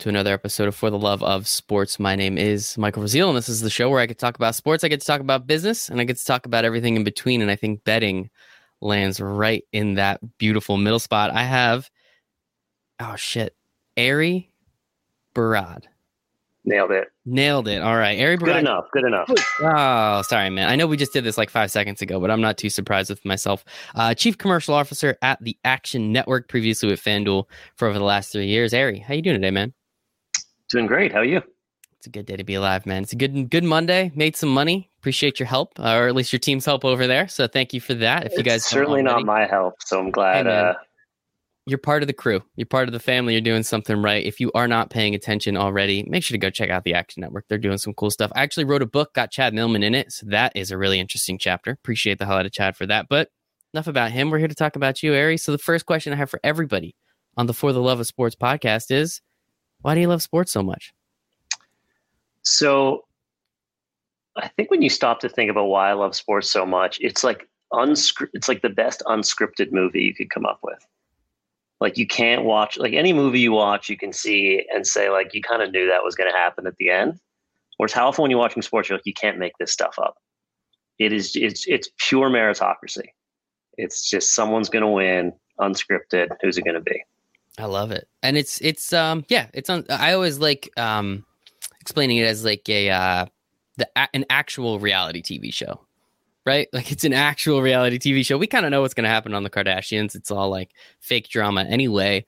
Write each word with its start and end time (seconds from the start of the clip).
to 0.00 0.08
another 0.08 0.32
episode 0.32 0.66
of 0.66 0.74
For 0.74 0.88
the 0.88 0.98
Love 0.98 1.22
of 1.22 1.46
Sports. 1.46 2.00
My 2.00 2.16
name 2.16 2.38
is 2.38 2.78
Michael 2.78 3.02
Rasile, 3.02 3.28
and 3.28 3.36
this 3.36 3.50
is 3.50 3.60
the 3.60 3.68
show 3.68 3.90
where 3.90 4.00
I 4.00 4.06
get 4.06 4.18
to 4.18 4.24
talk 4.24 4.34
about 4.34 4.54
sports, 4.54 4.82
I 4.82 4.88
get 4.88 5.00
to 5.00 5.06
talk 5.06 5.20
about 5.20 5.46
business, 5.46 5.90
and 5.90 6.00
I 6.00 6.04
get 6.04 6.16
to 6.16 6.24
talk 6.24 6.46
about 6.46 6.64
everything 6.64 6.96
in 6.96 7.04
between. 7.04 7.42
And 7.42 7.50
I 7.50 7.56
think 7.56 7.84
betting 7.84 8.30
lands 8.80 9.20
right 9.20 9.62
in 9.72 9.96
that 9.96 10.20
beautiful 10.38 10.78
middle 10.78 11.00
spot. 11.00 11.32
I 11.32 11.42
have, 11.42 11.90
oh 12.98 13.14
shit, 13.16 13.54
Ari 13.98 14.50
Barad. 15.34 15.84
Nailed 16.64 16.92
it. 16.92 17.08
Nailed 17.26 17.68
it. 17.68 17.82
All 17.82 17.96
right. 17.96 18.18
Ari 18.18 18.38
Barad. 18.38 18.44
Good 18.44 18.56
enough. 18.56 18.84
Good 18.92 19.04
enough. 19.04 19.30
Oh, 19.60 20.22
sorry, 20.22 20.48
man. 20.48 20.70
I 20.70 20.76
know 20.76 20.86
we 20.86 20.96
just 20.96 21.12
did 21.12 21.24
this 21.24 21.36
like 21.36 21.50
five 21.50 21.70
seconds 21.70 22.00
ago, 22.00 22.18
but 22.20 22.30
I'm 22.30 22.40
not 22.40 22.56
too 22.56 22.70
surprised 22.70 23.10
with 23.10 23.22
myself. 23.26 23.66
Uh, 23.94 24.14
Chief 24.14 24.38
Commercial 24.38 24.74
Officer 24.74 25.18
at 25.20 25.42
the 25.44 25.58
Action 25.64 26.10
Network, 26.10 26.48
previously 26.48 26.88
with 26.88 27.02
FanDuel 27.02 27.44
for 27.76 27.86
over 27.86 27.98
the 27.98 28.04
last 28.04 28.32
three 28.32 28.46
years. 28.46 28.72
Ari, 28.72 29.00
how 29.00 29.12
you 29.12 29.20
doing 29.20 29.36
today, 29.36 29.50
man? 29.50 29.74
Doing 30.70 30.86
great. 30.86 31.12
How 31.12 31.20
are 31.20 31.24
you? 31.24 31.42
It's 31.98 32.06
a 32.06 32.10
good 32.10 32.24
day 32.24 32.36
to 32.36 32.44
be 32.44 32.54
alive, 32.54 32.86
man. 32.86 33.02
It's 33.02 33.12
a 33.12 33.16
good 33.16 33.50
good 33.50 33.64
Monday. 33.64 34.10
Made 34.14 34.34
some 34.34 34.48
money. 34.48 34.90
Appreciate 35.00 35.38
your 35.38 35.46
help, 35.46 35.78
uh, 35.78 35.94
or 35.96 36.08
at 36.08 36.14
least 36.14 36.32
your 36.32 36.40
team's 36.40 36.64
help 36.64 36.84
over 36.84 37.06
there. 37.06 37.28
So 37.28 37.46
thank 37.46 37.74
you 37.74 37.80
for 37.80 37.92
that. 37.94 38.24
If 38.24 38.32
you 38.38 38.42
guys 38.42 38.62
it's 38.62 38.70
certainly 38.70 39.02
not 39.02 39.24
my 39.24 39.46
help, 39.46 39.74
so 39.80 39.98
I'm 39.98 40.10
glad. 40.10 40.46
Hey, 40.46 40.52
uh, 40.52 40.74
you're 41.66 41.78
part 41.78 42.02
of 42.02 42.06
the 42.06 42.14
crew. 42.14 42.42
You're 42.56 42.66
part 42.66 42.88
of 42.88 42.92
the 42.92 43.00
family. 43.00 43.34
You're 43.34 43.42
doing 43.42 43.62
something 43.62 44.00
right. 44.00 44.24
If 44.24 44.40
you 44.40 44.50
are 44.54 44.66
not 44.66 44.88
paying 44.90 45.14
attention 45.14 45.56
already, 45.56 46.02
make 46.04 46.24
sure 46.24 46.34
to 46.34 46.38
go 46.38 46.48
check 46.48 46.70
out 46.70 46.84
the 46.84 46.94
Action 46.94 47.20
Network. 47.20 47.44
They're 47.48 47.58
doing 47.58 47.78
some 47.78 47.92
cool 47.94 48.10
stuff. 48.10 48.32
I 48.34 48.42
actually 48.42 48.64
wrote 48.64 48.82
a 48.82 48.86
book, 48.86 49.12
got 49.12 49.30
Chad 49.30 49.52
Millman 49.52 49.82
in 49.82 49.94
it. 49.94 50.10
So 50.10 50.26
that 50.30 50.52
is 50.54 50.70
a 50.70 50.78
really 50.78 50.98
interesting 50.98 51.38
chapter. 51.38 51.72
Appreciate 51.72 52.18
the 52.18 52.26
hell 52.26 52.38
out 52.38 52.46
of 52.46 52.52
Chad 52.52 52.76
for 52.76 52.86
that. 52.86 53.06
But 53.10 53.28
enough 53.74 53.86
about 53.86 54.10
him. 54.10 54.30
We're 54.30 54.38
here 54.38 54.48
to 54.48 54.54
talk 54.54 54.74
about 54.74 55.02
you, 55.02 55.14
Ari. 55.14 55.36
So 55.36 55.52
the 55.52 55.58
first 55.58 55.86
question 55.86 56.12
I 56.12 56.16
have 56.16 56.30
for 56.30 56.40
everybody 56.42 56.96
on 57.36 57.46
the 57.46 57.54
For 57.54 57.72
the 57.72 57.80
Love 57.82 58.00
of 58.00 58.06
Sports 58.06 58.36
podcast 58.36 58.90
is 58.90 59.20
why 59.82 59.94
do 59.94 60.00
you 60.00 60.08
love 60.08 60.22
sports 60.22 60.52
so 60.52 60.62
much? 60.62 60.92
so 62.42 63.04
I 64.36 64.48
think 64.48 64.70
when 64.70 64.82
you 64.82 64.90
stop 64.90 65.20
to 65.20 65.28
think 65.28 65.50
about 65.50 65.66
why 65.66 65.90
I 65.90 65.92
love 65.92 66.14
sports 66.14 66.50
so 66.50 66.64
much, 66.64 66.98
it's 67.00 67.22
like 67.24 67.48
unscri- 67.72 68.30
It's 68.32 68.48
like 68.48 68.62
the 68.62 68.68
best 68.68 69.02
unscripted 69.06 69.72
movie 69.72 70.02
you 70.02 70.14
could 70.14 70.30
come 70.30 70.46
up 70.46 70.60
with. 70.62 70.84
Like 71.80 71.96
you 71.98 72.06
can't 72.06 72.44
watch 72.44 72.78
like 72.78 72.92
any 72.92 73.12
movie 73.12 73.40
you 73.40 73.52
watch, 73.52 73.88
you 73.88 73.96
can 73.96 74.12
see 74.12 74.66
and 74.72 74.86
say 74.86 75.10
like 75.10 75.34
you 75.34 75.42
kind 75.42 75.62
of 75.62 75.72
knew 75.72 75.86
that 75.88 76.04
was 76.04 76.14
going 76.14 76.30
to 76.30 76.36
happen 76.36 76.66
at 76.66 76.76
the 76.76 76.90
end. 76.90 77.18
Whereas 77.78 77.92
how 77.92 78.08
often 78.08 78.22
when 78.22 78.30
you're 78.30 78.40
watching 78.40 78.62
sports, 78.62 78.88
you're 78.88 78.98
like 78.98 79.06
you 79.06 79.14
can't 79.14 79.38
make 79.38 79.54
this 79.58 79.72
stuff 79.72 79.98
up. 79.98 80.16
It 80.98 81.12
is 81.12 81.34
it's 81.34 81.66
it's 81.66 81.88
pure 81.98 82.28
meritocracy. 82.28 83.08
It's 83.78 84.08
just 84.08 84.34
someone's 84.34 84.68
going 84.68 84.82
to 84.82 84.88
win, 84.88 85.32
unscripted. 85.58 86.28
Who's 86.42 86.58
it 86.58 86.64
going 86.64 86.74
to 86.74 86.80
be? 86.82 87.02
I 87.60 87.66
love 87.66 87.90
it. 87.90 88.08
And 88.22 88.36
it's 88.36 88.60
it's 88.60 88.92
um 88.92 89.24
yeah, 89.28 89.46
it's 89.52 89.68
on 89.68 89.84
I 89.90 90.14
always 90.14 90.38
like 90.38 90.70
um 90.76 91.24
explaining 91.80 92.16
it 92.18 92.24
as 92.24 92.44
like 92.44 92.68
a 92.68 92.90
uh 92.90 93.26
the 93.76 93.88
an 94.14 94.24
actual 94.30 94.78
reality 94.78 95.22
TV 95.22 95.52
show. 95.52 95.80
Right? 96.46 96.68
Like 96.72 96.90
it's 96.90 97.04
an 97.04 97.12
actual 97.12 97.60
reality 97.60 97.98
TV 97.98 98.24
show. 98.24 98.38
We 98.38 98.46
kind 98.46 98.64
of 98.64 98.70
know 98.70 98.80
what's 98.80 98.94
going 98.94 99.04
to 99.04 99.10
happen 99.10 99.34
on 99.34 99.42
the 99.42 99.50
Kardashians. 99.50 100.14
It's 100.14 100.30
all 100.30 100.48
like 100.48 100.72
fake 100.98 101.28
drama 101.28 101.64
anyway. 101.64 102.24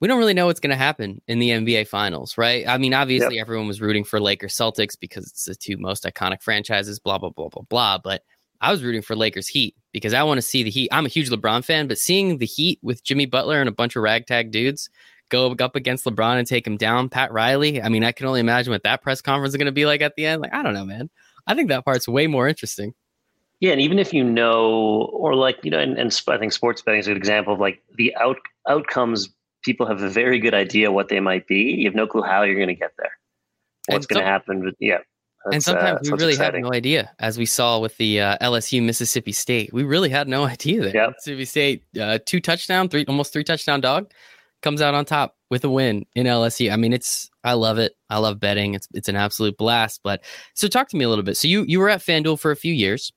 We 0.00 0.08
don't 0.08 0.18
really 0.18 0.34
know 0.34 0.46
what's 0.46 0.60
going 0.60 0.70
to 0.70 0.76
happen 0.76 1.22
in 1.28 1.38
the 1.38 1.50
NBA 1.50 1.86
finals, 1.86 2.36
right? 2.36 2.66
I 2.66 2.76
mean, 2.78 2.92
obviously 2.92 3.36
yep. 3.36 3.42
everyone 3.42 3.68
was 3.68 3.80
rooting 3.80 4.04
for 4.04 4.20
Lakers 4.20 4.54
Celtics 4.54 4.98
because 4.98 5.28
it's 5.28 5.44
the 5.44 5.54
two 5.54 5.78
most 5.78 6.04
iconic 6.04 6.42
franchises, 6.42 6.98
blah 6.98 7.16
blah 7.16 7.30
blah 7.30 7.48
blah 7.48 7.62
blah, 7.62 7.98
but 7.98 8.22
I 8.60 8.70
was 8.70 8.82
rooting 8.82 9.02
for 9.02 9.16
Lakers 9.16 9.48
Heat 9.48 9.74
because 9.92 10.14
I 10.14 10.22
want 10.22 10.38
to 10.38 10.42
see 10.42 10.62
the 10.62 10.70
Heat. 10.70 10.88
I'm 10.92 11.06
a 11.06 11.08
huge 11.08 11.30
LeBron 11.30 11.64
fan, 11.64 11.86
but 11.86 11.98
seeing 11.98 12.38
the 12.38 12.46
Heat 12.46 12.78
with 12.82 13.04
Jimmy 13.04 13.26
Butler 13.26 13.60
and 13.60 13.68
a 13.68 13.72
bunch 13.72 13.96
of 13.96 14.02
ragtag 14.02 14.50
dudes 14.50 14.88
go 15.28 15.52
up 15.52 15.76
against 15.76 16.04
LeBron 16.04 16.38
and 16.38 16.46
take 16.46 16.66
him 16.66 16.76
down, 16.76 17.08
Pat 17.08 17.32
Riley. 17.32 17.82
I 17.82 17.88
mean, 17.88 18.04
I 18.04 18.12
can 18.12 18.26
only 18.26 18.40
imagine 18.40 18.72
what 18.72 18.82
that 18.84 19.02
press 19.02 19.20
conference 19.20 19.52
is 19.52 19.56
going 19.56 19.66
to 19.66 19.72
be 19.72 19.86
like 19.86 20.00
at 20.00 20.14
the 20.16 20.26
end. 20.26 20.42
Like, 20.42 20.54
I 20.54 20.62
don't 20.62 20.74
know, 20.74 20.84
man. 20.84 21.10
I 21.46 21.54
think 21.54 21.68
that 21.68 21.84
part's 21.84 22.08
way 22.08 22.26
more 22.26 22.48
interesting. 22.48 22.94
Yeah, 23.60 23.72
and 23.72 23.80
even 23.80 23.98
if 23.98 24.12
you 24.12 24.24
know, 24.24 25.10
or 25.12 25.34
like 25.34 25.58
you 25.62 25.70
know, 25.70 25.78
and, 25.78 25.96
and 25.98 26.22
I 26.28 26.38
think 26.38 26.52
sports 26.52 26.82
betting 26.82 27.00
is 27.00 27.06
a 27.06 27.10
good 27.10 27.16
example 27.16 27.54
of 27.54 27.60
like 27.60 27.82
the 27.96 28.14
out 28.16 28.36
outcomes. 28.68 29.30
People 29.62 29.86
have 29.86 30.02
a 30.02 30.10
very 30.10 30.38
good 30.38 30.52
idea 30.52 30.92
what 30.92 31.08
they 31.08 31.20
might 31.20 31.46
be. 31.46 31.60
You 31.78 31.86
have 31.86 31.94
no 31.94 32.06
clue 32.06 32.22
how 32.22 32.42
you're 32.42 32.56
going 32.56 32.68
to 32.68 32.74
get 32.74 32.92
there. 32.98 33.16
What's 33.88 34.04
going 34.04 34.20
to 34.20 34.26
happen? 34.26 34.62
But 34.62 34.74
yeah, 34.78 34.98
and 35.52 35.62
sometimes 35.62 36.08
uh, 36.08 36.12
we 36.12 36.18
really 36.18 36.32
exciting. 36.32 36.64
have 36.64 36.70
no 36.70 36.76
idea, 36.76 37.10
as 37.18 37.38
we 37.38 37.46
saw 37.46 37.78
with 37.78 37.96
the 37.96 38.20
uh, 38.20 38.38
LSU 38.40 38.82
Mississippi 38.82 39.32
State. 39.32 39.72
We 39.72 39.84
really 39.84 40.08
had 40.08 40.28
no 40.28 40.44
idea 40.54 40.82
that 40.82 40.94
yep. 40.94 41.10
Mississippi 41.10 41.44
State 41.44 41.84
uh, 42.00 42.18
two 42.24 42.40
touchdown, 42.40 42.88
three 42.88 43.04
almost 43.06 43.32
three 43.32 43.44
touchdown 43.44 43.80
dog 43.80 44.10
comes 44.62 44.80
out 44.80 44.94
on 44.94 45.04
top 45.04 45.36
with 45.50 45.62
a 45.64 45.70
win 45.70 46.06
in 46.14 46.26
LSU. 46.26 46.72
I 46.72 46.76
mean, 46.76 46.92
it's 46.92 47.30
I 47.44 47.52
love 47.52 47.78
it. 47.78 47.92
I 48.10 48.18
love 48.18 48.40
betting. 48.40 48.74
It's 48.74 48.88
it's 48.94 49.08
an 49.08 49.16
absolute 49.16 49.56
blast. 49.56 50.00
But 50.02 50.24
so 50.54 50.66
talk 50.66 50.88
to 50.88 50.96
me 50.96 51.04
a 51.04 51.08
little 51.08 51.24
bit. 51.24 51.36
So 51.36 51.46
you 51.46 51.64
you 51.68 51.78
were 51.78 51.90
at 51.90 52.00
FanDuel 52.00 52.40
for 52.40 52.50
a 52.50 52.56
few 52.56 52.72
years. 52.72 53.12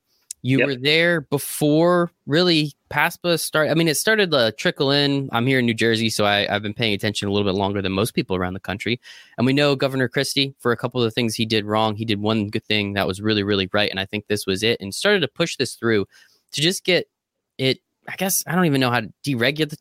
You 0.47 0.59
yep. 0.59 0.67
were 0.67 0.75
there 0.75 1.19
before 1.19 2.09
really 2.25 2.71
PASPA 2.89 3.37
started. 3.37 3.69
I 3.69 3.73
mean, 3.73 3.89
it 3.89 3.97
started 3.97 4.31
to 4.31 4.53
trickle 4.53 4.91
in. 4.91 5.27
I'm 5.33 5.45
here 5.45 5.59
in 5.59 5.65
New 5.65 5.73
Jersey, 5.73 6.09
so 6.09 6.25
I, 6.25 6.45
have 6.45 6.61
been 6.61 6.73
paying 6.73 6.93
attention 6.93 7.27
a 7.27 7.33
little 7.33 7.51
bit 7.51 7.59
longer 7.59 7.81
than 7.81 7.91
most 7.91 8.13
people 8.13 8.33
around 8.33 8.53
the 8.53 8.61
country. 8.61 9.01
And 9.37 9.45
we 9.45 9.51
know 9.51 9.75
Governor 9.75 10.07
Christie 10.07 10.55
for 10.59 10.71
a 10.71 10.77
couple 10.77 11.01
of 11.01 11.05
the 11.05 11.11
things 11.11 11.35
he 11.35 11.45
did 11.45 11.65
wrong. 11.65 11.97
He 11.97 12.05
did 12.05 12.21
one 12.21 12.47
good 12.47 12.63
thing 12.63 12.93
that 12.93 13.05
was 13.05 13.19
really, 13.21 13.43
really 13.43 13.67
right. 13.73 13.91
And 13.91 13.99
I 13.99 14.05
think 14.05 14.27
this 14.27 14.47
was 14.47 14.63
it 14.63 14.79
and 14.79 14.95
started 14.95 15.19
to 15.19 15.27
push 15.27 15.57
this 15.57 15.75
through 15.75 16.05
to 16.53 16.61
just 16.61 16.85
get 16.85 17.09
it. 17.57 17.79
I 18.07 18.15
guess 18.15 18.41
I 18.47 18.55
don't 18.55 18.67
even 18.67 18.79
know 18.79 18.89
how 18.89 19.01
to 19.01 19.11
deregulate, 19.25 19.75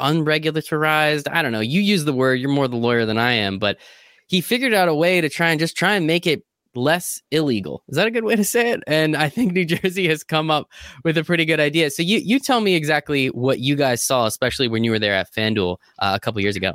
unregulatorized. 0.00 1.30
I 1.30 1.42
don't 1.42 1.52
know. 1.52 1.60
You 1.60 1.80
use 1.80 2.04
the 2.04 2.12
word, 2.12 2.40
you're 2.40 2.50
more 2.50 2.66
the 2.66 2.74
lawyer 2.74 3.06
than 3.06 3.18
I 3.18 3.34
am, 3.34 3.60
but 3.60 3.78
he 4.26 4.40
figured 4.40 4.74
out 4.74 4.88
a 4.88 4.94
way 4.96 5.20
to 5.20 5.28
try 5.28 5.50
and 5.50 5.60
just 5.60 5.76
try 5.76 5.94
and 5.94 6.08
make 6.08 6.26
it 6.26 6.42
less 6.78 7.22
illegal. 7.30 7.82
Is 7.88 7.96
that 7.96 8.06
a 8.06 8.10
good 8.10 8.24
way 8.24 8.36
to 8.36 8.44
say 8.44 8.70
it? 8.70 8.82
And 8.86 9.16
I 9.16 9.28
think 9.28 9.52
New 9.52 9.64
Jersey 9.76 10.08
has 10.08 10.24
come 10.24 10.50
up 10.50 10.68
with 11.04 11.18
a 11.18 11.24
pretty 11.24 11.44
good 11.44 11.60
idea. 11.60 11.90
So 11.90 12.02
you 12.02 12.18
you 12.18 12.38
tell 12.38 12.60
me 12.60 12.74
exactly 12.74 13.28
what 13.28 13.60
you 13.60 13.76
guys 13.76 14.02
saw, 14.02 14.26
especially 14.26 14.68
when 14.68 14.84
you 14.84 14.90
were 14.90 14.98
there 14.98 15.14
at 15.14 15.32
FanDuel 15.32 15.76
uh, 15.98 16.12
a 16.14 16.20
couple 16.20 16.40
years 16.40 16.56
ago. 16.56 16.74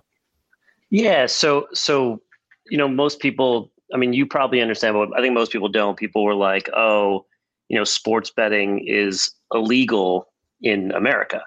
Yeah. 0.89 1.25
So 1.25 1.67
so 1.73 2.21
you 2.69 2.77
know 2.77 2.87
most 2.87 3.19
people. 3.19 3.71
I 3.93 3.97
mean, 3.97 4.13
you 4.13 4.25
probably 4.25 4.59
understand, 4.59 4.95
but 4.95 5.09
I 5.15 5.21
think 5.21 5.35
most 5.35 5.51
people 5.51 5.69
don't. 5.69 5.97
People 5.97 6.23
were 6.23 6.33
like, 6.33 6.67
"Oh, 6.75 7.25
you 7.67 7.77
know, 7.77 7.83
sports 7.83 8.31
betting 8.31 8.87
is 8.87 9.31
illegal 9.51 10.27
in 10.61 10.91
America." 10.93 11.43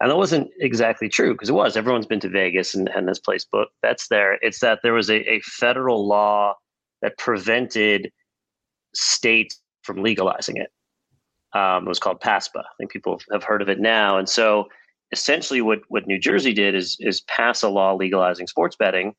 And 0.00 0.10
that 0.10 0.16
wasn't 0.16 0.50
exactly 0.58 1.08
true 1.08 1.32
because 1.32 1.48
it 1.48 1.54
was. 1.54 1.76
Everyone's 1.76 2.06
been 2.06 2.20
to 2.20 2.28
Vegas 2.28 2.74
and, 2.74 2.88
and 2.88 3.08
this 3.08 3.18
place, 3.18 3.44
placed 3.44 3.70
bets 3.80 4.08
there. 4.08 4.34
It's 4.42 4.58
that 4.58 4.80
there 4.82 4.92
was 4.92 5.08
a, 5.08 5.20
a 5.30 5.40
federal 5.40 6.06
law 6.06 6.56
that 7.04 7.18
prevented 7.18 8.10
states 8.94 9.60
from 9.82 10.02
legalizing 10.02 10.56
it. 10.56 10.70
Um, 11.52 11.84
it 11.84 11.88
was 11.88 11.98
called 11.98 12.22
PASPA. 12.22 12.60
I 12.60 12.74
think 12.78 12.90
people 12.90 13.20
have 13.30 13.44
heard 13.44 13.60
of 13.60 13.68
it 13.68 13.78
now. 13.78 14.16
And 14.16 14.26
so 14.26 14.68
essentially 15.12 15.60
what, 15.60 15.80
what 15.88 16.06
New 16.06 16.18
Jersey 16.18 16.54
did 16.54 16.74
is, 16.74 16.96
is 17.00 17.20
pass 17.22 17.62
a 17.62 17.68
law 17.68 17.94
legalizing 17.94 18.46
sports 18.46 18.74
betting, 18.74 19.14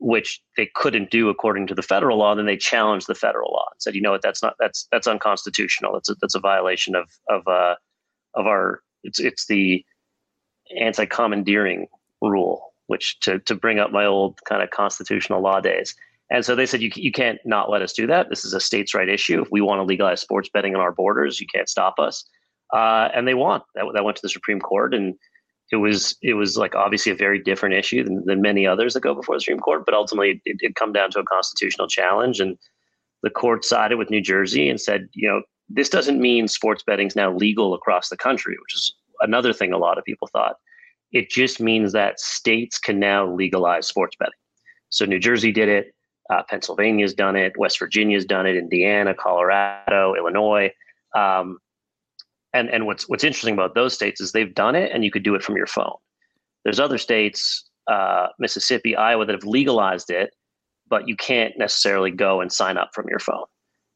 which 0.00 0.42
they 0.56 0.68
couldn't 0.74 1.12
do 1.12 1.28
according 1.28 1.68
to 1.68 1.76
the 1.76 1.82
federal 1.82 2.18
law. 2.18 2.34
Then 2.34 2.46
they 2.46 2.56
challenged 2.56 3.06
the 3.06 3.14
federal 3.14 3.52
law 3.52 3.68
and 3.70 3.80
said, 3.80 3.94
you 3.94 4.02
know 4.02 4.10
what, 4.10 4.22
that's 4.22 4.42
not, 4.42 4.56
that's, 4.58 4.88
that's 4.90 5.06
unconstitutional. 5.06 5.92
That's 5.92 6.10
a, 6.10 6.16
that's 6.20 6.34
a 6.34 6.40
violation 6.40 6.96
of, 6.96 7.08
of, 7.30 7.46
uh, 7.46 7.76
of 8.34 8.48
our, 8.48 8.80
it's, 9.04 9.20
it's 9.20 9.46
the 9.46 9.84
anti-commandeering 10.76 11.86
rule, 12.20 12.74
which 12.88 13.20
to, 13.20 13.38
to 13.38 13.54
bring 13.54 13.78
up 13.78 13.92
my 13.92 14.04
old 14.04 14.40
kind 14.48 14.60
of 14.60 14.70
constitutional 14.70 15.40
law 15.40 15.60
days. 15.60 15.94
And 16.30 16.44
so 16.44 16.54
they 16.54 16.66
said, 16.66 16.82
you, 16.82 16.90
you 16.96 17.12
can't 17.12 17.38
not 17.44 17.70
let 17.70 17.82
us 17.82 17.92
do 17.92 18.06
that. 18.08 18.28
This 18.30 18.44
is 18.44 18.52
a 18.52 18.60
states' 18.60 18.94
right 18.94 19.08
issue. 19.08 19.42
If 19.42 19.48
we 19.50 19.60
want 19.60 19.78
to 19.78 19.84
legalize 19.84 20.20
sports 20.20 20.48
betting 20.52 20.74
on 20.74 20.80
our 20.80 20.92
borders, 20.92 21.40
you 21.40 21.46
can't 21.46 21.68
stop 21.68 21.98
us. 21.98 22.24
Uh, 22.72 23.08
and 23.14 23.28
they 23.28 23.34
won. 23.34 23.60
That, 23.74 23.84
that 23.94 24.04
went 24.04 24.16
to 24.16 24.22
the 24.22 24.28
Supreme 24.28 24.60
Court, 24.60 24.92
and 24.92 25.14
it 25.70 25.76
was 25.76 26.16
it 26.22 26.34
was 26.34 26.56
like 26.56 26.74
obviously 26.74 27.12
a 27.12 27.16
very 27.16 27.40
different 27.40 27.76
issue 27.76 28.02
than, 28.02 28.24
than 28.26 28.42
many 28.42 28.66
others 28.66 28.94
that 28.94 29.02
go 29.02 29.14
before 29.14 29.36
the 29.36 29.40
Supreme 29.40 29.60
Court. 29.60 29.84
But 29.84 29.94
ultimately, 29.94 30.40
it 30.44 30.58
did 30.58 30.74
come 30.74 30.92
down 30.92 31.12
to 31.12 31.20
a 31.20 31.24
constitutional 31.24 31.86
challenge, 31.86 32.40
and 32.40 32.58
the 33.22 33.30
court 33.30 33.64
sided 33.64 33.98
with 33.98 34.10
New 34.10 34.20
Jersey 34.20 34.68
and 34.68 34.80
said, 34.80 35.08
you 35.12 35.28
know, 35.28 35.42
this 35.68 35.88
doesn't 35.88 36.20
mean 36.20 36.48
sports 36.48 36.82
betting 36.84 37.06
is 37.06 37.16
now 37.16 37.32
legal 37.32 37.72
across 37.74 38.08
the 38.08 38.16
country, 38.16 38.56
which 38.60 38.74
is 38.74 38.94
another 39.20 39.52
thing 39.52 39.72
a 39.72 39.78
lot 39.78 39.98
of 39.98 40.04
people 40.04 40.28
thought. 40.32 40.56
It 41.12 41.30
just 41.30 41.60
means 41.60 41.92
that 41.92 42.18
states 42.18 42.78
can 42.78 42.98
now 42.98 43.32
legalize 43.32 43.86
sports 43.86 44.16
betting. 44.18 44.32
So 44.88 45.04
New 45.04 45.18
Jersey 45.18 45.52
did 45.52 45.68
it. 45.68 45.92
Uh, 46.30 46.42
Pennsylvania's 46.48 47.14
done 47.14 47.36
it. 47.36 47.56
West 47.56 47.78
Virginia's 47.78 48.24
done 48.24 48.46
it. 48.46 48.56
Indiana, 48.56 49.14
Colorado, 49.14 50.14
Illinois. 50.14 50.70
Um, 51.14 51.58
and 52.52 52.68
and 52.70 52.86
what's 52.86 53.08
what's 53.08 53.24
interesting 53.24 53.54
about 53.54 53.74
those 53.74 53.94
states 53.94 54.20
is 54.20 54.32
they've 54.32 54.54
done 54.54 54.74
it, 54.74 54.90
and 54.92 55.04
you 55.04 55.10
could 55.10 55.22
do 55.22 55.34
it 55.34 55.42
from 55.42 55.56
your 55.56 55.66
phone. 55.66 55.96
There's 56.64 56.80
other 56.80 56.98
states, 56.98 57.64
uh, 57.86 58.28
Mississippi, 58.38 58.96
Iowa, 58.96 59.24
that 59.26 59.34
have 59.34 59.44
legalized 59.44 60.10
it, 60.10 60.30
but 60.88 61.06
you 61.06 61.16
can't 61.16 61.56
necessarily 61.58 62.10
go 62.10 62.40
and 62.40 62.52
sign 62.52 62.76
up 62.76 62.90
from 62.92 63.06
your 63.08 63.20
phone. 63.20 63.44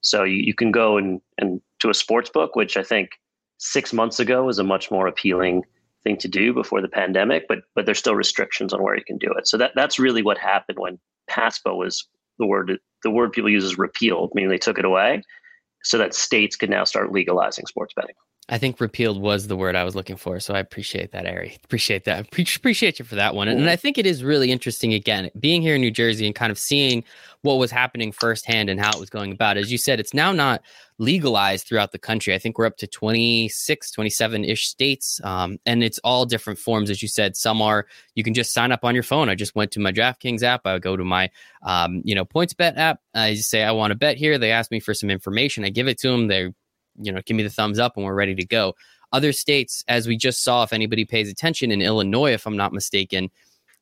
So 0.03 0.23
you, 0.25 0.37
you 0.37 0.55
can 0.55 0.71
go 0.71 0.97
and, 0.97 1.21
and 1.39 1.61
to 1.81 1.91
a 1.91 1.95
sports 1.95 2.31
book, 2.31 2.55
which 2.55 2.77
I 2.77 2.83
think 2.83 3.11
six 3.59 3.93
months 3.93 4.21
ago 4.21 4.45
was 4.45 4.59
a 4.59 4.65
much 4.65 4.91
more 4.91 5.07
appealing 5.07 5.65
thing 6.05 6.17
to 6.19 6.29
do 6.29 6.55
before 6.55 6.81
the 6.81 6.89
pandemic, 6.89 7.47
but 7.49 7.59
but 7.75 7.87
there's 7.87 7.99
still 7.99 8.15
restrictions 8.15 8.73
on 8.73 8.83
where 8.83 8.97
you 8.97 9.05
can 9.05 9.19
do 9.19 9.33
it. 9.37 9.47
So 9.49 9.57
that 9.59 9.73
that's 9.75 9.99
really 9.99 10.23
what 10.23 10.39
happened 10.39 10.79
when 10.79 10.99
PASPA 11.29 11.77
was 11.77 12.07
the 12.41 12.47
word 12.47 12.79
the 13.05 13.11
word 13.11 13.33
people 13.33 13.49
use 13.49 13.65
is 13.65 13.79
repealed, 13.79 14.33
meaning 14.35 14.51
they 14.51 14.59
took 14.59 14.79
it 14.79 14.85
away, 14.85 15.23
so 15.85 15.97
that 15.99 16.15
states 16.15 16.57
could 16.57 16.71
now 16.71 16.85
start 16.85 17.13
legalizing 17.13 17.67
sports 17.67 17.95
betting. 17.95 18.15
I 18.51 18.59
think 18.59 18.81
repealed 18.81 19.23
was 19.23 19.47
the 19.47 19.57
word 19.57 19.77
I 19.77 19.85
was 19.85 19.95
looking 19.95 20.17
for. 20.17 20.41
So 20.41 20.55
I 20.55 20.59
appreciate 20.59 21.13
that, 21.13 21.25
Ari. 21.25 21.57
Appreciate 21.65 22.05
that. 22.05 22.27
Appreciate 22.27 22.99
you 22.99 23.05
for 23.05 23.15
that 23.15 23.37
one. 23.37 23.47
And 23.47 23.71
I 23.71 23.77
think 23.77 23.97
it 23.97 24.07
is 24.07 24.25
really 24.25 24.51
interesting, 24.51 24.93
again, 24.93 25.31
being 25.39 25.63
here 25.63 25.77
in 25.77 25.81
New 25.81 25.93
Jersey 25.93 26.27
and 26.27 26.35
kind 26.35 26.51
of 26.51 26.59
seeing 26.59 27.05
what 27.43 27.55
was 27.55 27.71
happening 27.71 28.11
firsthand 28.11 28.69
and 28.69 28.81
how 28.81 28.91
it 28.91 28.99
was 28.99 29.09
going 29.09 29.31
about. 29.31 29.57
As 29.57 29.71
you 29.71 29.79
said, 29.79 30.01
it's 30.01 30.13
now 30.13 30.33
not 30.33 30.63
legalized 31.01 31.67
throughout 31.67 31.91
the 31.91 31.99
country. 31.99 32.35
I 32.35 32.39
think 32.39 32.59
we're 32.59 32.67
up 32.67 32.77
to 32.77 32.87
26, 32.87 33.91
27 33.91 34.45
ish 34.45 34.69
states. 34.69 35.21
Um, 35.25 35.59
and 35.67 35.83
it's 35.83 35.99
all 36.05 36.27
different 36.27 36.59
forms. 36.59 36.91
As 36.91 37.03
you 37.03 37.09
said, 37.09 37.35
some 37.35 37.61
are, 37.61 37.87
you 38.15 38.23
can 38.23 38.35
just 38.35 38.53
sign 38.53 38.71
up 38.71 38.85
on 38.85 38.95
your 38.95 39.03
phone. 39.03 39.29
I 39.29 39.35
just 39.35 39.57
went 39.57 39.73
to 39.73 39.81
my 39.81 39.93
DraftKings 39.93 40.43
app. 40.45 40.67
I 40.67 40.79
go 40.79 40.97
to 40.97 41.05
my, 41.05 41.31
um, 41.63 42.03
you 42.05 42.15
know, 42.15 42.25
PointsBet 42.25 42.77
app. 42.77 43.01
I 43.15 43.35
just 43.35 43.51
say, 43.51 43.65
I 43.65 43.73
want 43.73 43.91
to 43.91 43.97
bet 43.97 44.17
here. 44.17 44.39
They 44.39 44.53
ask 44.53 44.71
me 44.71 44.79
for 44.79 44.95
some 44.95 45.11
information. 45.11 45.65
I 45.65 45.71
give 45.71 45.89
it 45.89 45.99
to 46.01 46.09
them. 46.09 46.29
They 46.29 46.53
you 46.99 47.13
know, 47.13 47.21
give 47.25 47.37
me 47.37 47.43
the 47.43 47.51
thumbs 47.51 47.79
up 47.79 47.97
and 47.97 48.05
we're 48.05 48.15
ready 48.15 48.35
to 48.35 48.45
go. 48.45 48.75
Other 49.13 49.33
states, 49.33 49.83
as 49.89 50.07
we 50.07 50.17
just 50.17 50.45
saw, 50.45 50.63
if 50.63 50.73
anybody 50.73 51.05
pays 51.05 51.29
attention 51.29 51.73
in 51.73 51.83
Illinois, 51.83 52.33
if 52.33 52.47
I'm 52.47 52.57
not 52.57 52.73
mistaken, 52.73 53.31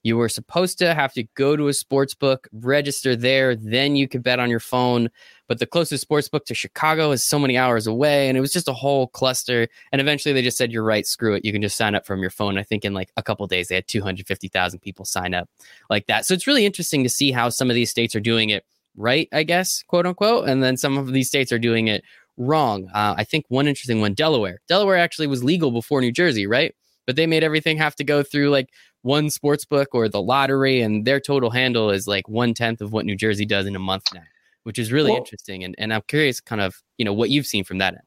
you 0.03 0.17
were 0.17 0.29
supposed 0.29 0.79
to 0.79 0.95
have 0.95 1.13
to 1.15 1.25
go 1.35 1.57
to 1.57 1.69
a 1.69 1.75
sports 1.75 2.15
book, 2.15 2.49
register 2.53 3.17
there, 3.17 3.55
then 3.57 3.97
you 3.97 4.09
could 4.09 4.23
bet 4.23 4.39
on 4.39 4.49
your 4.49 4.61
phone. 4.61 5.11
But 5.49 5.59
the 5.59 5.67
closest 5.67 6.03
sports 6.03 6.29
book 6.29 6.45
to 6.47 6.55
Chicago 6.55 7.11
is 7.11 7.25
so 7.25 7.39
many 7.39 7.57
hours 7.57 7.87
away, 7.87 8.29
and 8.29 8.37
it 8.37 8.41
was 8.41 8.53
just 8.53 8.69
a 8.69 8.73
whole 8.75 9.09
cluster. 9.09 9.67
And 9.91 10.01
eventually, 10.01 10.33
they 10.33 10.43
just 10.43 10.59
said, 10.59 10.71
"You're 10.71 10.85
right, 10.85 11.07
screw 11.07 11.35
it. 11.35 11.45
You 11.45 11.53
can 11.53 11.63
just 11.63 11.77
sign 11.77 11.95
up 11.95 12.07
from 12.07 12.21
your 12.21 12.31
phone." 12.31 12.59
I 12.59 12.63
think 12.63 12.85
in 12.85 12.95
like 12.95 13.11
a 13.17 13.23
couple 13.23 13.47
days, 13.47 13.69
they 13.69 13.75
had 13.75 13.89
250,000 13.89 14.81
people 14.81 15.05
sign 15.05 15.35
up 15.35 15.49
like 15.91 16.07
that. 16.07 16.27
So 16.27 16.35
it's 16.35 16.47
really 16.47 16.67
interesting 16.67 17.03
to 17.03 17.09
see 17.09 17.33
how 17.33 17.49
some 17.49 17.71
of 17.71 17.75
these 17.75 17.91
states 17.91 18.15
are 18.15 18.21
doing 18.21 18.51
it 18.51 18.65
right, 18.99 19.29
I 19.33 19.45
guess, 19.45 19.83
quote 19.87 20.07
unquote, 20.07 20.49
and 20.49 20.63
then 20.63 20.77
some 20.77 20.99
of 20.99 21.13
these 21.13 21.29
states 21.29 21.53
are 21.53 21.59
doing 21.59 21.89
it 21.89 22.05
wrong. 22.37 22.89
Uh, 22.95 23.15
I 23.17 23.25
think 23.25 23.47
one 23.49 23.67
interesting 23.67 24.01
one, 24.01 24.15
Delaware. 24.15 24.61
Delaware 24.69 24.97
actually 24.97 25.27
was 25.27 25.43
legal 25.43 25.71
before 25.71 26.01
New 26.01 26.13
Jersey, 26.13 26.47
right? 26.47 26.75
But 27.07 27.17
they 27.17 27.27
made 27.27 27.45
everything 27.45 27.79
have 27.79 27.97
to 27.97 28.05
go 28.05 28.23
through 28.23 28.51
like 28.51 28.71
one 29.03 29.31
sports 29.31 29.65
book 29.65 29.89
or 29.93 30.09
the 30.09 30.21
lottery, 30.21 30.81
and 30.83 31.05
their 31.07 31.21
total 31.21 31.51
handle 31.51 31.91
is 31.91 32.07
like 32.07 32.29
one 32.29 32.55
tenth 32.55 32.81
of 32.81 32.93
what 32.93 33.07
New 33.07 33.17
Jersey 33.17 33.47
does 33.47 33.67
in 33.67 33.77
a 33.77 33.81
month 33.81 34.05
now, 34.13 34.23
which 34.69 34.79
is 34.79 34.93
really 34.93 35.11
well, 35.11 35.21
interesting. 35.21 35.65
And 35.65 35.75
and 35.79 35.95
I'm 35.95 36.03
curious, 36.09 36.43
kind 36.43 36.61
of, 36.61 36.83
you 36.99 37.05
know, 37.07 37.15
what 37.15 37.31
you've 37.31 37.47
seen 37.47 37.65
from 37.65 37.79
that 37.79 37.95
end. 37.95 38.03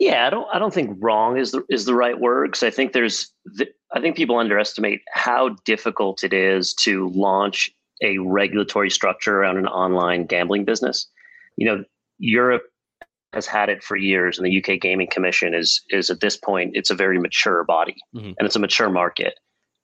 Yeah, 0.00 0.26
I 0.26 0.30
don't 0.30 0.48
I 0.52 0.58
don't 0.58 0.74
think 0.74 0.98
wrong 1.00 1.38
is 1.38 1.52
the 1.52 1.64
is 1.70 1.84
the 1.84 1.94
right 1.94 2.18
word 2.18 2.48
because 2.48 2.64
I 2.64 2.70
think 2.70 2.92
there's 2.92 3.30
I 3.94 4.00
think 4.00 4.16
people 4.16 4.36
underestimate 4.36 5.02
how 5.12 5.50
difficult 5.64 6.24
it 6.24 6.32
is 6.32 6.74
to 6.74 7.08
launch 7.10 7.70
a 8.02 8.18
regulatory 8.18 8.90
structure 8.90 9.38
around 9.38 9.58
an 9.58 9.68
online 9.68 10.26
gambling 10.26 10.64
business. 10.64 11.06
You 11.56 11.66
know, 11.66 11.84
Europe 12.18 12.64
has 13.32 13.46
had 13.46 13.68
it 13.68 13.84
for 13.84 13.96
years, 13.96 14.38
and 14.38 14.44
the 14.44 14.58
UK 14.58 14.80
Gaming 14.80 15.06
Commission 15.08 15.54
is 15.54 15.80
is 15.90 16.10
at 16.10 16.18
this 16.18 16.36
point 16.36 16.72
it's 16.74 16.90
a 16.90 16.96
very 16.96 17.20
mature 17.20 17.62
body 17.62 17.94
mm-hmm. 18.12 18.32
and 18.36 18.40
it's 18.40 18.56
a 18.56 18.58
mature 18.58 18.90
market. 18.90 19.34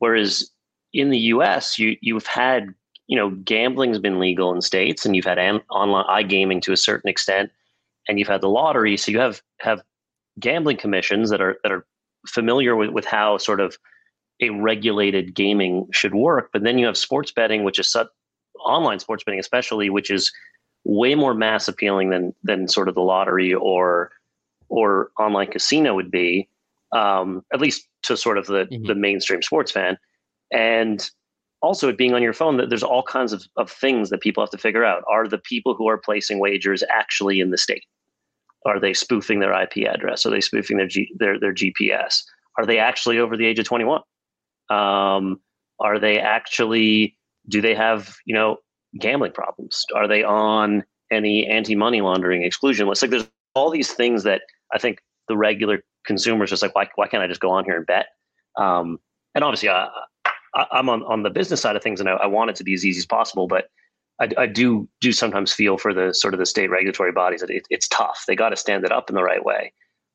Whereas 0.01 0.51
in 0.93 1.11
the 1.11 1.21
US, 1.37 1.79
you 1.79 1.97
you've 2.01 2.27
had 2.27 2.75
you 3.13 3.19
know 3.19 3.29
gambling's 3.45 3.99
been 3.99 4.19
legal 4.19 4.55
in 4.55 4.63
states, 4.63 5.05
and 5.05 5.15
you've 5.15 5.27
had 5.27 5.39
an, 5.39 5.61
online 5.69 6.07
iGaming 6.07 6.63
to 6.63 6.73
a 6.73 6.79
certain 6.79 7.11
extent, 7.11 7.51
and 8.09 8.19
you've 8.19 8.27
had 8.27 8.41
the 8.41 8.49
lottery. 8.49 8.97
So 8.97 9.13
you 9.13 9.19
have 9.19 9.43
have 9.61 9.83
gambling 10.41 10.79
commissions 10.79 11.29
that 11.29 11.43
are 11.43 11.59
that 11.63 11.71
are 11.71 11.85
familiar 12.27 12.75
with 12.75 12.89
with 12.89 13.05
how 13.05 13.37
sort 13.37 13.61
of 13.61 13.77
a 14.41 14.49
regulated 14.49 15.35
gaming 15.35 15.89
should 15.93 16.15
work. 16.15 16.49
But 16.55 16.63
then 16.63 16.79
you 16.79 16.87
have 16.87 16.97
sports 16.97 17.31
betting, 17.31 17.65
which 17.65 17.79
is 17.79 17.93
su- 17.93 18.09
online 18.65 18.99
sports 18.99 19.25
betting, 19.25 19.41
especially, 19.41 19.91
which 19.91 20.11
is 20.11 20.33
way 20.85 21.15
more 21.15 21.35
mass 21.35 21.69
appealing 21.69 22.09
than 22.09 22.35
than 22.43 22.67
sort 22.67 22.89
of 22.89 22.95
the 22.95 23.03
lottery 23.03 23.53
or 23.53 24.11
or 24.71 25.11
online 25.19 25.49
casino 25.49 25.95
would 25.95 26.11
be, 26.11 26.49
um, 26.93 27.45
at 27.53 27.61
least 27.61 27.87
to 28.05 28.17
sort 28.17 28.39
of 28.39 28.47
the 28.47 28.65
mm-hmm. 28.65 28.87
the 28.87 28.95
mainstream 28.95 29.43
sports 29.43 29.71
fan. 29.71 29.99
And 30.51 31.11
also 31.63 31.89
it 31.89 31.97
being 31.97 32.15
on 32.15 32.23
your 32.23 32.33
phone, 32.33 32.57
that 32.57 32.69
there's 32.69 32.83
all 32.83 33.03
kinds 33.03 33.33
of, 33.33 33.45
of 33.57 33.71
things 33.71 34.11
that 34.11 34.21
people 34.21 34.43
have 34.43 34.51
to 34.51 34.59
figure 34.59 34.85
out. 34.85 35.03
Are 35.11 35.27
the 35.27 35.39
people 35.39 35.75
who 35.75 35.89
are 35.89 35.99
placing 35.99 36.39
wagers 36.39 36.83
actually 36.91 37.41
in 37.41 37.51
the 37.51 37.59
state? 37.59 37.85
Are 38.67 38.79
they 38.79 38.93
spoofing 38.93 39.41
their 39.41 39.53
IP 39.61 39.89
address? 39.89 40.27
Are 40.27 40.31
they 40.31 40.41
spoofing 40.41 40.77
their 40.77 40.87
G, 40.87 41.13
their 41.19 41.39
their 41.39 41.55
GPS? 41.55 42.23
Are 42.59 42.67
they 42.67 42.79
actually 42.79 43.19
over 43.19 43.37
the 43.37 43.47
age 43.47 43.59
of 43.59 43.65
21? 43.65 44.01
Um, 44.71 45.41
are 45.81 45.99
they 45.99 46.19
actually 46.19 47.17
do 47.49 47.61
they 47.61 47.75
have 47.75 48.17
you 48.25 48.35
know 48.35 48.59
gambling 48.99 49.33
problems? 49.33 49.85
Are 49.95 50.07
they 50.07 50.23
on 50.23 50.85
any 51.11 51.47
anti 51.47 51.75
money 51.75 52.01
laundering 52.01 52.43
exclusion 52.43 52.87
list? 52.89 53.03
Like 53.03 53.11
there's 53.11 53.29
all 53.55 53.71
these 53.71 53.93
things 53.93 54.23
that 54.25 54.43
I 54.73 54.79
think 54.79 55.01
the 55.29 55.37
regular 55.37 55.83
consumer 56.07 56.45
is 56.45 56.51
just 56.51 56.63
like, 56.63 56.75
why, 56.75 56.89
why 56.97 57.09
can't 57.09 57.23
I 57.23 57.27
just 57.27 57.41
go 57.41 57.51
on 57.51 57.65
here 57.65 57.77
and 57.77 57.87
bet? 57.87 58.07
Um, 58.59 58.99
and 59.35 59.45
obviously, 59.45 59.69
I, 60.55 60.67
am 60.73 60.89
on, 60.89 61.03
on 61.05 61.23
the 61.23 61.31
business 61.31 61.61
side 61.61 61.77
of 61.77 61.83
things 61.83 62.01
and 62.01 62.09
I, 62.09 62.13
I, 62.13 62.27
want 62.27 62.51
it 62.51 62.57
to 62.57 62.65
be 62.65 62.75
as 62.75 62.85
easy 62.85 62.99
as 62.99 63.07
possible, 63.07 63.47
but 63.47 63.67
I, 64.21 64.29
I, 64.37 64.47
do 64.47 64.89
do 65.01 65.13
sometimes 65.13 65.53
feel 65.53 65.79
for 65.79 65.95
the 65.95 66.13
sort 66.13 66.35
of 66.35 66.41
the 66.41 66.47
state 66.47 66.71
regulatory 66.71 67.13
bodies 67.13 67.41
that 67.41 67.51
it, 67.51 67.67
it's 67.71 67.89
tough. 67.89 68.25
They 68.27 68.37
got 68.37 68.51
to 68.51 68.57
stand 68.57 68.85
it 68.85 68.93
up 68.93 69.09
in 69.09 69.17
the 69.17 69.23
right 69.23 69.45
way 69.45 69.73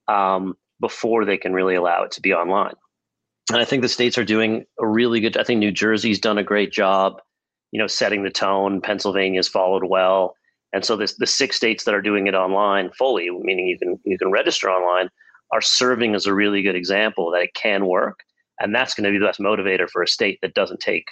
um, 0.08 0.56
before 0.80 1.26
they 1.26 1.38
can 1.38 1.54
really 1.54 1.76
allow 1.76 2.04
it 2.04 2.12
to 2.12 2.22
be 2.22 2.34
online. 2.34 2.76
And 3.52 3.60
I 3.60 3.66
think 3.66 3.82
the 3.82 3.90
states 3.90 4.18
are 4.18 4.26
doing 4.26 4.66
a 4.80 4.86
really 4.86 5.22
good. 5.22 5.38
I 5.38 5.44
think 5.44 5.60
New 5.60 5.72
Jersey's 5.72 6.20
done 6.20 6.38
a 6.38 6.44
great 6.44 6.72
job 6.72 7.22
you 7.72 7.80
know, 7.80 7.88
setting 7.88 8.24
the 8.24 8.30
tone. 8.30 8.82
Pennsylvania's 8.82 9.48
followed 9.48 9.84
well. 9.84 10.36
And 10.74 10.86
so 10.86 10.96
this, 10.96 11.16
the 11.16 11.28
six 11.28 11.56
states 11.56 11.84
that 11.84 11.94
are 11.94 12.02
doing 12.02 12.28
it 12.28 12.36
online 12.36 12.92
fully, 12.92 13.30
meaning 13.30 13.68
you 13.68 13.78
can 13.78 14.00
you 14.04 14.18
can 14.18 14.32
register 14.32 14.70
online, 14.70 15.10
are 15.52 15.62
serving 15.62 16.14
as 16.14 16.26
a 16.26 16.34
really 16.34 16.62
good 16.62 16.76
example 16.76 17.32
that 17.32 17.42
it 17.42 17.54
can 17.54 17.86
work. 17.86 18.20
And 18.60 18.74
that's 18.74 18.94
going 18.94 19.06
to 19.06 19.12
be 19.12 19.20
the 19.20 19.26
best 19.26 19.40
motivator 19.40 19.90
for 19.90 20.02
a 20.02 20.08
state 20.08 20.40
that 20.42 20.54
doesn't 20.54 20.80
take 20.80 21.06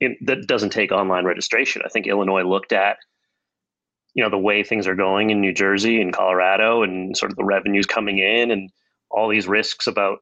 that 0.00 0.48
doesn't 0.48 0.70
take 0.70 0.90
online 0.90 1.24
registration. 1.24 1.82
I 1.84 1.88
think 1.88 2.08
Illinois 2.08 2.42
looked 2.42 2.72
at 2.72 2.96
you 4.14 4.22
know 4.22 4.30
the 4.30 4.38
way 4.38 4.62
things 4.62 4.86
are 4.86 4.94
going 4.94 5.30
in 5.30 5.40
New 5.40 5.52
Jersey 5.52 6.00
and 6.00 6.12
Colorado 6.12 6.82
and 6.82 7.16
sort 7.16 7.30
of 7.30 7.36
the 7.36 7.44
revenues 7.44 7.86
coming 7.86 8.18
in 8.18 8.50
and 8.50 8.70
all 9.10 9.28
these 9.28 9.46
risks 9.46 9.86
about 9.86 10.18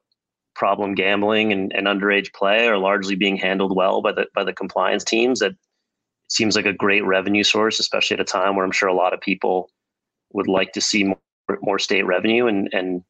problem 0.55 0.95
gambling 0.95 1.51
and, 1.51 1.71
and 1.73 1.87
underage 1.87 2.33
play 2.33 2.67
are 2.67 2.77
largely 2.77 3.15
being 3.15 3.37
handled 3.37 3.75
well 3.75 4.01
by 4.01 4.11
the 4.11 4.27
by 4.35 4.43
the 4.43 4.53
compliance 4.53 5.03
teams 5.03 5.39
that 5.39 5.53
seems 6.29 6.55
like 6.55 6.65
a 6.65 6.73
great 6.73 7.05
revenue 7.05 7.43
source 7.43 7.79
especially 7.79 8.15
at 8.15 8.21
a 8.21 8.25
time 8.25 8.55
where 8.55 8.65
i'm 8.65 8.71
sure 8.71 8.89
a 8.89 8.93
lot 8.93 9.13
of 9.13 9.21
people 9.21 9.69
would 10.33 10.47
like 10.47 10.73
to 10.73 10.81
see 10.81 11.05
more, 11.05 11.17
more 11.61 11.79
state 11.79 12.05
revenue 12.05 12.47
and 12.47 12.69
and 12.73 13.01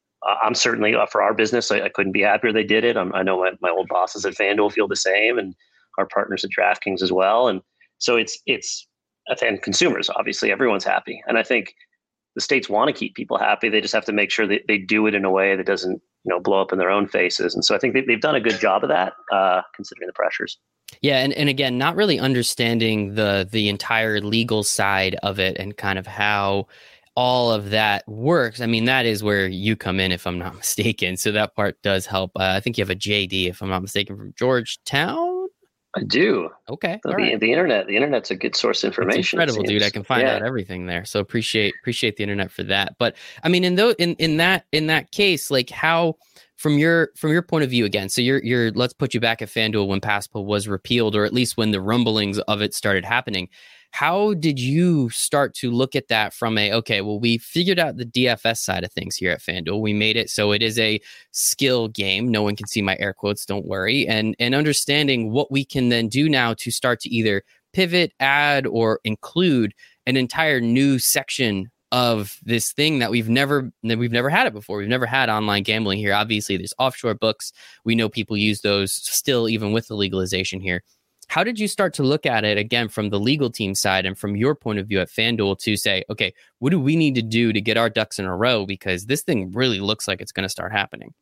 i'm 0.44 0.56
certainly 0.56 0.96
uh, 0.96 1.06
for 1.06 1.22
our 1.22 1.34
business 1.34 1.72
i, 1.72 1.82
I 1.82 1.90
couldn't 1.90 2.12
be 2.12 2.22
happier 2.22 2.52
they 2.52 2.64
did 2.64 2.84
it 2.84 2.98
I'm, 2.98 3.14
i 3.14 3.24
know 3.24 3.40
my, 3.40 3.52
my 3.62 3.70
old 3.70 3.88
bosses 3.88 4.26
at 4.26 4.34
fanduel 4.34 4.72
feel 4.72 4.88
the 4.88 4.96
same 4.96 5.38
and 5.38 5.56
our 5.98 6.08
partners 6.08 6.44
at 6.44 6.52
draftkings 6.52 7.02
as 7.02 7.12
well 7.12 7.48
and 7.48 7.62
so 7.98 8.16
it's 8.16 8.40
it's 8.46 8.88
and 9.42 9.62
consumers 9.62 10.10
obviously 10.10 10.52
everyone's 10.52 10.84
happy 10.84 11.22
and 11.28 11.38
i 11.38 11.44
think 11.44 11.74
the 12.36 12.42
states 12.42 12.70
want 12.70 12.88
to 12.88 12.94
keep 12.94 13.14
people 13.16 13.38
happy 13.38 13.70
they 13.70 13.82
just 13.82 13.94
have 13.94 14.06
to 14.06 14.14
make 14.14 14.32
sure 14.32 14.48
that 14.48 14.62
they 14.68 14.78
do 14.78 15.08
it 15.08 15.14
in 15.14 15.26
a 15.26 15.32
way 15.32 15.56
that 15.56 15.66
doesn't 15.66 16.02
you 16.24 16.30
know 16.30 16.40
blow 16.40 16.62
up 16.62 16.72
in 16.72 16.80
their 16.80 16.90
own 16.90 17.08
faces. 17.08 17.56
And 17.56 17.64
so 17.66 17.76
I 17.76 17.78
think 17.78 17.94
they, 17.94 18.04
have 18.12 18.22
done 18.22 18.36
a 18.36 18.42
good 18.42 18.60
job 18.60 18.84
of 18.84 18.90
that, 18.90 19.14
uh, 19.32 19.62
considering 19.76 20.08
the 20.08 20.14
pressures. 20.14 20.58
Yeah, 21.02 21.20
and, 21.20 21.34
and 21.34 21.48
again, 21.48 21.78
not 21.78 21.96
really 21.96 22.20
understanding 22.20 23.16
the 23.16 23.48
the 23.50 23.70
entire 23.70 24.20
legal 24.20 24.64
side 24.64 25.16
of 25.24 25.40
it 25.40 25.58
and 25.58 25.76
kind 25.76 25.98
of 25.98 26.06
how 26.06 26.68
all 27.16 27.52
of 27.52 27.72
that 27.72 28.08
works. 28.08 28.62
I 28.62 28.66
mean, 28.66 28.86
that 28.86 29.06
is 29.06 29.24
where 29.24 29.48
you 29.48 29.76
come 29.76 30.00
in, 30.00 30.12
if 30.12 30.26
I'm 30.26 30.40
not 30.40 30.56
mistaken. 30.58 31.18
So 31.18 31.32
that 31.32 31.56
part 31.56 31.82
does 31.82 32.06
help. 32.06 32.32
Uh, 32.36 32.54
I 32.56 32.60
think 32.60 32.78
you 32.78 32.82
have 32.82 32.90
a 32.90 32.96
JD, 32.96 33.50
if 33.50 33.62
I'm 33.62 33.70
not 33.70 33.82
mistaken, 33.82 34.18
from 34.18 34.34
Georgetown. 34.38 35.48
I 35.94 36.04
do. 36.04 36.50
Okay. 36.70 37.02
The, 37.04 37.12
right. 37.12 37.38
the, 37.38 37.52
internet, 37.52 37.88
the 37.88 37.98
internet's 37.98 38.32
a 38.32 38.36
good 38.36 38.56
source 38.56 38.84
of 38.86 38.90
information. 38.90 39.20
It's 39.20 39.34
incredible, 39.34 39.64
dude. 39.64 39.84
I 39.84 39.90
can 39.90 40.04
find 40.04 40.22
yeah. 40.22 40.36
out 40.36 40.44
everything 40.44 40.86
there. 40.86 41.04
So 41.04 41.20
appreciate 41.20 41.74
appreciate 41.82 42.16
the 42.16 42.24
internet 42.24 42.50
for 42.50 42.64
that. 42.64 42.96
But 42.98 43.18
I 43.44 43.50
mean, 43.50 43.66
in 43.66 43.76
though 43.76 43.92
in 43.92 44.16
in 44.16 44.38
that 44.38 44.66
in 44.72 44.88
that 44.88 45.12
case, 45.12 45.52
like 45.52 45.70
how 45.70 46.16
from 46.56 46.78
your 46.78 47.10
from 47.18 47.32
your 47.32 47.42
point 47.42 47.66
of 47.66 47.70
view 47.70 47.84
again. 47.84 48.08
So 48.08 48.22
you're 48.22 48.42
you're 48.44 48.72
let's 48.72 48.94
put 48.94 49.14
you 49.14 49.20
back 49.20 49.42
at 49.42 49.50
FanDuel 49.50 49.88
when 49.88 50.00
PASPA 50.00 50.42
was 50.42 50.68
repealed, 50.68 51.16
or 51.16 51.26
at 51.26 51.34
least 51.34 51.58
when 51.58 51.72
the 51.72 51.82
rumblings 51.82 52.40
of 52.40 52.62
it 52.62 52.74
started 52.74 53.04
happening. 53.04 53.50
How 53.92 54.34
did 54.36 54.60
you 54.60 55.10
start 55.10 55.54
to 55.56 55.70
look 55.70 55.96
at 55.96 56.08
that 56.08 56.34
from 56.34 56.58
a 56.58 56.74
okay, 56.74 57.02
well, 57.02 57.20
we 57.20 57.38
figured 57.38 57.78
out 57.78 57.98
the 57.98 58.06
DFS 58.06 58.58
side 58.58 58.84
of 58.84 58.92
things 58.92 59.16
here 59.16 59.32
at 59.32 59.42
FanDuel. 59.42 59.82
We 59.82 59.94
made 59.94 60.16
it 60.16 60.30
so 60.30 60.52
it 60.52 60.62
is 60.62 60.80
a 60.80 61.00
skill 61.32 61.90
game. 61.90 62.30
No 62.30 62.42
one 62.42 62.56
can 62.56 62.68
see 62.68 62.82
my 62.82 62.98
air 63.00 63.14
quotes, 63.14 63.46
don't 63.46 63.66
worry. 63.66 64.08
And 64.08 64.36
and 64.40 64.56
understanding 64.56 65.32
what 65.32 65.52
we 65.52 65.66
can 65.66 65.90
then 65.90 66.08
do 66.08 66.30
now 66.30 66.54
to 66.56 66.72
start 66.72 67.02
to 67.02 67.10
either 67.10 67.44
pivot, 67.74 68.14
add, 68.20 68.66
or 68.66 69.00
include 69.04 69.74
an 70.06 70.18
entire 70.18 70.62
new 70.62 70.98
section 70.98 71.70
of 71.92 72.38
this 72.44 72.72
thing 72.72 73.00
that 73.00 73.12
we've 73.12 73.30
never 73.30 73.72
that 73.84 73.98
we've 73.98 74.12
never 74.12 74.30
had 74.30 74.48
it 74.48 74.54
before. 74.54 74.78
We've 74.78 74.88
never 74.88 75.06
had 75.06 75.30
online 75.30 75.64
gambling 75.64 76.00
here. 76.00 76.14
Obviously, 76.14 76.58
there's 76.58 76.74
offshore 76.80 77.16
books. 77.16 77.52
We 77.84 77.96
know 77.96 78.08
people 78.10 78.38
use 78.38 78.62
those 78.62 78.94
still, 78.94 79.50
even 79.50 79.74
with 79.74 79.88
the 79.88 79.96
legalization 79.96 80.62
here. 80.62 80.84
How 81.32 81.46
did 81.46 81.58
you 81.58 81.70
start 81.70 81.94
to 81.94 82.04
look 82.04 82.26
at 82.26 82.44
it 82.44 82.58
again 82.58 82.90
from 82.90 83.10
the 83.10 83.18
legal 83.18 83.50
team 83.50 83.74
side 83.74 84.06
and 84.06 84.18
from 84.18 84.36
your 84.36 84.54
point 84.54 84.80
of 84.80 84.88
view 84.88 85.00
at 85.00 85.08
FanDuel 85.08 85.60
to 85.60 85.78
say, 85.78 86.04
okay, 86.10 86.34
what 86.60 86.72
do 86.72 86.80
we 86.80 86.98
need 86.98 87.16
to 87.16 87.22
do 87.22 87.54
to 87.54 87.62
get 87.62 87.78
our 87.78 87.90
ducks 87.90 88.20
in 88.20 88.26
a 88.26 88.36
row? 88.36 88.66
Because 88.66 89.06
this 89.06 89.22
thing 89.22 89.50
really 89.54 89.80
looks 89.80 90.10
like 90.10 90.20
it's 90.20 90.34
going 90.34 90.44
to 90.44 90.50
start 90.50 90.74
happening. 90.74 91.14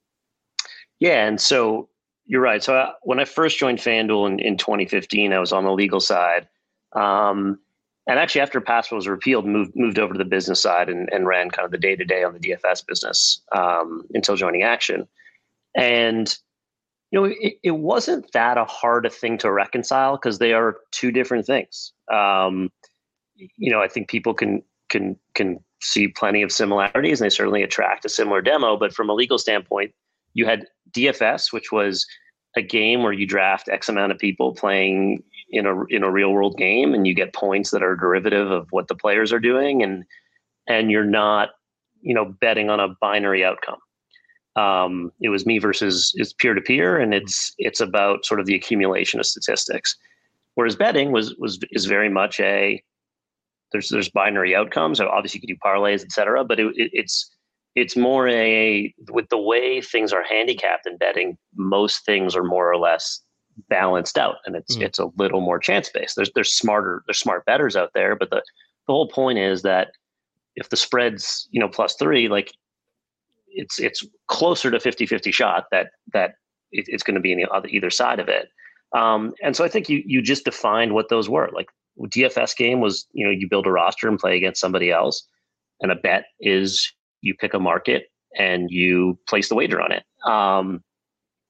Yeah. 0.97 1.27
And 1.27 1.39
so 1.39 1.89
you're 2.25 2.41
right. 2.41 2.63
So 2.63 2.73
I, 2.73 2.79
uh, 2.85 2.91
when 3.03 3.19
I 3.19 3.25
first 3.25 3.59
joined 3.59 3.77
FanDuel 3.77 4.27
in, 4.31 4.39
in 4.39 4.57
2015, 4.57 5.31
I 5.31 5.37
was 5.37 5.53
on 5.53 5.63
the 5.63 5.71
legal 5.71 5.99
side. 5.99 6.47
Um, 6.93 7.59
and 8.07 8.17
actually, 8.17 8.41
after 8.41 8.59
PASPA 8.59 8.95
was 8.95 9.07
repealed, 9.07 9.45
moved 9.45 9.75
moved 9.75 9.99
over 9.99 10.13
to 10.13 10.17
the 10.17 10.25
business 10.25 10.59
side 10.59 10.89
and, 10.89 11.07
and 11.13 11.27
ran 11.27 11.51
kind 11.51 11.67
of 11.67 11.71
the 11.71 11.77
day 11.77 11.95
to 11.95 12.03
day 12.03 12.23
on 12.23 12.33
the 12.33 12.39
DFS 12.39 12.83
business 12.83 13.41
um, 13.51 14.07
until 14.15 14.35
joining 14.35 14.63
Action. 14.63 15.07
And 15.75 16.35
you 17.11 17.19
know, 17.19 17.25
it, 17.39 17.55
it 17.63 17.71
wasn't 17.71 18.31
that 18.33 18.57
a 18.57 18.65
hard 18.65 19.05
a 19.05 19.09
thing 19.09 19.37
to 19.39 19.51
reconcile 19.51 20.15
because 20.15 20.37
they 20.37 20.53
are 20.53 20.77
two 20.91 21.11
different 21.11 21.45
things. 21.45 21.91
Um, 22.11 22.71
you 23.35 23.71
know, 23.71 23.81
I 23.81 23.87
think 23.87 24.09
people 24.09 24.33
can 24.33 24.61
can 24.89 25.17
can 25.33 25.59
see 25.81 26.07
plenty 26.07 26.41
of 26.41 26.51
similarities, 26.51 27.19
and 27.19 27.25
they 27.25 27.33
certainly 27.33 27.63
attract 27.63 28.05
a 28.05 28.09
similar 28.09 28.41
demo. 28.41 28.77
But 28.77 28.93
from 28.93 29.09
a 29.09 29.13
legal 29.13 29.37
standpoint, 29.37 29.93
you 30.33 30.45
had 30.45 30.65
DFS, 30.91 31.51
which 31.51 31.71
was 31.71 32.05
a 32.55 32.61
game 32.61 33.03
where 33.03 33.13
you 33.13 33.25
draft 33.25 33.69
X 33.69 33.89
amount 33.89 34.11
of 34.11 34.19
people 34.19 34.53
playing 34.53 35.23
in 35.49 35.65
a 35.65 35.85
in 35.85 36.03
a 36.03 36.11
real 36.11 36.31
world 36.31 36.57
game, 36.57 36.93
and 36.93 37.07
you 37.07 37.15
get 37.15 37.33
points 37.33 37.71
that 37.71 37.83
are 37.83 37.95
derivative 37.95 38.51
of 38.51 38.67
what 38.71 38.87
the 38.87 38.95
players 38.95 39.33
are 39.33 39.39
doing, 39.39 39.81
and 39.81 40.03
and 40.67 40.91
you're 40.91 41.03
not 41.03 41.49
you 42.01 42.13
know 42.13 42.25
betting 42.25 42.69
on 42.69 42.79
a 42.79 42.89
binary 43.01 43.43
outcome. 43.43 43.79
Um, 44.59 45.11
it 45.21 45.29
was 45.29 45.45
me 45.45 45.59
versus 45.59 46.11
it's 46.15 46.33
peer 46.33 46.53
to 46.53 46.61
peer, 46.61 46.97
and 46.97 47.13
it's 47.13 47.53
it's 47.57 47.81
about 47.81 48.25
sort 48.25 48.39
of 48.39 48.45
the 48.45 48.55
accumulation 48.55 49.19
of 49.19 49.25
statistics. 49.25 49.95
Whereas 50.55 50.75
betting 50.75 51.11
was 51.11 51.35
was 51.37 51.59
is 51.71 51.85
very 51.85 52.09
much 52.09 52.39
a 52.39 52.83
there's 53.71 53.89
there's 53.89 54.09
binary 54.09 54.55
outcomes. 54.55 54.97
So 54.97 55.07
obviously, 55.07 55.41
you 55.41 55.47
can 55.47 55.55
do 55.55 55.59
parlays, 55.63 56.03
etc. 56.03 56.43
but 56.43 56.59
it, 56.59 56.67
it, 56.75 56.89
it's 56.93 57.29
it's 57.75 57.95
more 57.95 58.27
a 58.27 58.93
with 59.11 59.29
the 59.29 59.37
way 59.37 59.81
things 59.81 60.11
are 60.11 60.23
handicapped 60.23 60.87
in 60.87 60.97
betting. 60.97 61.37
Most 61.55 62.05
things 62.05 62.35
are 62.35 62.43
more 62.43 62.69
or 62.71 62.77
less 62.77 63.21
balanced 63.69 64.17
out, 64.17 64.37
and 64.45 64.55
it's 64.55 64.75
mm-hmm. 64.75 64.83
it's 64.83 64.99
a 64.99 65.09
little 65.17 65.41
more 65.41 65.59
chance 65.59 65.89
based. 65.89 66.15
There's 66.15 66.31
there's 66.33 66.53
smarter 66.53 67.03
there's 67.07 67.19
smart 67.19 67.45
betters 67.45 67.75
out 67.75 67.91
there, 67.93 68.15
but 68.15 68.29
the 68.29 68.41
the 68.87 68.93
whole 68.93 69.07
point 69.07 69.37
is 69.37 69.61
that 69.61 69.91
if 70.55 70.69
the 70.69 70.77
spread's 70.77 71.47
you 71.51 71.59
know 71.59 71.69
plus 71.69 71.95
three, 71.95 72.27
like 72.27 72.51
it's 73.51 73.79
it's 73.79 74.05
closer 74.27 74.71
to 74.71 74.77
50-50 74.77 75.33
shot 75.33 75.65
that 75.71 75.91
that 76.13 76.35
it, 76.71 76.85
it's 76.87 77.03
going 77.03 77.15
to 77.15 77.21
be 77.21 77.31
in 77.31 77.37
the 77.37 77.49
other 77.49 77.67
either 77.69 77.89
side 77.89 78.19
of 78.19 78.27
it. 78.27 78.47
Um, 78.95 79.33
and 79.43 79.55
so 79.55 79.63
I 79.63 79.69
think 79.69 79.89
you 79.89 80.01
you 80.05 80.21
just 80.21 80.45
defined 80.45 80.93
what 80.93 81.09
those 81.09 81.29
were. 81.29 81.49
Like 81.53 81.67
DFS 82.07 82.55
game 82.55 82.79
was 82.79 83.05
you 83.13 83.25
know 83.25 83.31
you 83.31 83.47
build 83.49 83.67
a 83.67 83.71
roster 83.71 84.07
and 84.07 84.19
play 84.19 84.37
against 84.37 84.61
somebody 84.61 84.91
else, 84.91 85.25
and 85.81 85.91
a 85.91 85.95
bet 85.95 86.25
is 86.39 86.91
you 87.21 87.33
pick 87.35 87.53
a 87.53 87.59
market 87.59 88.05
and 88.37 88.69
you 88.69 89.17
place 89.27 89.49
the 89.49 89.55
wager 89.55 89.81
on 89.81 89.91
it. 89.91 90.03
Um, 90.25 90.83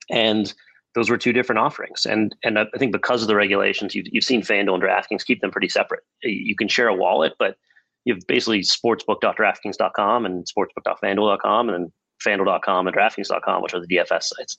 and 0.09 0.53
those 0.95 1.09
were 1.09 1.17
two 1.17 1.33
different 1.33 1.59
offerings. 1.59 2.05
And 2.05 2.35
and 2.43 2.59
I 2.59 2.65
think 2.77 2.91
because 2.91 3.21
of 3.21 3.27
the 3.27 3.35
regulations, 3.35 3.95
you've, 3.95 4.07
you've 4.11 4.23
seen 4.23 4.41
FanDuel 4.41 4.75
and 4.75 4.83
DraftKings 4.83 5.25
keep 5.25 5.41
them 5.41 5.51
pretty 5.51 5.69
separate. 5.69 6.01
You 6.23 6.55
can 6.55 6.67
share 6.67 6.87
a 6.87 6.95
wallet, 6.95 7.33
but 7.37 7.57
you 8.05 8.13
have 8.13 8.25
basically 8.27 8.61
sportsbook.draftkings.com 8.61 10.25
and 10.25 10.45
sportsbook.fanduel.com 10.45 11.69
and 11.69 11.85
then 11.85 11.91
fanduel.com 12.25 12.87
and 12.87 12.95
draftkings.com, 12.95 13.61
which 13.61 13.73
are 13.73 13.81
the 13.81 13.87
DFS 13.87 14.23
sites. 14.23 14.57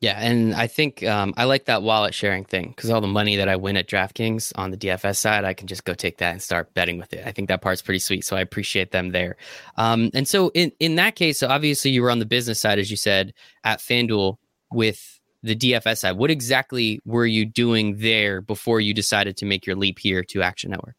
Yeah, 0.00 0.18
and 0.18 0.54
I 0.54 0.66
think 0.66 1.02
um, 1.04 1.34
I 1.36 1.44
like 1.44 1.66
that 1.66 1.82
wallet 1.82 2.14
sharing 2.14 2.46
thing 2.46 2.72
because 2.74 2.88
all 2.88 3.02
the 3.02 3.06
money 3.06 3.36
that 3.36 3.50
I 3.50 3.56
win 3.56 3.76
at 3.76 3.86
DraftKings 3.86 4.50
on 4.54 4.70
the 4.70 4.78
DFS 4.78 5.18
side, 5.18 5.44
I 5.44 5.52
can 5.52 5.66
just 5.66 5.84
go 5.84 5.92
take 5.92 6.16
that 6.18 6.32
and 6.32 6.40
start 6.40 6.72
betting 6.72 6.96
with 6.96 7.12
it. 7.12 7.26
I 7.26 7.32
think 7.32 7.48
that 7.48 7.60
part's 7.60 7.82
pretty 7.82 7.98
sweet, 7.98 8.24
so 8.24 8.34
I 8.34 8.40
appreciate 8.40 8.92
them 8.92 9.10
there. 9.10 9.36
Um, 9.76 10.10
and 10.14 10.26
so 10.26 10.50
in 10.54 10.72
in 10.80 10.94
that 10.94 11.16
case, 11.16 11.38
so 11.38 11.48
obviously 11.48 11.90
you 11.90 12.00
were 12.00 12.10
on 12.10 12.18
the 12.18 12.24
business 12.24 12.58
side, 12.58 12.78
as 12.78 12.90
you 12.90 12.96
said, 12.96 13.34
at 13.62 13.80
FanDuel 13.80 14.36
with 14.72 15.20
the 15.42 15.54
DFS 15.54 15.98
side. 15.98 16.16
What 16.16 16.30
exactly 16.30 17.00
were 17.04 17.26
you 17.26 17.44
doing 17.44 17.98
there 17.98 18.40
before 18.40 18.80
you 18.80 18.94
decided 18.94 19.36
to 19.38 19.44
make 19.44 19.66
your 19.66 19.76
leap 19.76 19.98
here 19.98 20.24
to 20.24 20.40
Action 20.40 20.70
Network? 20.70 20.96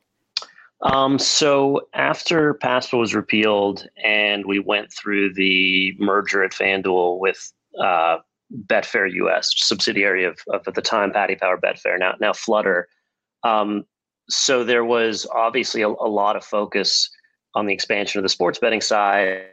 Um, 0.83 1.19
so 1.19 1.81
after 1.93 2.55
PASPA 2.55 2.97
was 2.97 3.13
repealed 3.13 3.87
and 4.03 4.45
we 4.45 4.59
went 4.59 4.91
through 4.91 5.33
the 5.33 5.95
merger 5.99 6.43
at 6.43 6.53
FanDuel 6.53 7.19
with 7.19 7.51
uh, 7.79 8.17
Betfair 8.65 9.11
US, 9.13 9.53
subsidiary 9.55 10.23
of, 10.23 10.39
of 10.51 10.67
at 10.67 10.73
the 10.73 10.81
time 10.81 11.11
Paddy 11.11 11.35
Power 11.35 11.57
Betfair, 11.57 11.99
now 11.99 12.15
now 12.19 12.33
Flutter. 12.33 12.87
Um, 13.43 13.85
so 14.29 14.63
there 14.63 14.85
was 14.85 15.27
obviously 15.33 15.81
a, 15.81 15.87
a, 15.87 15.89
lot 15.89 16.35
of 16.35 16.43
focus 16.43 17.09
on 17.55 17.65
the 17.65 17.73
expansion 17.73 18.19
of 18.19 18.23
the 18.23 18.29
sports 18.29 18.59
betting 18.59 18.81
side. 18.81 19.45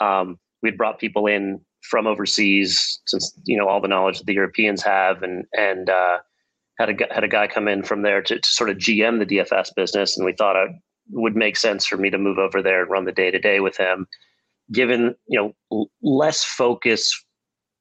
Um, 0.00 0.38
we'd 0.62 0.76
brought 0.76 0.98
people 0.98 1.26
in 1.26 1.60
from 1.82 2.06
overseas, 2.06 3.00
since 3.06 3.32
you 3.44 3.56
know 3.56 3.68
all 3.68 3.80
the 3.80 3.88
knowledge 3.88 4.18
that 4.18 4.26
the 4.26 4.34
Europeans 4.34 4.82
have, 4.82 5.22
and 5.22 5.44
and 5.52 5.90
uh, 5.90 6.18
had 6.78 6.90
a 6.90 7.14
had 7.14 7.24
a 7.24 7.28
guy 7.28 7.46
come 7.46 7.68
in 7.68 7.82
from 7.82 8.02
there 8.02 8.22
to, 8.22 8.38
to 8.38 8.48
sort 8.48 8.70
of 8.70 8.76
GM 8.76 9.18
the 9.18 9.36
DFS 9.36 9.74
business, 9.74 10.16
and 10.16 10.26
we 10.26 10.32
thought 10.32 10.56
it 10.56 10.70
would 11.10 11.36
make 11.36 11.56
sense 11.56 11.86
for 11.86 11.96
me 11.96 12.10
to 12.10 12.18
move 12.18 12.38
over 12.38 12.62
there 12.62 12.82
and 12.82 12.90
run 12.90 13.04
the 13.04 13.12
day 13.12 13.30
to 13.30 13.38
day 13.38 13.60
with 13.60 13.76
him. 13.76 14.06
Given 14.72 15.14
you 15.28 15.54
know 15.70 15.86
less 16.02 16.44
focus 16.44 17.24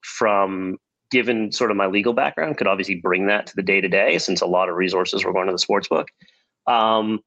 from 0.02 0.78
given 1.12 1.52
sort 1.52 1.72
of 1.72 1.78
my 1.78 1.88
legal 1.88 2.14
background, 2.14 2.58
could 2.58 2.68
obviously 2.68 2.96
bring 2.96 3.28
that 3.28 3.48
to 3.48 3.56
the 3.56 3.64
day 3.64 3.82
to 3.82 3.88
day 3.88 4.18
since 4.18 4.42
a 4.42 4.46
lot 4.46 4.70
of 4.70 4.76
resources 4.76 5.24
were 5.24 5.34
going 5.34 5.48
to 5.48 5.52
the 5.52 5.60
sports 5.60 5.88
book, 5.88 6.08
um, 6.68 7.20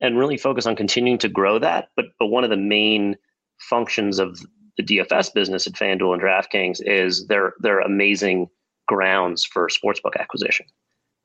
and 0.00 0.18
really 0.18 0.36
focus 0.36 0.66
on 0.66 0.76
continuing 0.76 1.18
to 1.18 1.28
grow 1.28 1.58
that. 1.58 1.88
But 1.96 2.06
but 2.18 2.26
one 2.26 2.44
of 2.44 2.50
the 2.50 2.56
main 2.56 3.16
functions 3.58 4.18
of 4.18 4.38
the 4.76 4.82
DFS 4.82 5.32
business 5.32 5.66
at 5.66 5.72
FanDuel 5.72 6.12
and 6.12 6.22
DraftKings 6.22 6.80
is 6.84 7.26
they're 7.26 7.54
they're 7.60 7.80
amazing 7.80 8.48
grounds 8.86 9.44
for 9.44 9.68
sportsbook 9.68 10.16
acquisition. 10.18 10.66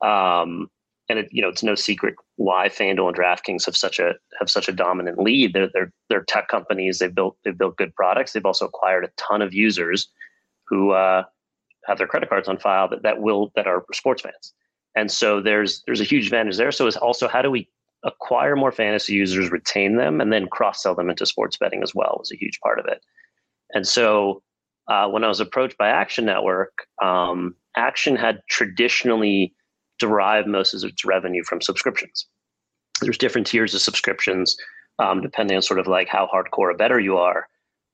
Um, 0.02 0.68
and 1.08 1.18
it, 1.18 1.28
you 1.30 1.42
know, 1.42 1.48
it's 1.48 1.62
no 1.62 1.74
secret 1.74 2.14
why 2.36 2.68
FanDuel 2.68 3.08
and 3.08 3.16
DraftKings 3.16 3.66
have 3.66 3.76
such 3.76 3.98
a 3.98 4.14
have 4.38 4.48
such 4.48 4.68
a 4.68 4.72
dominant 4.72 5.18
lead. 5.18 5.52
They're 5.52 5.68
they're 5.72 5.92
they're 6.08 6.24
tech 6.24 6.48
companies. 6.48 6.98
They've 6.98 7.14
built 7.14 7.36
they've 7.44 7.56
built 7.56 7.76
good 7.76 7.94
products. 7.94 8.32
They've 8.32 8.46
also 8.46 8.66
acquired 8.66 9.04
a 9.04 9.10
ton 9.16 9.42
of 9.42 9.52
users 9.52 10.08
who 10.66 10.92
uh, 10.92 11.24
have 11.86 11.98
their 11.98 12.06
credit 12.06 12.28
cards 12.28 12.48
on 12.48 12.58
file 12.58 12.88
that, 12.88 13.02
that 13.02 13.20
will 13.20 13.52
that 13.56 13.66
are 13.66 13.84
sports 13.92 14.22
fans. 14.22 14.54
And 14.96 15.10
so 15.10 15.40
there's 15.40 15.82
there's 15.86 16.00
a 16.00 16.04
huge 16.04 16.26
advantage 16.26 16.56
there. 16.56 16.72
So 16.72 16.86
it's 16.86 16.96
also 16.96 17.28
how 17.28 17.42
do 17.42 17.50
we 17.50 17.68
acquire 18.04 18.56
more 18.56 18.72
fantasy 18.72 19.14
users, 19.14 19.50
retain 19.50 19.96
them, 19.96 20.20
and 20.20 20.32
then 20.32 20.48
cross 20.48 20.82
sell 20.82 20.94
them 20.94 21.10
into 21.10 21.26
sports 21.26 21.56
betting 21.56 21.82
as 21.82 21.94
well 21.94 22.16
was 22.18 22.32
a 22.32 22.36
huge 22.36 22.58
part 22.60 22.78
of 22.78 22.86
it. 22.86 23.00
And 23.74 23.86
so 23.86 24.42
uh, 24.88 25.08
when 25.08 25.24
I 25.24 25.28
was 25.28 25.40
approached 25.40 25.78
by 25.78 25.88
Action 25.88 26.24
Network, 26.24 26.86
um, 27.00 27.54
Action 27.76 28.16
had 28.16 28.40
traditionally 28.50 29.54
derived 30.02 30.48
most 30.48 30.74
of 30.74 30.84
its 30.84 31.04
revenue 31.04 31.42
from 31.44 31.62
subscriptions. 31.62 32.26
There's 33.00 33.18
different 33.18 33.46
tiers 33.46 33.74
of 33.74 33.80
subscriptions 33.80 34.56
um, 34.98 35.20
depending 35.22 35.56
on 35.56 35.62
sort 35.62 35.80
of 35.80 35.86
like 35.86 36.08
how 36.08 36.28
hardcore 36.32 36.72
a 36.72 36.76
better 36.76 37.00
you 37.00 37.16
are. 37.16 37.48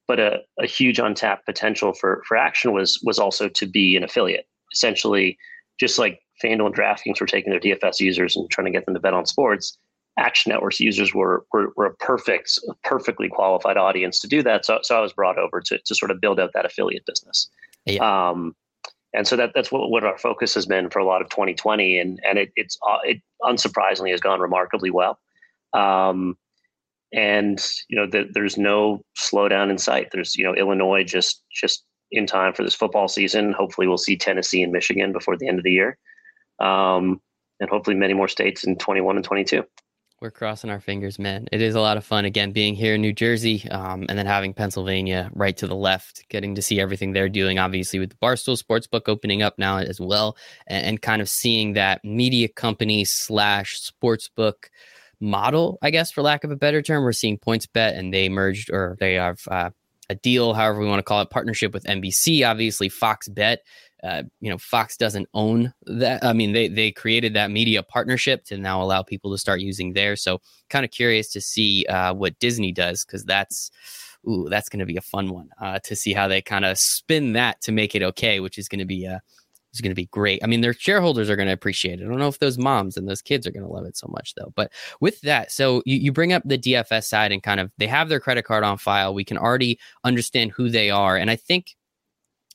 But 0.07 0.19
a, 0.19 0.38
a 0.59 0.67
huge 0.67 0.99
untapped 0.99 1.45
potential 1.45 1.93
for, 1.93 2.23
for 2.27 2.37
Action 2.37 2.73
was 2.73 2.99
was 3.05 3.19
also 3.19 3.49
to 3.49 3.67
be 3.67 3.95
an 3.95 4.03
affiliate. 4.03 4.47
Essentially, 4.73 5.37
just 5.79 5.99
like 5.99 6.21
FanDuel 6.43 6.67
and 6.67 6.75
DraftKings 6.75 7.21
were 7.21 7.27
taking 7.27 7.50
their 7.50 7.61
DFS 7.61 8.00
users 8.00 8.37
and 8.37 8.50
trying 8.50 8.65
to 8.65 8.71
get 8.71 8.87
them 8.87 8.95
to 8.95 9.00
bet 9.00 9.12
on 9.12 9.27
sports, 9.27 9.77
Action 10.19 10.50
Network's 10.50 10.81
users 10.81 11.15
were, 11.15 11.45
were, 11.53 11.73
were 11.77 11.87
a 11.87 11.95
perfect, 11.97 12.59
perfectly 12.85 13.29
qualified 13.29 13.77
audience 13.77 14.19
to 14.21 14.29
do 14.29 14.43
that. 14.43 14.65
So, 14.65 14.79
so 14.83 14.97
I 14.97 15.00
was 15.00 15.12
brought 15.12 15.38
over 15.38 15.61
to, 15.61 15.79
to 15.79 15.95
sort 15.95 16.11
of 16.11 16.21
build 16.21 16.41
out 16.41 16.50
that 16.55 16.65
affiliate 16.65 17.07
business. 17.07 17.49
Yeah. 17.85 18.03
Um, 18.31 18.55
and 19.19 19.27
so 19.27 19.35
that 19.35 19.51
that's 19.53 19.73
what, 19.73 19.91
what 19.91 20.05
our 20.05 20.17
focus 20.17 20.55
has 20.55 20.65
been 20.65 20.91
for 20.91 21.01
a 21.01 21.05
lot 21.05 21.21
of 21.21 21.29
2020, 21.29 21.99
and 21.99 22.21
and 22.25 22.39
it, 22.39 22.53
it's 22.55 22.79
uh, 22.89 22.99
it 23.03 23.21
unsurprisingly 23.43 24.13
has 24.13 24.21
gone 24.21 24.39
remarkably 24.39 24.91
well. 24.91 25.19
Um, 25.73 26.39
and 27.13 27.61
you 27.89 27.99
know 27.99 28.07
the, 28.07 28.29
there's 28.33 28.57
no 28.57 29.03
slowdown 29.19 29.71
in 29.71 29.79
sight. 29.79 30.11
There's 30.13 30.37
you 30.37 30.45
know 30.45 30.55
Illinois 30.55 31.03
just 31.03 31.43
just 31.53 31.85
in 32.13 32.27
time 32.27 32.53
for 32.55 32.63
this 32.63 32.77
football 32.77 33.09
season. 33.09 33.53
Hopefully, 33.53 33.89
we'll 33.89 33.99
see 33.99 34.17
Tennessee 34.17 34.63
and 34.63 34.71
Michigan 34.71 35.13
before 35.13 35.37
the 35.37 35.49
end 35.49 35.59
of 35.59 35.65
the 35.65 35.73
year, 35.73 35.99
um, 36.61 37.21
and 37.59 37.69
hopefully 37.69 37.97
many 37.97 38.15
more 38.15 38.29
states 38.29 38.63
in 38.63 38.77
21 38.77 39.17
and 39.17 39.25
22 39.25 39.65
we're 40.21 40.31
crossing 40.31 40.71
our 40.71 40.81
fingers, 40.81 41.19
man. 41.19 41.47
It 41.53 41.63
is 41.63 41.75
a 41.75 41.81
lot 41.81 41.97
of 41.97 42.05
fun 42.05 42.25
again 42.25 42.51
being 42.51 42.75
here 42.75 42.95
in 42.95 43.01
New 43.01 43.13
Jersey, 43.13 43.69
um, 43.71 44.07
and 44.09 44.19
then 44.19 44.27
having 44.27 44.53
Pennsylvania 44.53 45.31
right 45.33 45.57
to 45.57 45.67
the 45.67 45.77
left, 45.77 46.29
getting 46.29 46.57
to 46.57 46.63
see 46.63 46.81
everything 46.81 47.13
they're 47.13 47.29
doing. 47.29 47.59
Obviously, 47.59 48.01
with 48.01 48.11
the 48.11 48.17
Barstool 48.17 48.61
Sportsbook 48.61 49.03
opening 49.09 49.43
up 49.43 49.59
now 49.59 49.79
as 49.79 50.01
well, 50.01 50.37
and, 50.67 50.85
and 50.85 51.03
kind 51.03 51.23
of 51.23 51.29
seeing 51.29 51.75
that 51.75 52.05
media 52.05 52.49
company 52.49 53.05
slash 53.05 53.81
sportsbook 53.81 54.71
model, 55.21 55.79
I 55.83 55.91
guess, 55.91 56.11
for 56.11 56.23
lack 56.23 56.43
of 56.43 56.51
a 56.51 56.57
better 56.57 56.83
term. 56.83 57.05
We're 57.05 57.13
seeing 57.13 57.39
PointsBet 57.39 57.97
and 57.97 58.13
they 58.13 58.29
merged 58.29 58.71
or 58.71 58.97
they 58.99 59.15
have 59.15 59.41
uh, 59.49 59.71
a 60.11 60.15
deal, 60.15 60.55
however 60.55 60.81
we 60.81 60.87
want 60.87 60.99
to 60.99 61.05
call 61.05 61.21
it, 61.21 61.31
partnership 61.31 61.73
with 61.73 61.85
NBC. 61.85 62.49
Obviously, 62.49 62.88
Fox 62.88 63.29
Bet. 63.29 63.62
Uh, 64.03 64.23
you 64.41 64.49
know, 64.49 64.59
Fox 64.59 64.97
doesn't 64.97 65.29
own 65.35 65.75
that. 65.87 66.25
I 66.25 66.33
mean, 66.33 66.53
they 66.53 66.69
they 66.69 66.93
created 66.93 67.35
that 67.35 67.50
media 67.50 67.83
partnership 67.83 68.45
to 68.45 68.57
now 68.57 68.81
allow 68.81 69.03
people 69.03 69.33
to 69.33 69.38
start 69.38 69.61
using 69.61 69.93
there. 69.93 70.15
So, 70.15 70.41
kind 70.71 70.85
of 70.85 70.91
curious 70.93 71.31
to 71.33 71.41
see 71.41 71.85
uh, 71.87 72.15
what 72.15 72.38
Disney 72.38 72.73
does 72.73 73.05
because 73.05 73.25
that's 73.25 73.71
ooh, 74.29 74.47
that's 74.49 74.69
going 74.69 74.81
to 74.81 74.87
be 74.87 74.97
a 74.97 75.03
fun 75.03 75.31
one 75.31 75.50
uh, 75.61 75.81
to 75.85 75.97
see 75.97 76.12
how 76.12 76.29
they 76.29 76.41
kind 76.41 76.65
of 76.65 76.79
spin 76.79 77.33
that 77.33 77.61
to 77.62 77.73
make 77.73 77.95
it 77.95 78.03
okay, 78.03 78.41
which 78.41 78.59
is 78.59 78.69
going 78.69 78.79
to 78.79 78.85
be 78.85 79.05
a 79.05 79.21
is 79.73 79.81
going 79.81 79.91
to 79.91 79.95
be 79.95 80.07
great. 80.07 80.43
I 80.43 80.47
mean, 80.47 80.61
their 80.61 80.73
shareholders 80.73 81.29
are 81.29 81.37
going 81.37 81.49
to 81.49 81.55
appreciate 81.55 82.01
it. 82.01 82.05
I 82.05 82.09
don't 82.09 82.19
know 82.19 82.29
if 82.29 82.39
those 82.39 82.59
moms 82.59 82.97
and 82.97 83.09
those 83.09 83.23
kids 83.23 83.47
are 83.47 83.51
going 83.51 83.65
to 83.65 83.73
love 83.73 83.85
it 83.85 83.97
so 83.97 84.09
much, 84.11 84.35
though. 84.35 84.53
But 84.55 84.73
with 85.01 85.21
that, 85.23 85.53
so 85.53 85.83
you, 85.85 85.97
you 85.97 86.13
bring 86.13 86.33
up 86.33 86.43
the 86.45 86.59
DFS 86.59 87.05
side 87.05 87.33
and 87.33 87.43
kind 87.43 87.61
of 87.61 87.71
they 87.79 87.87
have 87.87 88.09
their 88.09 88.21
credit 88.21 88.45
card 88.45 88.65
on 88.65 88.79
file. 88.79 89.15
We 89.15 89.25
can 89.25 89.39
already 89.39 89.79
understand 90.05 90.53
who 90.53 90.71
they 90.71 90.91
are. 90.91 91.17
And 91.17 91.31
I 91.31 91.37
think 91.37 91.77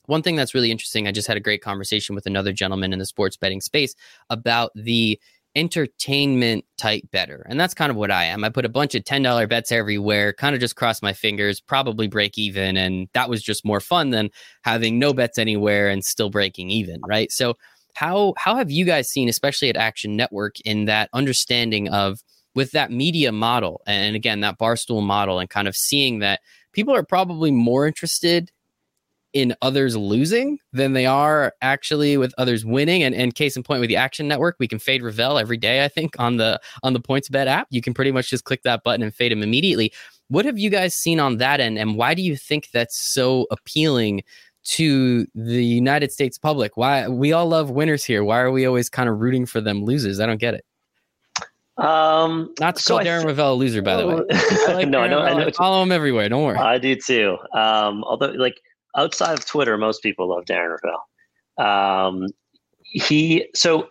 one 0.06 0.22
thing 0.22 0.36
that's 0.36 0.54
really 0.54 0.70
interesting, 0.70 1.08
I 1.08 1.12
just 1.12 1.28
had 1.28 1.36
a 1.36 1.40
great 1.40 1.62
conversation 1.62 2.14
with 2.14 2.26
another 2.26 2.52
gentleman 2.52 2.92
in 2.92 2.98
the 2.98 3.06
sports 3.06 3.36
betting 3.36 3.60
space 3.60 3.94
about 4.28 4.70
the 4.74 5.18
entertainment 5.54 6.64
type 6.78 7.04
better. 7.12 7.46
And 7.48 7.58
that's 7.58 7.74
kind 7.74 7.90
of 7.90 7.96
what 7.96 8.10
I 8.10 8.24
am. 8.24 8.44
I 8.44 8.48
put 8.48 8.64
a 8.64 8.68
bunch 8.68 8.94
of 8.94 9.04
$10 9.04 9.48
bets 9.48 9.70
everywhere, 9.70 10.32
kind 10.32 10.54
of 10.54 10.60
just 10.60 10.76
cross 10.76 11.02
my 11.02 11.12
fingers, 11.12 11.60
probably 11.60 12.08
break 12.08 12.36
even. 12.38 12.76
And 12.76 13.08
that 13.14 13.28
was 13.28 13.42
just 13.42 13.64
more 13.64 13.80
fun 13.80 14.10
than 14.10 14.30
having 14.62 14.98
no 14.98 15.12
bets 15.12 15.38
anywhere 15.38 15.88
and 15.88 16.04
still 16.04 16.30
breaking 16.30 16.70
even. 16.70 17.00
Right. 17.06 17.30
So, 17.30 17.56
how 17.94 18.34
how 18.36 18.56
have 18.56 18.72
you 18.72 18.84
guys 18.84 19.08
seen, 19.08 19.28
especially 19.28 19.68
at 19.68 19.76
Action 19.76 20.16
Network, 20.16 20.60
in 20.64 20.86
that 20.86 21.08
understanding 21.12 21.88
of 21.90 22.18
with 22.54 22.72
that 22.72 22.90
media 22.90 23.32
model 23.32 23.82
and 23.86 24.16
again 24.16 24.40
that 24.40 24.58
barstool 24.58 25.02
model 25.02 25.38
and 25.38 25.48
kind 25.48 25.68
of 25.68 25.76
seeing 25.76 26.18
that 26.20 26.40
people 26.72 26.94
are 26.94 27.04
probably 27.04 27.50
more 27.50 27.86
interested 27.86 28.50
in 29.34 29.54
others 29.60 29.96
losing 29.96 30.58
than 30.72 30.92
they 30.94 31.04
are 31.04 31.52
actually 31.60 32.16
with 32.16 32.32
others 32.38 32.64
winning. 32.64 33.02
And, 33.02 33.14
and 33.14 33.34
case 33.34 33.56
in 33.56 33.62
point 33.62 33.80
with 33.80 33.88
the 33.88 33.96
Action 33.96 34.26
Network, 34.26 34.56
we 34.58 34.68
can 34.68 34.78
fade 34.78 35.02
Rovell 35.02 35.38
every 35.38 35.56
day. 35.56 35.84
I 35.84 35.88
think 35.88 36.18
on 36.18 36.38
the 36.38 36.60
on 36.82 36.94
the 36.94 37.00
PointsBet 37.00 37.46
app, 37.46 37.66
you 37.70 37.82
can 37.82 37.92
pretty 37.92 38.12
much 38.12 38.30
just 38.30 38.44
click 38.44 38.62
that 38.62 38.82
button 38.84 39.02
and 39.02 39.14
fade 39.14 39.32
him 39.32 39.42
immediately. 39.42 39.92
What 40.28 40.46
have 40.46 40.58
you 40.58 40.70
guys 40.70 40.94
seen 40.94 41.20
on 41.20 41.36
that 41.38 41.60
end, 41.60 41.78
and 41.78 41.96
why 41.96 42.14
do 42.14 42.22
you 42.22 42.36
think 42.36 42.70
that's 42.72 42.98
so 42.98 43.46
appealing? 43.50 44.22
To 44.66 45.26
the 45.34 45.62
United 45.62 46.10
States 46.10 46.38
public, 46.38 46.78
why 46.78 47.06
we 47.06 47.34
all 47.34 47.46
love 47.46 47.68
winners 47.68 48.02
here. 48.02 48.24
Why 48.24 48.40
are 48.40 48.50
we 48.50 48.64
always 48.64 48.88
kind 48.88 49.10
of 49.10 49.20
rooting 49.20 49.44
for 49.44 49.60
them 49.60 49.84
losers? 49.84 50.20
I 50.20 50.24
don't 50.24 50.40
get 50.40 50.54
it. 50.54 50.64
Um, 51.76 52.54
not 52.60 52.76
to 52.76 52.82
so 52.82 52.94
call 52.96 53.04
Darren 53.04 53.24
th- 53.24 53.36
Rovell 53.36 53.52
a 53.52 53.56
loser, 53.56 53.82
by 53.82 53.96
the 53.96 54.06
way. 54.06 54.22
I 54.30 54.72
like 54.72 54.88
no, 54.88 55.06
no, 55.06 55.18
I 55.18 55.34
know. 55.34 55.50
follow 55.50 55.82
him 55.82 55.92
everywhere. 55.92 56.30
Don't 56.30 56.44
worry. 56.44 56.56
I 56.56 56.78
do 56.78 56.96
too. 56.96 57.36
Um, 57.52 58.04
although, 58.04 58.28
like, 58.28 58.58
outside 58.96 59.38
of 59.38 59.46
Twitter, 59.46 59.76
most 59.76 60.02
people 60.02 60.28
love 60.28 60.44
Darren 60.44 60.76
Rovell. 60.76 61.64
Um, 61.64 62.26
he 62.82 63.48
so 63.54 63.88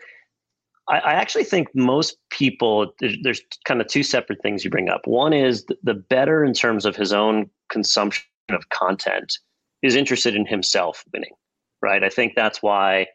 I, 0.90 1.00
I, 1.00 1.14
actually 1.14 1.46
think 1.46 1.70
most 1.74 2.18
people 2.30 2.94
there's, 3.00 3.18
there's, 3.24 3.42
kind 3.66 3.80
of 3.80 3.88
two 3.88 4.04
separate 4.04 4.42
things 4.42 4.64
you 4.64 4.70
bring 4.70 4.90
up. 4.90 5.08
One 5.08 5.34
is 5.34 5.66
the, 5.66 5.78
the 5.84 5.94
better 5.94 6.44
in 6.44 6.54
terms 6.54 6.86
of 6.86 6.96
his 6.96 7.14
own 7.14 7.50
consumption 7.70 8.26
of 8.50 8.70
content 8.70 9.38
is 9.82 9.96
interested 9.96 10.36
in 10.36 10.46
himself 10.46 11.04
winning, 11.14 11.34
right? 11.82 12.04
I 12.04 12.10
think 12.10 12.34
that's 12.36 12.62
why 12.62 13.08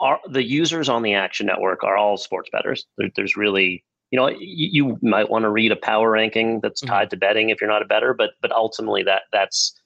our, 0.00 0.20
the 0.28 0.44
users 0.44 0.88
on 0.88 1.02
the 1.02 1.14
Action 1.14 1.46
Network 1.46 1.84
are 1.84 1.96
all 1.96 2.16
sports 2.16 2.50
bettors. 2.52 2.86
There, 2.96 3.10
there's 3.14 3.36
really 3.36 3.84
you 4.10 4.18
know 4.18 4.28
you, 4.28 4.38
you 4.40 4.98
might 5.02 5.30
want 5.30 5.44
to 5.44 5.50
read 5.50 5.72
a 5.72 5.76
power 5.76 6.10
ranking 6.10 6.60
that's 6.60 6.82
mm-hmm. 6.82 6.92
tied 6.92 7.10
to 7.10 7.16
betting 7.16 7.50
if 7.50 7.60
you're 7.60 7.70
not 7.70 7.82
a 7.82 7.86
better, 7.86 8.12
but 8.12 8.30
but 8.42 8.52
ultimately 8.52 9.02
that 9.04 9.22
that's 9.32 9.77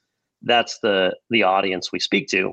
that's 0.44 0.78
the 0.80 1.16
the 1.30 1.42
audience 1.42 1.92
we 1.92 2.00
speak 2.00 2.28
to 2.28 2.52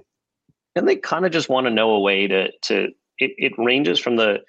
and 0.75 0.87
they 0.87 0.95
kind 0.95 1.25
of 1.25 1.31
just 1.31 1.49
want 1.49 1.65
to 1.65 1.71
know 1.71 1.91
a 1.91 1.99
way 1.99 2.27
to 2.27 2.49
to 2.61 2.89
it, 3.17 3.31
it 3.37 3.53
ranges 3.57 3.99
from 3.99 4.15
the 4.15 4.39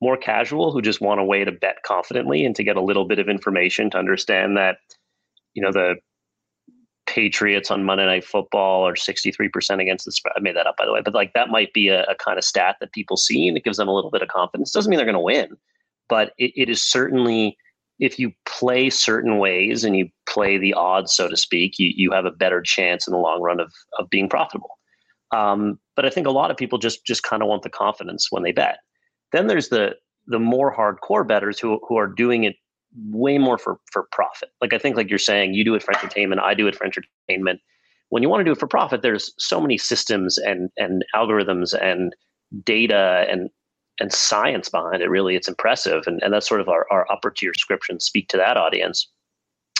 more 0.00 0.16
casual 0.16 0.70
who 0.72 0.80
just 0.80 1.00
want 1.00 1.20
a 1.20 1.24
way 1.24 1.44
to 1.44 1.50
bet 1.50 1.82
confidently 1.84 2.44
and 2.44 2.54
to 2.54 2.62
get 2.62 2.76
a 2.76 2.82
little 2.82 3.06
bit 3.06 3.18
of 3.18 3.28
information 3.28 3.90
to 3.90 3.98
understand 3.98 4.56
that 4.56 4.78
you 5.54 5.62
know 5.62 5.72
the 5.72 5.96
Patriots 7.06 7.70
on 7.70 7.84
Monday 7.84 8.04
Night 8.04 8.24
Football 8.24 8.86
are 8.86 8.92
63% 8.92 9.80
against 9.80 10.04
the 10.04 10.12
spread. 10.12 10.34
I 10.36 10.40
made 10.40 10.54
that 10.56 10.66
up, 10.66 10.76
by 10.76 10.84
the 10.84 10.92
way, 10.92 11.00
but 11.02 11.14
like 11.14 11.32
that 11.32 11.48
might 11.48 11.72
be 11.72 11.88
a, 11.88 12.02
a 12.02 12.14
kind 12.14 12.36
of 12.36 12.44
stat 12.44 12.76
that 12.80 12.92
people 12.92 13.16
see 13.16 13.48
and 13.48 13.56
it 13.56 13.64
gives 13.64 13.78
them 13.78 13.88
a 13.88 13.94
little 13.94 14.10
bit 14.10 14.20
of 14.20 14.28
confidence. 14.28 14.72
Doesn't 14.72 14.90
mean 14.90 14.98
they're 14.98 15.06
going 15.06 15.14
to 15.14 15.20
win, 15.20 15.56
but 16.10 16.32
it, 16.36 16.52
it 16.54 16.68
is 16.68 16.84
certainly 16.84 17.56
if 17.98 18.18
you 18.18 18.32
play 18.46 18.90
certain 18.90 19.38
ways 19.38 19.84
and 19.84 19.96
you 19.96 20.08
play 20.28 20.58
the 20.58 20.74
odds, 20.74 21.14
so 21.14 21.28
to 21.28 21.36
speak, 21.36 21.78
you, 21.78 21.92
you 21.94 22.12
have 22.12 22.24
a 22.24 22.30
better 22.30 22.60
chance 22.62 23.06
in 23.06 23.12
the 23.12 23.18
long 23.18 23.40
run 23.40 23.60
of, 23.60 23.72
of 23.98 24.08
being 24.10 24.28
profitable. 24.28 24.78
Um, 25.30 25.78
but 25.96 26.06
I 26.06 26.10
think 26.10 26.26
a 26.26 26.30
lot 26.30 26.50
of 26.50 26.56
people 26.56 26.78
just 26.78 27.04
just 27.04 27.22
kind 27.22 27.42
of 27.42 27.48
want 27.48 27.62
the 27.62 27.70
confidence 27.70 28.28
when 28.30 28.42
they 28.42 28.52
bet. 28.52 28.78
Then 29.32 29.46
there's 29.46 29.68
the 29.68 29.96
the 30.26 30.38
more 30.38 30.74
hardcore 30.74 31.26
bettors 31.26 31.58
who 31.58 31.80
who 31.86 31.96
are 31.96 32.06
doing 32.06 32.44
it 32.44 32.56
way 33.10 33.38
more 33.38 33.58
for 33.58 33.78
for 33.92 34.08
profit. 34.12 34.50
Like 34.60 34.72
I 34.72 34.78
think, 34.78 34.96
like 34.96 35.10
you're 35.10 35.18
saying, 35.18 35.54
you 35.54 35.64
do 35.64 35.74
it 35.74 35.82
for 35.82 35.94
entertainment, 35.94 36.40
I 36.40 36.54
do 36.54 36.66
it 36.66 36.76
for 36.76 36.84
entertainment. 36.84 37.60
When 38.10 38.22
you 38.22 38.30
want 38.30 38.40
to 38.40 38.44
do 38.44 38.52
it 38.52 38.58
for 38.58 38.66
profit, 38.66 39.02
there's 39.02 39.34
so 39.38 39.60
many 39.60 39.76
systems 39.76 40.38
and 40.38 40.70
and 40.78 41.04
algorithms 41.14 41.74
and 41.78 42.14
data 42.64 43.26
and 43.28 43.50
and 44.00 44.12
science 44.12 44.68
behind 44.68 45.02
it. 45.02 45.10
Really, 45.10 45.36
it's 45.36 45.48
impressive, 45.48 46.04
and, 46.06 46.22
and 46.22 46.32
that's 46.32 46.48
sort 46.48 46.60
of 46.60 46.68
our, 46.68 46.86
our 46.90 47.10
upper 47.10 47.30
tier 47.30 47.54
scriptions 47.54 48.04
speak 48.04 48.28
to 48.28 48.36
that 48.36 48.56
audience. 48.56 49.08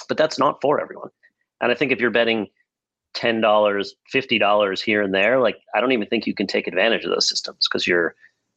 But 0.09 0.17
that's 0.17 0.39
not 0.39 0.61
for 0.61 0.81
everyone. 0.81 1.11
And 1.61 1.71
I 1.73 1.75
think 1.75 1.93
if 1.93 2.01
you're 2.01 2.11
betting 2.11 2.49
ten 3.15 3.41
dollars, 3.41 3.95
fifty 4.07 4.39
dollars 4.39 4.81
here 4.83 5.03
and 5.03 5.15
there, 5.15 5.41
like 5.41 5.59
I 5.75 5.81
don't 5.81 5.93
even 5.93 6.09
think 6.09 6.27
you 6.27 6.35
can 6.35 6.47
take 6.47 6.67
advantage 6.67 7.05
of 7.05 7.11
those 7.11 7.29
systems 7.29 7.67
because 7.69 7.87
you're, 7.87 8.15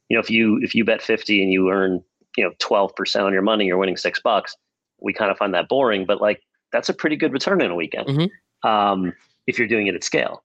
you 0.09 0.15
know, 0.15 0.21
if 0.21 0.29
you 0.29 0.59
if 0.61 0.75
you 0.75 0.85
bet 0.85 1.01
fifty 1.01 1.43
and 1.43 1.51
you 1.51 1.69
earn 1.69 2.03
you 2.37 2.43
know 2.43 2.51
twelve 2.59 2.95
percent 2.95 3.25
on 3.25 3.33
your 3.33 3.41
money, 3.41 3.65
you're 3.65 3.77
winning 3.77 3.97
six 3.97 4.19
bucks. 4.19 4.55
We 4.99 5.13
kind 5.13 5.31
of 5.31 5.37
find 5.37 5.53
that 5.53 5.67
boring, 5.67 6.05
but 6.05 6.21
like 6.21 6.43
that's 6.71 6.89
a 6.89 6.93
pretty 6.93 7.15
good 7.15 7.33
return 7.33 7.61
in 7.61 7.71
a 7.71 7.75
weekend 7.75 8.07
mm-hmm. 8.07 8.67
um, 8.67 9.13
if 9.47 9.57
you're 9.57 9.67
doing 9.67 9.87
it 9.87 9.95
at 9.95 10.03
scale. 10.03 10.43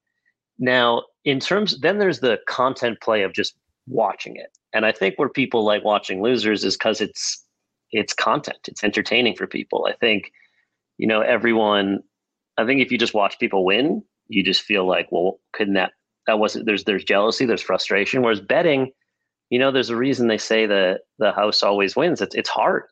Now, 0.58 1.04
in 1.24 1.40
terms, 1.40 1.78
then 1.80 1.98
there's 1.98 2.20
the 2.20 2.40
content 2.48 3.00
play 3.00 3.22
of 3.22 3.32
just 3.32 3.54
watching 3.86 4.36
it. 4.36 4.56
And 4.72 4.84
I 4.84 4.92
think 4.92 5.18
where 5.18 5.28
people 5.28 5.64
like 5.64 5.84
watching 5.84 6.22
losers 6.22 6.64
is 6.64 6.76
because 6.76 7.00
it's 7.00 7.42
it's 7.92 8.12
content. 8.12 8.58
It's 8.68 8.84
entertaining 8.84 9.36
for 9.36 9.46
people. 9.46 9.86
I 9.88 9.94
think, 9.94 10.32
you 10.98 11.06
know, 11.06 11.20
everyone 11.20 12.00
I 12.58 12.64
think 12.64 12.80
if 12.80 12.90
you 12.90 12.98
just 12.98 13.14
watch 13.14 13.38
people 13.38 13.64
win, 13.64 14.02
you 14.28 14.42
just 14.42 14.62
feel 14.62 14.86
like, 14.86 15.08
well, 15.10 15.40
couldn't 15.52 15.74
that 15.74 15.92
that 16.26 16.38
wasn't 16.38 16.66
there's 16.66 16.84
there's 16.84 17.04
jealousy, 17.04 17.46
there's 17.46 17.62
frustration. 17.62 18.22
Whereas 18.22 18.40
betting, 18.40 18.92
you 19.50 19.58
know, 19.58 19.70
there's 19.70 19.90
a 19.90 19.96
reason 19.96 20.28
they 20.28 20.38
say 20.38 20.66
that 20.66 21.02
the 21.18 21.32
house 21.32 21.62
always 21.62 21.96
wins. 21.96 22.20
It's 22.20 22.34
it's 22.34 22.48
hard. 22.48 22.84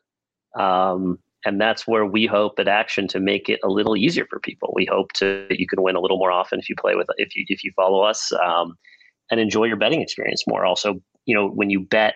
Um, 0.57 1.19
and 1.45 1.61
that's 1.61 1.85
where 1.85 2.05
we 2.05 2.25
hope 2.25 2.59
at 2.59 2.67
action 2.67 3.07
to 3.09 3.19
make 3.19 3.49
it 3.49 3.59
a 3.63 3.67
little 3.69 3.95
easier 3.95 4.25
for 4.29 4.39
people. 4.39 4.71
We 4.73 4.85
hope 4.85 5.13
to 5.13 5.45
you 5.49 5.67
can 5.67 5.81
win 5.81 5.95
a 5.95 5.99
little 5.99 6.17
more 6.17 6.31
often 6.31 6.59
if 6.59 6.69
you 6.69 6.75
play 6.75 6.95
with 6.95 7.07
if 7.17 7.35
you 7.35 7.45
if 7.47 7.63
you 7.63 7.71
follow 7.75 8.01
us. 8.01 8.31
Um, 8.33 8.77
and 9.31 9.39
enjoy 9.39 9.65
your 9.65 9.77
betting 9.77 10.01
experience 10.01 10.43
more. 10.47 10.65
Also, 10.65 11.01
you 11.25 11.35
know, 11.35 11.47
when 11.47 11.69
you 11.69 11.79
bet 11.79 12.15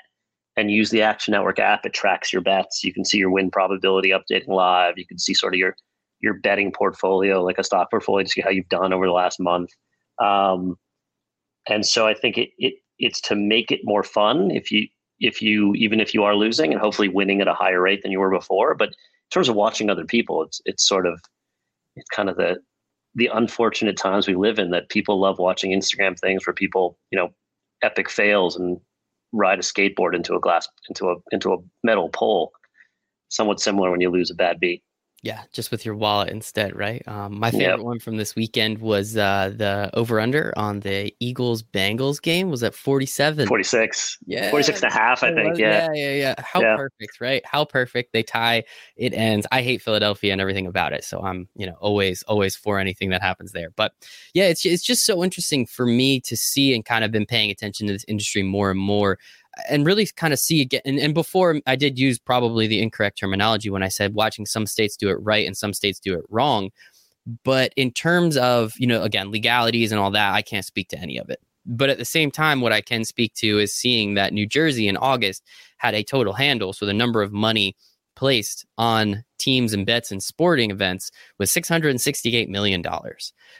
and 0.57 0.71
use 0.71 0.89
the 0.89 1.01
Action 1.01 1.31
Network 1.31 1.59
app, 1.59 1.85
it 1.85 1.93
tracks 1.93 2.33
your 2.33 2.41
bets. 2.41 2.83
You 2.83 2.93
can 2.93 3.05
see 3.05 3.17
your 3.17 3.31
win 3.31 3.49
probability 3.49 4.09
updating 4.09 4.49
live. 4.49 4.97
You 4.97 5.05
can 5.05 5.17
see 5.17 5.33
sort 5.33 5.53
of 5.53 5.59
your 5.59 5.75
your 6.21 6.33
betting 6.33 6.71
portfolio, 6.71 7.41
like 7.41 7.57
a 7.57 7.63
stock 7.63 7.89
portfolio, 7.89 8.23
to 8.23 8.29
see 8.29 8.41
how 8.41 8.49
you've 8.49 8.67
done 8.67 8.91
over 8.91 9.05
the 9.05 9.13
last 9.13 9.39
month. 9.39 9.69
Um, 10.19 10.77
and 11.67 11.85
so 11.85 12.07
I 12.07 12.13
think 12.13 12.37
it, 12.37 12.49
it 12.57 12.73
it's 12.97 13.21
to 13.21 13.35
make 13.35 13.71
it 13.71 13.79
more 13.83 14.03
fun 14.03 14.51
if 14.51 14.71
you 14.71 14.87
if 15.19 15.41
you 15.41 15.73
even 15.75 15.99
if 15.99 16.13
you 16.13 16.23
are 16.23 16.35
losing 16.35 16.71
and 16.71 16.81
hopefully 16.81 17.07
winning 17.07 17.41
at 17.41 17.47
a 17.47 17.53
higher 17.53 17.81
rate 17.81 18.01
than 18.03 18.11
you 18.11 18.19
were 18.19 18.31
before. 18.31 18.75
But 18.75 18.89
in 18.89 18.95
terms 19.31 19.49
of 19.49 19.55
watching 19.55 19.89
other 19.89 20.05
people, 20.05 20.43
it's 20.43 20.61
it's 20.65 20.87
sort 20.87 21.05
of 21.05 21.21
it's 21.95 22.09
kind 22.09 22.29
of 22.29 22.37
the 22.37 22.57
the 23.15 23.29
unfortunate 23.33 23.97
times 23.97 24.27
we 24.27 24.35
live 24.35 24.59
in 24.59 24.71
that 24.71 24.89
people 24.89 25.19
love 25.19 25.39
watching 25.39 25.71
Instagram 25.71 26.17
things 26.17 26.45
where 26.45 26.53
people, 26.53 26.97
you 27.11 27.17
know, 27.17 27.29
epic 27.81 28.09
fails 28.09 28.55
and 28.55 28.79
ride 29.31 29.59
a 29.59 29.61
skateboard 29.61 30.15
into 30.15 30.35
a 30.35 30.39
glass 30.39 30.67
into 30.89 31.09
a 31.09 31.15
into 31.31 31.53
a 31.53 31.57
metal 31.83 32.09
pole. 32.09 32.51
Somewhat 33.29 33.59
similar 33.59 33.91
when 33.91 34.01
you 34.01 34.09
lose 34.09 34.31
a 34.31 34.35
bad 34.35 34.59
beat. 34.59 34.83
Yeah, 35.21 35.43
just 35.51 35.69
with 35.69 35.85
your 35.85 35.95
wallet 35.95 36.29
instead, 36.29 36.75
right? 36.77 37.05
Um, 37.05 37.39
my 37.39 37.51
favorite 37.51 37.77
yep. 37.77 37.79
one 37.79 37.99
from 37.99 38.15
this 38.15 38.37
weekend 38.37 38.77
was 38.77 39.17
uh, 39.17 39.51
the 39.53 39.89
over 39.93 40.17
under 40.19 40.53
on 40.57 40.79
the 40.79 41.13
Eagles 41.19 41.61
Bengals 41.61 42.21
game 42.21 42.49
was 42.49 42.63
at 42.63 42.73
47. 42.73 43.45
46. 43.45 44.17
Yeah. 44.25 44.49
46 44.49 44.81
and 44.81 44.91
a 44.91 44.95
half, 44.95 45.21
I 45.21 45.33
think. 45.33 45.57
Yeah. 45.57 45.89
Yeah. 45.93 46.11
Yeah. 46.11 46.15
Yeah. 46.15 46.35
How 46.37 46.61
yeah. 46.61 46.77
perfect, 46.77 47.19
right? 47.19 47.41
How 47.45 47.65
perfect. 47.65 48.13
They 48.13 48.23
tie, 48.23 48.63
it 48.95 49.13
ends. 49.13 49.45
I 49.51 49.61
hate 49.61 49.81
Philadelphia 49.81 50.31
and 50.31 50.39
everything 50.39 50.67
about 50.67 50.93
it. 50.93 51.03
So 51.03 51.19
I'm, 51.19 51.49
you 51.55 51.65
know, 51.65 51.75
always, 51.81 52.23
always 52.23 52.55
for 52.55 52.79
anything 52.79 53.09
that 53.09 53.21
happens 53.21 53.51
there. 53.51 53.71
But 53.75 53.91
yeah, 54.33 54.45
it's, 54.45 54.65
it's 54.65 54.83
just 54.83 55.05
so 55.05 55.21
interesting 55.21 55.65
for 55.65 55.85
me 55.85 56.21
to 56.21 56.37
see 56.37 56.73
and 56.73 56.85
kind 56.85 57.03
of 57.03 57.11
been 57.11 57.25
paying 57.25 57.51
attention 57.51 57.87
to 57.87 57.93
this 57.93 58.05
industry 58.07 58.43
more 58.43 58.71
and 58.71 58.79
more 58.79 59.19
and 59.69 59.85
really 59.85 60.05
kind 60.15 60.33
of 60.33 60.39
see 60.39 60.61
again. 60.61 60.81
And, 60.85 60.99
and 60.99 61.13
before 61.13 61.59
I 61.65 61.75
did 61.75 61.97
use 61.97 62.19
probably 62.19 62.67
the 62.67 62.81
incorrect 62.81 63.19
terminology 63.19 63.69
when 63.69 63.83
I 63.83 63.87
said 63.89 64.13
watching 64.13 64.45
some 64.45 64.65
states 64.65 64.95
do 64.95 65.09
it 65.09 65.17
right 65.21 65.45
and 65.45 65.57
some 65.57 65.73
states 65.73 65.99
do 65.99 66.13
it 66.13 66.25
wrong. 66.29 66.69
But 67.43 67.73
in 67.75 67.91
terms 67.91 68.37
of, 68.37 68.73
you 68.77 68.87
know, 68.87 69.03
again, 69.03 69.31
legalities 69.31 69.91
and 69.91 69.99
all 69.99 70.11
that, 70.11 70.33
I 70.33 70.41
can't 70.41 70.65
speak 70.65 70.89
to 70.89 70.99
any 70.99 71.17
of 71.17 71.29
it. 71.29 71.39
But 71.65 71.89
at 71.89 71.97
the 71.97 72.05
same 72.05 72.31
time, 72.31 72.61
what 72.61 72.73
I 72.73 72.81
can 72.81 73.05
speak 73.05 73.33
to 73.35 73.59
is 73.59 73.73
seeing 73.73 74.15
that 74.15 74.33
New 74.33 74.47
Jersey 74.47 74.87
in 74.87 74.97
August 74.97 75.43
had 75.77 75.93
a 75.93 76.03
total 76.03 76.33
handle. 76.33 76.73
So 76.73 76.85
the 76.85 76.93
number 76.93 77.21
of 77.21 77.31
money 77.31 77.75
placed 78.15 78.65
on 78.77 79.23
teams 79.37 79.73
and 79.73 79.85
bets 79.85 80.11
and 80.11 80.21
sporting 80.21 80.71
events 80.71 81.09
was 81.37 81.51
$668 81.51 82.49
million, 82.49 82.83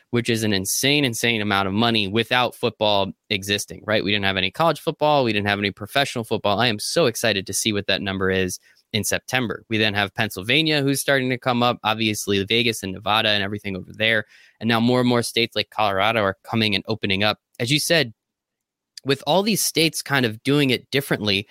which 0.09 0.29
is 0.29 0.43
an 0.43 0.53
insane, 0.53 1.05
insane 1.05 1.41
amount 1.41 1.67
of 1.67 1.73
money 1.73 2.07
without 2.07 2.55
football 2.55 3.11
existing, 3.29 3.83
right? 3.85 4.03
We 4.03 4.11
didn't 4.11 4.25
have 4.25 4.37
any 4.37 4.51
college 4.51 4.79
football. 4.79 5.23
We 5.23 5.33
didn't 5.33 5.47
have 5.47 5.59
any 5.59 5.71
professional 5.71 6.23
football. 6.23 6.59
I 6.59 6.67
am 6.67 6.79
so 6.79 7.05
excited 7.05 7.47
to 7.47 7.53
see 7.53 7.71
what 7.71 7.87
that 7.87 8.01
number 8.01 8.29
is 8.29 8.59
in 8.91 9.03
September. 9.03 9.63
We 9.69 9.77
then 9.77 9.93
have 9.93 10.13
Pennsylvania, 10.13 10.81
who's 10.81 10.99
starting 10.99 11.29
to 11.29 11.37
come 11.37 11.63
up, 11.63 11.79
obviously 11.83 12.43
Vegas 12.43 12.83
and 12.83 12.91
Nevada 12.91 13.29
and 13.29 13.43
everything 13.43 13.75
over 13.75 13.91
there. 13.93 14.25
And 14.59 14.67
now 14.67 14.79
more 14.79 14.99
and 14.99 15.09
more 15.09 15.21
states 15.21 15.55
like 15.55 15.69
Colorado 15.69 16.21
are 16.21 16.37
coming 16.43 16.75
and 16.75 16.83
opening 16.87 17.23
up. 17.23 17.39
As 17.59 17.71
you 17.71 17.79
said, 17.79 18.13
with 19.05 19.23
all 19.25 19.43
these 19.43 19.61
states 19.61 20.01
kind 20.01 20.25
of 20.25 20.43
doing 20.43 20.71
it 20.71 20.89
differently, 20.91 21.47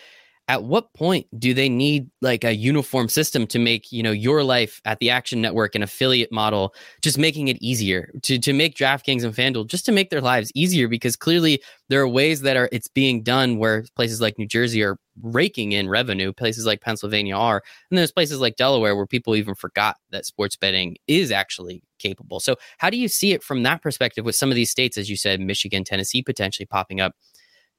at 0.48 0.64
what 0.64 0.92
point 0.94 1.26
do 1.38 1.52
they 1.52 1.68
need 1.68 2.10
like 2.22 2.42
a 2.42 2.54
uniform 2.54 3.08
system 3.08 3.46
to 3.46 3.58
make 3.58 3.92
you 3.92 4.02
know 4.02 4.10
your 4.10 4.42
life 4.42 4.80
at 4.86 4.98
the 4.98 5.10
action 5.10 5.42
network 5.42 5.74
and 5.74 5.84
affiliate 5.84 6.32
model 6.32 6.74
just 7.02 7.18
making 7.18 7.48
it 7.48 7.58
easier 7.60 8.10
to, 8.22 8.38
to 8.38 8.54
make 8.54 8.74
draftkings 8.74 9.24
and 9.24 9.34
fanduel 9.34 9.66
just 9.66 9.84
to 9.84 9.92
make 9.92 10.08
their 10.08 10.22
lives 10.22 10.50
easier? 10.54 10.88
Because 10.88 11.16
clearly 11.16 11.62
there 11.90 12.00
are 12.00 12.08
ways 12.08 12.40
that 12.40 12.56
are 12.56 12.68
it's 12.72 12.88
being 12.88 13.22
done 13.22 13.58
where 13.58 13.84
places 13.94 14.20
like 14.20 14.38
new 14.38 14.46
jersey 14.46 14.82
are 14.82 14.96
raking 15.22 15.72
in 15.72 15.88
revenue 15.88 16.32
places 16.32 16.64
like 16.64 16.80
pennsylvania 16.80 17.36
are 17.36 17.60
and 17.90 17.98
there's 17.98 18.12
places 18.12 18.38
like 18.38 18.54
delaware 18.54 18.94
where 18.94 19.06
people 19.06 19.34
even 19.34 19.54
forgot 19.54 19.96
that 20.10 20.24
sports 20.24 20.56
betting 20.56 20.96
is 21.08 21.30
actually 21.32 21.82
capable. 21.98 22.38
So 22.38 22.54
how 22.78 22.88
do 22.88 22.96
you 22.96 23.08
see 23.08 23.32
it 23.32 23.42
from 23.42 23.64
that 23.64 23.82
perspective 23.82 24.24
with 24.24 24.36
some 24.36 24.50
of 24.50 24.54
these 24.54 24.70
states 24.70 24.96
as 24.96 25.10
you 25.10 25.16
said 25.16 25.40
michigan 25.40 25.84
tennessee 25.84 26.22
potentially 26.22 26.66
popping 26.66 27.00
up? 27.00 27.12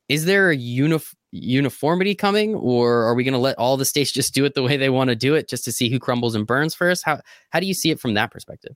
Is 0.10 0.26
there 0.26 0.50
a 0.50 0.58
unif- 0.58 1.14
uniformity 1.32 2.16
coming 2.16 2.56
or 2.56 3.04
are 3.04 3.14
we 3.14 3.24
going 3.24 3.34
to 3.34 3.40
let 3.40 3.58
all 3.58 3.78
the 3.78 3.86
states 3.86 4.12
just 4.12 4.34
do 4.34 4.46
it 4.46 4.56
the 4.56 4.64
way 4.64 4.78
they 4.78 4.90
want 4.90 5.10
to 5.10 5.16
do 5.16 5.36
it 5.36 5.48
just 5.48 5.64
to 5.66 5.72
see 5.72 5.90
who 5.90 6.00
crumbles 6.00 6.36
and 6.36 6.48
burns 6.48 6.74
first? 6.74 7.04
How 7.04 7.22
how 7.50 7.60
do 7.60 7.68
you 7.68 7.74
see 7.74 7.92
it 7.92 8.00
from 8.00 8.14
that 8.16 8.32
perspective? 8.32 8.76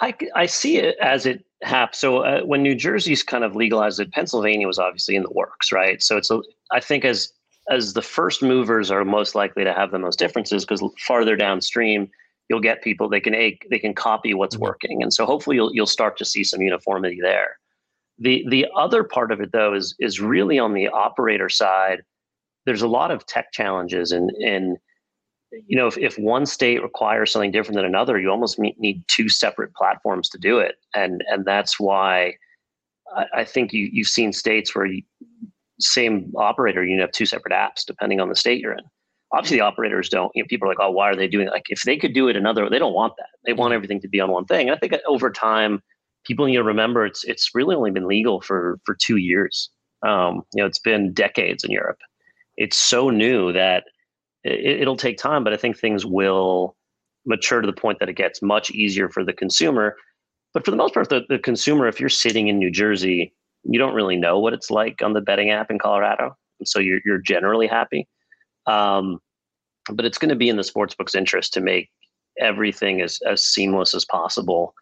I, 0.00 0.14
I 0.36 0.46
see 0.46 0.76
it 0.76 0.96
as 1.00 1.26
it 1.26 1.44
happens 1.62 1.98
so 1.98 2.18
uh, 2.18 2.40
when 2.42 2.62
new 2.62 2.74
jersey's 2.74 3.22
kind 3.24 3.42
of 3.42 3.56
legalized 3.56 3.98
it 3.98 4.12
pennsylvania 4.12 4.66
was 4.66 4.78
obviously 4.78 5.16
in 5.16 5.24
the 5.24 5.30
works 5.32 5.72
right? 5.72 6.00
So 6.02 6.16
it's 6.16 6.30
a, 6.30 6.40
I 6.70 6.80
think 6.80 7.04
as 7.04 7.32
as 7.70 7.92
the 7.92 8.02
first 8.02 8.42
movers 8.42 8.90
are 8.90 9.04
most 9.04 9.34
likely 9.34 9.64
to 9.64 9.72
have 9.72 9.90
the 9.90 9.98
most 9.98 10.18
differences 10.18 10.64
because 10.64 10.82
farther 10.98 11.36
downstream 11.36 12.10
you'll 12.48 12.60
get 12.60 12.82
people 12.82 13.08
they 13.08 13.20
can 13.20 13.32
they 13.32 13.78
can 13.78 13.94
copy 13.94 14.34
what's 14.34 14.54
mm-hmm. 14.54 14.64
working 14.64 15.02
and 15.02 15.12
so 15.12 15.26
hopefully 15.26 15.56
you'll 15.56 15.74
you'll 15.74 15.86
start 15.86 16.16
to 16.16 16.24
see 16.24 16.44
some 16.44 16.60
uniformity 16.60 17.20
there 17.20 17.58
the 18.18 18.44
the 18.48 18.66
other 18.76 19.04
part 19.04 19.32
of 19.32 19.40
it 19.40 19.52
though 19.52 19.74
is 19.74 19.94
is 19.98 20.20
really 20.20 20.58
on 20.58 20.74
the 20.74 20.88
operator 20.88 21.48
side. 21.48 22.02
There's 22.66 22.82
a 22.82 22.88
lot 22.88 23.10
of 23.10 23.26
tech 23.26 23.52
challenges 23.52 24.12
and 24.12 24.30
and 24.44 24.76
you 25.66 25.76
know 25.76 25.86
if, 25.86 25.96
if 25.96 26.18
one 26.18 26.46
state 26.46 26.82
requires 26.82 27.30
something 27.30 27.52
different 27.52 27.76
than 27.76 27.84
another, 27.84 28.18
you 28.18 28.30
almost 28.30 28.58
need 28.58 29.02
two 29.08 29.28
separate 29.28 29.74
platforms 29.74 30.28
to 30.30 30.38
do 30.38 30.58
it. 30.58 30.76
And 30.94 31.24
and 31.28 31.44
that's 31.44 31.78
why 31.78 32.34
I, 33.14 33.26
I 33.34 33.44
think 33.44 33.72
you 33.72 33.88
you've 33.92 34.08
seen 34.08 34.32
states 34.32 34.74
where 34.74 34.86
you, 34.86 35.02
same 35.80 36.32
operator 36.36 36.84
you 36.84 37.00
have 37.00 37.12
two 37.12 37.26
separate 37.26 37.52
apps 37.52 37.84
depending 37.86 38.20
on 38.20 38.28
the 38.28 38.34
state 38.34 38.60
you're 38.60 38.72
in 38.72 38.84
obviously 39.32 39.58
the 39.58 39.62
operators 39.62 40.08
don't 40.08 40.32
you 40.34 40.42
know 40.42 40.46
people 40.48 40.66
are 40.66 40.70
like 40.70 40.80
oh 40.80 40.90
why 40.90 41.08
are 41.08 41.14
they 41.14 41.28
doing 41.28 41.46
it? 41.46 41.52
like 41.52 41.66
if 41.68 41.82
they 41.82 41.96
could 41.96 42.12
do 42.12 42.28
it 42.28 42.36
another 42.36 42.68
they 42.68 42.78
don't 42.78 42.94
want 42.94 43.12
that 43.16 43.28
they 43.44 43.52
want 43.52 43.70
mm-hmm. 43.70 43.76
everything 43.76 44.00
to 44.00 44.08
be 44.08 44.20
on 44.20 44.30
one 44.30 44.44
thing 44.44 44.68
and 44.68 44.76
i 44.76 44.78
think 44.78 44.92
over 45.06 45.30
time 45.30 45.80
people 46.24 46.46
need 46.46 46.56
to 46.56 46.62
remember 46.62 47.06
it's 47.06 47.24
it's 47.24 47.50
really 47.54 47.74
only 47.74 47.90
been 47.90 48.06
legal 48.06 48.40
for 48.40 48.78
for 48.84 48.94
two 48.94 49.16
years. 49.16 49.70
Um, 50.06 50.42
you 50.54 50.62
know, 50.62 50.66
it's 50.66 50.78
been 50.78 51.12
decades 51.12 51.64
in 51.64 51.70
Europe. 51.70 51.98
It's 52.56 52.76
so 52.76 53.10
new 53.10 53.52
that 53.52 53.84
it, 54.44 54.82
it'll 54.82 54.96
take 54.96 55.18
time, 55.18 55.44
but 55.44 55.52
I 55.52 55.56
think 55.56 55.76
things 55.76 56.06
will 56.06 56.76
mature 57.26 57.60
to 57.60 57.66
the 57.66 57.72
point 57.72 57.98
that 57.98 58.08
it 58.08 58.14
gets 58.14 58.40
much 58.42 58.70
easier 58.70 59.08
for 59.08 59.24
the 59.24 59.32
consumer. 59.32 59.96
But 60.54 60.64
for 60.64 60.70
the 60.70 60.76
most 60.76 60.94
part, 60.94 61.08
the, 61.08 61.22
the 61.28 61.38
consumer, 61.38 61.86
if 61.88 62.00
you're 62.00 62.08
sitting 62.08 62.48
in 62.48 62.58
New 62.58 62.70
Jersey, 62.70 63.34
you 63.64 63.78
don't 63.78 63.94
really 63.94 64.16
know 64.16 64.38
what 64.38 64.54
it's 64.54 64.70
like 64.70 65.02
on 65.02 65.12
the 65.12 65.20
betting 65.20 65.50
app 65.50 65.70
in 65.70 65.78
Colorado, 65.78 66.36
so 66.64 66.78
you're 66.78 67.00
you're 67.04 67.18
generally 67.18 67.66
happy. 67.66 68.08
Um, 68.66 69.20
but 69.90 70.04
it's 70.04 70.18
going 70.18 70.28
to 70.28 70.36
be 70.36 70.48
in 70.48 70.56
the 70.56 70.62
sportsbook's 70.62 71.14
interest 71.14 71.52
to 71.54 71.60
make 71.60 71.90
everything 72.40 73.00
as 73.00 73.18
as 73.26 73.44
seamless 73.44 73.94
as 73.94 74.04
possible 74.04 74.74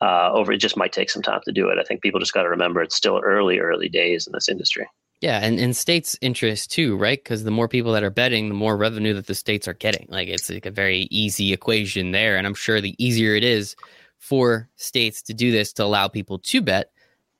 uh, 0.00 0.30
over. 0.32 0.52
It 0.52 0.58
just 0.58 0.76
might 0.76 0.92
take 0.92 1.10
some 1.10 1.22
time 1.22 1.40
to 1.44 1.52
do 1.52 1.68
it. 1.68 1.78
I 1.78 1.82
think 1.82 2.02
people 2.02 2.20
just 2.20 2.34
got 2.34 2.42
to 2.42 2.48
remember 2.48 2.82
it's 2.82 2.96
still 2.96 3.20
early, 3.24 3.58
early 3.58 3.88
days 3.88 4.26
in 4.26 4.32
this 4.32 4.48
industry. 4.48 4.86
Yeah, 5.20 5.40
and 5.42 5.58
in 5.58 5.74
states' 5.74 6.16
interest 6.20 6.70
too, 6.70 6.96
right? 6.96 7.18
Because 7.22 7.42
the 7.42 7.50
more 7.50 7.66
people 7.66 7.92
that 7.92 8.04
are 8.04 8.10
betting, 8.10 8.48
the 8.48 8.54
more 8.54 8.76
revenue 8.76 9.14
that 9.14 9.26
the 9.26 9.34
states 9.34 9.66
are 9.66 9.74
getting. 9.74 10.06
Like 10.08 10.28
it's 10.28 10.48
like 10.48 10.66
a 10.66 10.70
very 10.70 11.08
easy 11.10 11.52
equation 11.52 12.12
there, 12.12 12.36
and 12.36 12.46
I'm 12.46 12.54
sure 12.54 12.80
the 12.80 12.94
easier 13.04 13.34
it 13.34 13.42
is 13.42 13.74
for 14.18 14.68
states 14.76 15.22
to 15.22 15.34
do 15.34 15.50
this 15.50 15.72
to 15.74 15.84
allow 15.84 16.06
people 16.06 16.38
to 16.38 16.62
bet, 16.62 16.92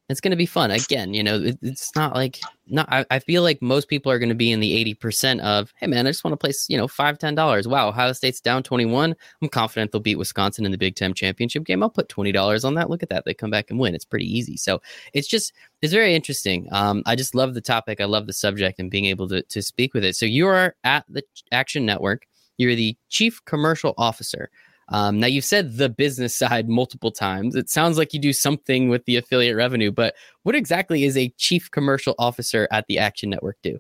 it's 0.09 0.21
going 0.21 0.31
to 0.31 0.37
be 0.37 0.47
fun. 0.47 0.71
Again, 0.71 1.13
you 1.13 1.23
know, 1.23 1.41
it, 1.41 1.59
it's 1.61 1.95
not 1.95 2.15
like 2.15 2.41
not. 2.67 2.89
I, 2.91 3.05
I, 3.11 3.19
feel 3.19 3.43
like 3.43 3.61
most 3.61 3.89
people 3.89 4.11
are 4.11 4.19
going 4.19 4.31
to 4.31 4.35
be 4.35 4.51
in 4.51 4.61
the 4.61 4.75
eighty 4.75 4.95
percent 4.95 5.41
of, 5.43 5.73
hey 5.77 5.87
man, 5.87 6.07
I 6.07 6.11
just 6.11 6.25
want 6.25 6.33
to 6.33 6.39
place, 6.39 6.67
you 6.69 6.79
know, 6.79 6.89
five 6.89 7.19
ten 7.19 7.35
dollars. 7.35 7.69
Wow, 7.69 7.89
Ohio 7.89 8.13
State's 8.13 8.41
down 8.41 8.63
twenty 8.63 8.87
one. 8.87 9.15
I'm 9.43 9.49
confident 9.49 9.93
they'll 9.93 10.01
beat 10.01 10.17
Wisconsin 10.17 10.65
in 10.65 10.73
the 10.73 10.79
Big 10.79 10.97
Ten 10.97 11.13
championship 11.13 11.65
game. 11.65 11.83
I'll 11.83 11.91
put 11.91 12.09
twenty 12.09 12.33
dollars 12.33 12.65
on 12.65 12.75
that. 12.75 12.89
Look 12.89 13.03
at 13.03 13.11
that, 13.11 13.25
they 13.27 13.35
come 13.35 13.51
back 13.51 13.71
and 13.71 13.79
win. 13.79 13.95
It's 13.95 14.05
pretty 14.05 14.27
easy. 14.27 14.57
So 14.57 14.81
it's 15.13 15.29
just 15.29 15.53
it's 15.83 15.93
very 15.93 16.15
interesting. 16.15 16.69
Um, 16.73 17.03
I 17.05 17.15
just 17.15 17.35
love 17.35 17.55
the 17.55 17.61
topic. 17.61 18.01
I 18.01 18.07
love 18.07 18.27
the 18.27 18.33
subject 18.33 18.81
and 18.81 18.91
being 18.91 19.05
able 19.07 19.29
to 19.29 19.43
to 19.43 19.63
speak 19.63 19.93
with 19.93 20.05
it. 20.05 20.17
So 20.17 20.25
you 20.25 20.47
are 20.49 20.75
at 20.85 21.05
the 21.09 21.23
Action 21.53 21.85
Network. 21.85 22.27
You're 22.57 22.75
the 22.75 22.97
chief 23.09 23.45
commercial 23.45 23.95
officer. 23.99 24.51
Um, 24.91 25.21
now, 25.21 25.27
you've 25.27 25.45
said 25.45 25.77
the 25.77 25.89
business 25.89 26.35
side 26.35 26.69
multiple 26.69 27.11
times. 27.11 27.55
It 27.55 27.69
sounds 27.69 27.99
like 27.99 28.15
you 28.15 28.21
do 28.21 28.33
something 28.33 28.89
with 28.89 29.05
the 29.05 29.17
affiliate 29.17 29.57
revenue, 29.57 29.91
but 29.91 30.15
what 30.45 30.55
exactly 30.55 31.05
is 31.05 31.17
a 31.17 31.29
chief 31.37 31.71
commercial 31.71 32.15
officer 32.19 32.67
at 32.71 32.87
the 32.89 32.99
Action 32.99 33.29
Network 33.31 33.59
do? 33.63 33.79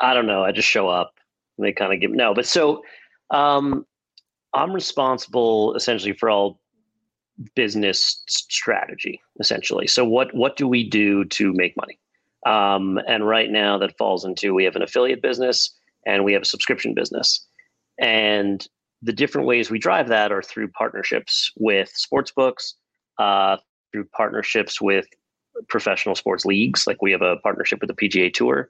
I 0.00 0.14
don't 0.14 0.26
know. 0.26 0.42
I 0.42 0.52
just 0.52 0.68
show 0.68 0.88
up 0.88 1.12
and 1.58 1.66
they 1.66 1.72
kind 1.72 1.92
of 1.92 2.00
give 2.00 2.10
no. 2.10 2.32
But 2.32 2.46
so 2.46 2.82
um, 3.30 3.86
I'm 4.54 4.72
responsible 4.72 5.74
essentially 5.74 6.12
for 6.12 6.30
all 6.30 6.60
business 7.54 8.22
strategy, 8.28 9.20
essentially. 9.40 9.86
So 9.86 10.04
what 10.04 10.34
what 10.34 10.56
do 10.56 10.66
we 10.66 10.88
do 10.88 11.24
to 11.26 11.52
make 11.52 11.76
money? 11.76 11.98
Um, 12.46 12.98
and 13.06 13.26
right 13.26 13.50
now, 13.50 13.78
that 13.78 13.96
falls 13.98 14.24
into 14.24 14.54
we 14.54 14.64
have 14.64 14.76
an 14.76 14.82
affiliate 14.82 15.22
business 15.22 15.74
and 16.06 16.24
we 16.24 16.32
have 16.32 16.42
a 16.42 16.46
subscription 16.46 16.94
business. 16.94 17.46
And 17.98 18.66
the 19.02 19.12
different 19.12 19.46
ways 19.46 19.70
we 19.70 19.78
drive 19.78 20.08
that 20.08 20.32
are 20.32 20.42
through 20.42 20.68
partnerships 20.68 21.50
with 21.56 21.90
sports 21.94 22.30
books, 22.30 22.74
uh, 23.18 23.56
through 23.92 24.04
partnerships 24.16 24.80
with 24.80 25.06
professional 25.68 26.14
sports 26.14 26.44
leagues. 26.44 26.86
Like 26.86 27.02
we 27.02 27.12
have 27.12 27.22
a 27.22 27.36
partnership 27.36 27.80
with 27.80 27.88
the 27.88 28.08
PGA 28.08 28.32
Tour, 28.32 28.68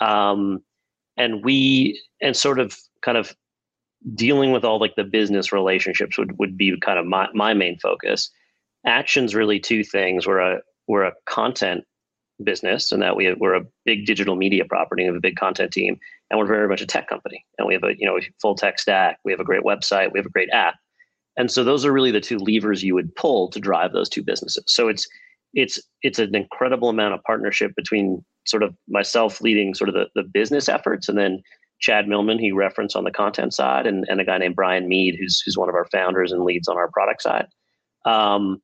um, 0.00 0.62
and 1.16 1.44
we 1.44 2.00
and 2.20 2.36
sort 2.36 2.58
of 2.58 2.76
kind 3.02 3.18
of 3.18 3.36
dealing 4.14 4.52
with 4.52 4.64
all 4.64 4.78
like 4.78 4.94
the 4.96 5.04
business 5.04 5.52
relationships 5.52 6.18
would 6.18 6.38
would 6.38 6.56
be 6.56 6.76
kind 6.80 6.98
of 6.98 7.06
my 7.06 7.28
my 7.34 7.54
main 7.54 7.78
focus. 7.78 8.30
Actions 8.86 9.34
really 9.34 9.60
two 9.60 9.84
things. 9.84 10.26
We're 10.26 10.38
a 10.38 10.60
we're 10.86 11.04
a 11.04 11.12
content 11.26 11.84
business 12.42 12.92
and 12.92 13.02
that 13.02 13.16
we 13.16 13.32
we're 13.34 13.54
a 13.54 13.64
big 13.84 14.06
digital 14.06 14.36
media 14.36 14.64
property 14.64 15.04
and 15.04 15.16
a 15.16 15.20
big 15.20 15.36
content 15.36 15.72
team 15.72 15.98
and 16.30 16.38
we're 16.38 16.46
very 16.46 16.68
much 16.68 16.80
a 16.80 16.86
tech 16.86 17.08
company. 17.08 17.44
And 17.58 17.66
we 17.66 17.74
have 17.74 17.84
a 17.84 17.98
you 17.98 18.06
know 18.06 18.18
full 18.40 18.54
tech 18.54 18.78
stack. 18.78 19.18
We 19.24 19.32
have 19.32 19.40
a 19.40 19.44
great 19.44 19.62
website. 19.62 20.12
We 20.12 20.18
have 20.18 20.26
a 20.26 20.30
great 20.30 20.50
app. 20.52 20.74
And 21.36 21.50
so 21.50 21.62
those 21.62 21.84
are 21.84 21.92
really 21.92 22.10
the 22.10 22.20
two 22.20 22.38
levers 22.38 22.82
you 22.82 22.94
would 22.94 23.14
pull 23.14 23.48
to 23.50 23.60
drive 23.60 23.92
those 23.92 24.08
two 24.08 24.22
businesses. 24.22 24.64
So 24.66 24.88
it's 24.88 25.06
it's 25.54 25.80
it's 26.02 26.18
an 26.18 26.34
incredible 26.34 26.88
amount 26.88 27.14
of 27.14 27.22
partnership 27.22 27.72
between 27.76 28.24
sort 28.46 28.62
of 28.62 28.74
myself 28.88 29.40
leading 29.40 29.74
sort 29.74 29.88
of 29.88 29.94
the, 29.94 30.06
the 30.14 30.22
business 30.22 30.68
efforts 30.68 31.08
and 31.08 31.18
then 31.18 31.42
chad 31.80 32.08
millman 32.08 32.38
he 32.38 32.50
referenced 32.50 32.96
on 32.96 33.04
the 33.04 33.10
content 33.10 33.54
side 33.54 33.86
and, 33.86 34.04
and 34.08 34.20
a 34.20 34.24
guy 34.24 34.36
named 34.36 34.56
brian 34.56 34.88
mead 34.88 35.16
who's 35.18 35.40
who's 35.44 35.56
one 35.56 35.68
of 35.68 35.74
our 35.74 35.86
founders 35.92 36.32
and 36.32 36.44
leads 36.44 36.68
on 36.68 36.76
our 36.76 36.90
product 36.90 37.22
side. 37.22 37.46
Um, 38.04 38.60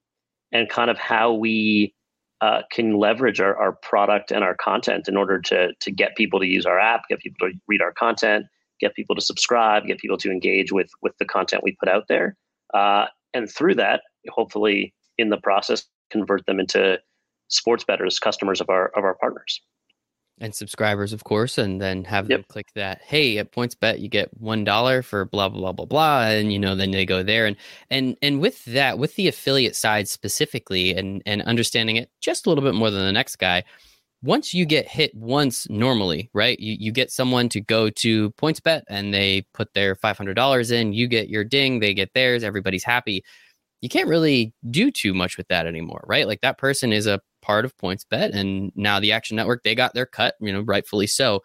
and 0.53 0.69
kind 0.69 0.91
of 0.91 0.99
how 0.99 1.33
we 1.33 1.95
uh, 2.41 2.63
can 2.71 2.99
leverage 2.99 3.41
our, 3.41 3.57
our 3.57 3.73
product 3.73 4.31
and 4.31 4.45
our 4.45 4.55
content 4.55 5.09
in 5.09 5.17
order 5.17 5.41
to 5.41 5.73
to 5.81 5.91
get 5.91 6.17
people 6.17 6.41
to 6.41 6.47
use 6.47 6.67
our 6.67 6.79
app, 6.79 7.03
get 7.09 7.21
people 7.21 7.49
to 7.49 7.55
read 7.69 7.81
our 7.81 7.93
content, 7.93 8.47
get 8.81 8.95
people 8.95 9.15
to 9.15 9.21
subscribe, 9.21 9.87
get 9.87 9.99
people 9.99 10.19
to 10.19 10.31
engage 10.31 10.73
with 10.73 10.91
with 11.03 11.17
the 11.19 11.25
content 11.25 11.63
we 11.63 11.77
put 11.79 11.89
out 11.89 12.05
there, 12.09 12.37
uh, 12.75 13.07
and 13.33 13.51
through 13.51 13.75
that, 13.75 14.03
hopefully, 14.29 14.93
in 15.19 15.31
the 15.31 15.37
process, 15.39 15.85
convert 16.11 16.45
them 16.47 16.61
into 16.61 16.99
sports 17.49 17.85
bettors, 17.85 18.19
customers 18.19 18.61
of 18.61 18.69
our 18.69 18.89
of 18.97 19.05
our 19.05 19.15
partners. 19.15 19.61
And 20.41 20.55
subscribers, 20.55 21.13
of 21.13 21.25
course, 21.25 21.59
and 21.59 21.81
then 21.81 22.05
have 22.05 22.29
Yep. 22.29 22.41
them 22.41 22.45
click 22.49 22.69
that. 22.75 23.01
Hey, 23.03 23.39
at 23.39 23.53
PointsBet, 23.53 24.01
you 24.01 24.09
get 24.09 24.29
one 24.41 24.65
dollar 24.65 25.03
for 25.03 25.25
blah 25.25 25.49
blah 25.49 25.61
blah 25.61 25.73
blah 25.73 25.87
blah, 25.87 26.23
and 26.29 26.53
you 26.53 26.59
know 26.59 26.75
then 26.75 26.91
they 26.91 27.07
go 27.07 27.23
there 27.23 27.47
and 27.47 27.57
and 27.91 28.17
and 28.23 28.41
with 28.41 28.65
that, 28.67 28.99
with 28.99 29.15
the 29.17 29.29
affiliate 29.29 29.77
side 29.77 30.09
specifically, 30.09 30.95
and 30.95 31.23
and 31.27 31.43
understanding 31.43 31.97
it 31.97 32.11
just 32.21 32.47
a 32.47 32.49
little 32.49 32.65
bit 32.65 32.75
more 32.75 32.91
than 32.91 33.05
the 33.05 33.13
next 33.13 33.37
guy. 33.37 33.63
Once 34.23 34.55
you 34.55 34.65
get 34.65 34.89
hit 34.89 35.15
once 35.15 35.69
normally, 35.71 36.31
right? 36.33 36.59
You 36.59 36.77
you 36.81 36.93
get 36.93 37.11
someone 37.11 37.49
to 37.51 37.61
go 37.61 37.91
to 37.91 38.31
PointsBet 38.33 38.83
and 38.89 39.13
they 39.15 39.43
put 39.55 39.73
their 39.75 39.95
five 39.95 40.17
hundred 40.19 40.35
dollars 40.35 40.71
in. 40.71 40.93
You 40.95 41.07
get 41.09 41.29
your 41.29 41.45
ding, 41.45 41.81
they 41.81 41.95
get 41.95 42.15
theirs. 42.15 42.43
Everybody's 42.43 42.85
happy. 42.85 43.23
You 43.83 43.91
can't 43.91 44.09
really 44.09 44.55
do 44.71 44.91
too 44.91 45.13
much 45.13 45.37
with 45.37 45.49
that 45.49 45.67
anymore, 45.67 46.03
right? 46.07 46.27
Like 46.27 46.41
that 46.41 46.57
person 46.59 46.93
is 46.93 47.07
a 47.07 47.21
part 47.45 47.65
of 47.65 47.77
PointsBet, 47.77 48.35
and 48.35 48.73
now 48.75 48.99
the 48.99 49.13
Action 49.13 49.37
Network 49.37 49.63
they 49.63 49.75
got 49.75 49.93
their 49.95 50.07
cut, 50.07 50.35
you 50.41 50.53
know, 50.53 50.63
rightfully 50.63 51.07
so. 51.07 51.43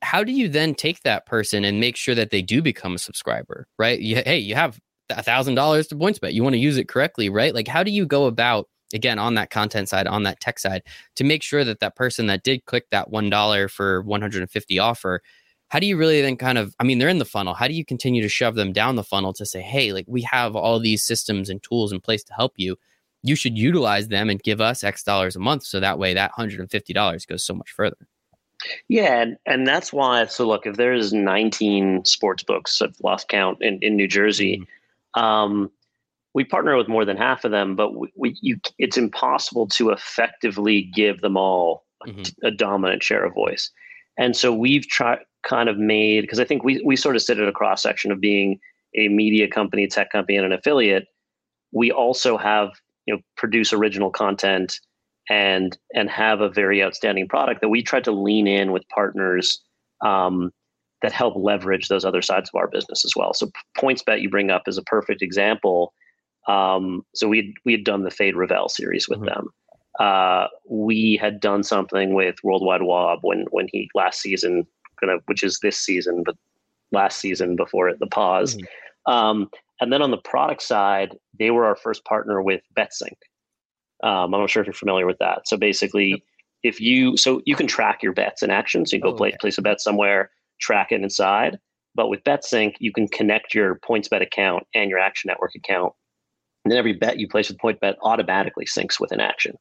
How 0.00 0.22
do 0.22 0.30
you 0.30 0.48
then 0.48 0.74
take 0.74 1.02
that 1.02 1.26
person 1.26 1.64
and 1.64 1.80
make 1.80 1.96
sure 1.96 2.14
that 2.14 2.30
they 2.30 2.40
do 2.40 2.62
become 2.62 2.94
a 2.94 2.98
subscriber, 2.98 3.66
right? 3.78 3.98
You, 3.98 4.22
hey, 4.24 4.38
you 4.38 4.54
have 4.54 4.78
a 5.10 5.22
thousand 5.22 5.56
dollars 5.56 5.88
to 5.88 5.96
PointsBet, 5.96 6.34
you 6.34 6.44
want 6.44 6.54
to 6.54 6.60
use 6.60 6.76
it 6.76 6.88
correctly, 6.88 7.28
right? 7.28 7.52
Like, 7.54 7.66
how 7.66 7.82
do 7.82 7.90
you 7.90 8.06
go 8.06 8.26
about 8.26 8.68
again 8.94 9.18
on 9.18 9.34
that 9.34 9.50
content 9.50 9.88
side, 9.88 10.06
on 10.06 10.22
that 10.22 10.40
tech 10.40 10.58
side, 10.60 10.82
to 11.16 11.24
make 11.24 11.42
sure 11.42 11.64
that 11.64 11.80
that 11.80 11.96
person 11.96 12.26
that 12.26 12.44
did 12.44 12.64
click 12.66 12.86
that 12.90 13.10
one 13.10 13.28
dollar 13.28 13.68
for 13.68 14.02
150 14.02 14.78
offer 14.78 15.20
how 15.68 15.78
do 15.78 15.86
you 15.86 15.96
really 15.96 16.20
then 16.20 16.36
kind 16.36 16.58
of 16.58 16.74
i 16.80 16.84
mean 16.84 16.98
they're 16.98 17.08
in 17.08 17.18
the 17.18 17.24
funnel 17.24 17.54
how 17.54 17.68
do 17.68 17.74
you 17.74 17.84
continue 17.84 18.22
to 18.22 18.28
shove 18.28 18.54
them 18.54 18.72
down 18.72 18.96
the 18.96 19.04
funnel 19.04 19.32
to 19.32 19.46
say 19.46 19.60
hey 19.60 19.92
like 19.92 20.06
we 20.08 20.22
have 20.22 20.56
all 20.56 20.78
these 20.80 21.04
systems 21.04 21.48
and 21.48 21.62
tools 21.62 21.92
in 21.92 22.00
place 22.00 22.24
to 22.24 22.34
help 22.34 22.52
you 22.56 22.76
you 23.22 23.34
should 23.36 23.58
utilize 23.58 24.08
them 24.08 24.30
and 24.30 24.42
give 24.42 24.60
us 24.60 24.84
x 24.84 25.02
dollars 25.02 25.36
a 25.36 25.40
month 25.40 25.64
so 25.64 25.80
that 25.80 25.98
way 25.98 26.14
that 26.14 26.32
$150 26.32 27.26
goes 27.26 27.42
so 27.42 27.54
much 27.54 27.70
further 27.70 27.96
Yeah, 28.88 29.20
and, 29.22 29.36
and 29.46 29.66
that's 29.66 29.92
why. 29.92 30.24
So 30.26 30.46
look, 30.46 30.66
if 30.66 30.76
there's 30.76 31.12
19 31.12 32.04
sports 32.04 32.42
books, 32.42 32.80
I've 32.82 32.96
lost 33.02 33.28
count 33.28 33.62
in, 33.62 33.78
in 33.82 33.96
New 33.96 34.08
Jersey. 34.08 34.66
Um, 35.14 35.70
we 36.34 36.44
partner 36.44 36.76
with 36.76 36.88
more 36.88 37.04
than 37.04 37.16
half 37.16 37.44
of 37.44 37.50
them, 37.50 37.74
but 37.76 37.94
we, 37.94 38.12
we 38.16 38.36
you 38.40 38.60
it's 38.78 38.96
impossible 38.96 39.66
to 39.68 39.90
effectively 39.90 40.82
give 40.94 41.20
them 41.20 41.36
all 41.36 41.84
a, 42.04 42.08
Mhm. 42.10 42.32
a 42.44 42.50
dominant 42.50 43.02
share 43.02 43.24
of 43.24 43.34
voice. 43.34 43.70
And 44.16 44.36
so 44.36 44.52
we've 44.52 44.86
tried 44.86 45.20
kind 45.42 45.68
of 45.68 45.78
made 45.78 46.20
because 46.22 46.38
I 46.40 46.44
think 46.44 46.62
we 46.64 46.82
we 46.84 46.96
sort 46.96 47.16
of 47.16 47.22
sit 47.22 47.38
at 47.38 47.48
a 47.48 47.52
cross 47.52 47.82
section 47.82 48.12
of 48.12 48.20
being 48.20 48.60
a 48.94 49.08
media 49.08 49.48
company, 49.48 49.86
tech 49.86 50.10
company, 50.10 50.36
and 50.36 50.46
an 50.46 50.52
affiliate. 50.52 51.06
We 51.72 51.90
also 51.90 52.36
have 52.36 52.70
you 53.08 53.14
know 53.14 53.20
produce 53.36 53.72
original 53.72 54.10
content 54.10 54.80
and 55.30 55.78
and 55.94 56.10
have 56.10 56.40
a 56.42 56.48
very 56.50 56.82
outstanding 56.84 57.26
product 57.26 57.62
that 57.62 57.70
we 57.70 57.82
try 57.82 58.00
to 58.00 58.12
lean 58.12 58.46
in 58.46 58.70
with 58.70 58.86
partners 58.90 59.62
um, 60.04 60.52
that 61.00 61.12
help 61.12 61.34
leverage 61.36 61.88
those 61.88 62.04
other 62.04 62.20
sides 62.20 62.50
of 62.50 62.58
our 62.58 62.68
business 62.68 63.04
as 63.04 63.14
well. 63.16 63.32
So 63.32 63.50
PointsBet 63.78 64.20
you 64.20 64.28
bring 64.28 64.50
up 64.50 64.68
is 64.68 64.76
a 64.76 64.82
perfect 64.82 65.22
example. 65.22 65.94
Um, 66.48 67.04
so 67.14 67.28
we 67.28 67.54
we 67.64 67.72
had 67.72 67.84
done 67.84 68.04
the 68.04 68.10
Fade 68.10 68.34
Rovell 68.34 68.68
series 68.70 69.08
with 69.08 69.20
Mhm. 69.20 69.26
them. 69.26 69.48
Uh, 69.98 70.46
we 70.68 71.16
had 71.16 71.40
done 71.40 71.62
something 71.62 72.14
with 72.14 72.36
Worldwide 72.44 72.82
Wob 72.82 73.20
when 73.22 73.46
when 73.50 73.68
he 73.72 73.88
last 73.94 74.20
season, 74.20 74.66
kind 75.00 75.10
of 75.10 75.22
which 75.26 75.42
is 75.42 75.60
this 75.60 75.78
season, 75.78 76.22
but 76.24 76.36
last 76.92 77.20
season 77.20 77.56
before 77.56 77.94
the 77.94 78.06
pause. 78.06 78.58
Um, 79.06 79.50
and 79.80 79.92
then 79.92 80.02
on 80.02 80.10
the 80.10 80.18
product 80.18 80.62
side, 80.62 81.16
they 81.38 81.50
were 81.50 81.64
our 81.64 81.76
first 81.76 82.04
partner 82.04 82.42
with 82.42 82.62
BetSync. 82.76 83.16
Um, 84.02 84.32
I'm 84.34 84.40
not 84.40 84.50
sure 84.50 84.60
if 84.62 84.66
you're 84.66 84.74
familiar 84.74 85.06
with 85.06 85.18
that. 85.18 85.48
So 85.48 85.56
basically, 85.56 86.10
Yep. 86.10 86.20
if 86.64 86.80
you 86.80 87.16
so 87.16 87.40
you 87.46 87.56
can 87.56 87.66
track 87.66 88.02
your 88.02 88.12
bets 88.12 88.42
in 88.42 88.50
action. 88.50 88.86
So 88.86 88.96
you 88.96 89.02
can 89.02 89.10
go 89.10 89.14
Oh, 89.14 89.18
play, 89.18 89.28
okay. 89.28 89.38
place 89.40 89.58
a 89.58 89.62
bet 89.62 89.80
somewhere, 89.80 90.30
track 90.60 90.92
it 90.92 91.02
inside. 91.02 91.58
But 91.94 92.08
with 92.08 92.22
BetSync, 92.24 92.74
you 92.78 92.92
can 92.92 93.08
connect 93.08 93.54
your 93.54 93.76
PointsBet 93.80 94.22
account 94.22 94.64
and 94.74 94.88
your 94.90 95.00
Action 95.00 95.28
Network 95.28 95.54
account, 95.56 95.92
and 96.64 96.70
then 96.70 96.78
every 96.78 96.92
bet 96.92 97.18
you 97.18 97.26
place 97.28 97.48
with 97.48 97.58
PointBet 97.58 97.96
automatically 98.02 98.66
syncs 98.66 99.00
with 99.00 99.10
an 99.10 99.20
action. 99.20 99.56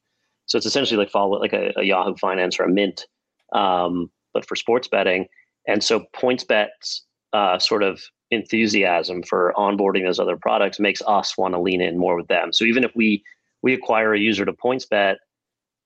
So 0.46 0.58
it's 0.58 0.66
essentially 0.68 0.98
like 0.98 1.10
follow 1.10 1.40
like 1.40 1.54
a, 1.54 1.74
a 1.78 1.84
Yahoo 1.84 2.16
Finance 2.16 2.60
or 2.60 2.64
a 2.64 2.70
Mint, 2.70 3.06
um, 3.54 4.12
but 4.34 4.48
for 4.48 4.56
sports 4.56 4.88
betting. 4.88 5.28
And 5.68 5.84
so 5.84 6.06
PointsBet's 6.16 7.06
uh, 7.34 7.58
sort 7.60 7.82
of 7.84 8.02
enthusiasm 8.32 9.24
for 9.24 9.54
onboarding 9.56 10.04
those 10.04 10.20
other 10.20 10.38
products 10.38 10.80
makes 10.80 11.02
us 11.08 11.38
want 11.38 11.54
to 11.54 11.60
lean 11.60 11.82
in 11.82 11.98
more 11.98 12.18
with 12.18 12.28
them. 12.28 12.52
So 12.54 12.66
even 12.66 12.84
if 12.84 12.92
we 12.96 13.24
we 13.62 13.74
acquire 13.74 14.14
a 14.14 14.20
user 14.20 14.46
to 14.46 14.54
PointsBet, 14.54 15.16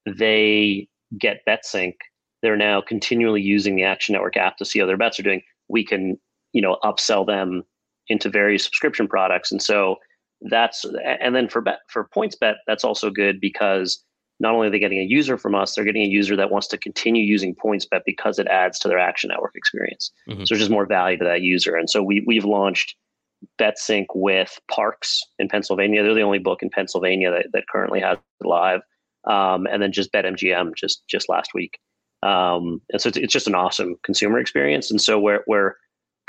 they 0.06 0.88
get 1.17 1.41
BetSync. 1.47 1.93
They're 2.41 2.58
now 2.58 2.82
continually 2.82 3.41
using 3.41 3.75
the 3.75 3.84
Action 3.84 4.13
Network 4.13 4.36
app 4.38 4.58
to 4.58 4.65
see 4.65 4.80
how 4.80 4.86
their 4.86 4.97
bets 4.97 5.19
are 5.19 5.23
doing. 5.23 5.41
We 5.69 5.86
can, 5.86 6.19
you 6.54 6.62
know, 6.62 6.77
upsell 6.84 7.25
them 7.25 7.63
into 8.08 8.30
various 8.30 8.63
subscription 8.63 9.08
products, 9.08 9.51
and 9.51 9.62
so 9.62 9.97
that's 10.49 10.86
and 11.06 11.36
then 11.36 11.47
for 11.47 11.62
bet 11.62 11.80
for 11.88 12.10
PointsBet, 12.15 12.56
that's 12.67 12.84
also 12.84 13.10
good 13.10 13.39
because 13.39 14.04
not 14.41 14.54
only 14.54 14.67
are 14.67 14.69
they 14.71 14.80
getting 14.80 14.99
a 14.99 15.04
user 15.04 15.38
from 15.38 15.56
us, 15.56 15.75
they're 15.75 15.86
getting 15.86 16.01
a 16.01 16.08
user 16.08 16.36
that 16.36 16.51
wants 16.51 16.67
to 16.67 16.77
continue 16.77 17.23
using 17.23 17.56
PointsBet 17.56 18.01
because 18.06 18.39
it 18.39 18.47
adds 18.47 18.80
to 18.80 18.88
their 18.88 18.99
Action 18.99 19.30
Network 19.30 19.56
experience. 19.56 20.12
Mhm. 20.27 20.47
So 20.47 20.54
there's 20.54 20.62
just 20.62 20.71
more 20.71 20.86
value 20.86 21.17
to 21.17 21.23
that 21.25 21.41
user, 21.41 21.75
and 21.75 21.89
so 21.89 22.01
we 22.04 22.23
we've 22.25 22.45
launched 22.45 22.95
BetSync 23.60 24.08
with 24.13 24.60
Parx 24.69 25.19
in 25.39 25.47
Pennsylvania. 25.47 26.04
They're 26.04 26.13
the 26.13 26.21
only 26.21 26.39
book 26.39 26.62
in 26.62 26.69
Pennsylvania 26.69 27.32
that, 27.32 27.47
that 27.54 27.67
currently 27.67 27.99
has 28.01 28.17
it 28.39 28.47
live, 28.47 28.82
um, 29.25 29.67
and 29.67 29.82
then 29.82 29.91
just 29.91 30.12
BetMGM 30.12 30.75
just 30.75 31.04
just 31.08 31.30
last 31.30 31.54
week. 31.54 31.80
Um, 32.23 32.82
and 32.91 33.01
so 33.01 33.10
it's, 33.10 33.17
it's 33.17 33.34
just 33.34 33.47
an 33.47 33.56
awesome 33.56 33.95
consumer 34.04 34.39
experience. 34.39 34.91
And 34.91 35.01
so 35.01 35.19
where 35.19 35.43
where 35.45 35.77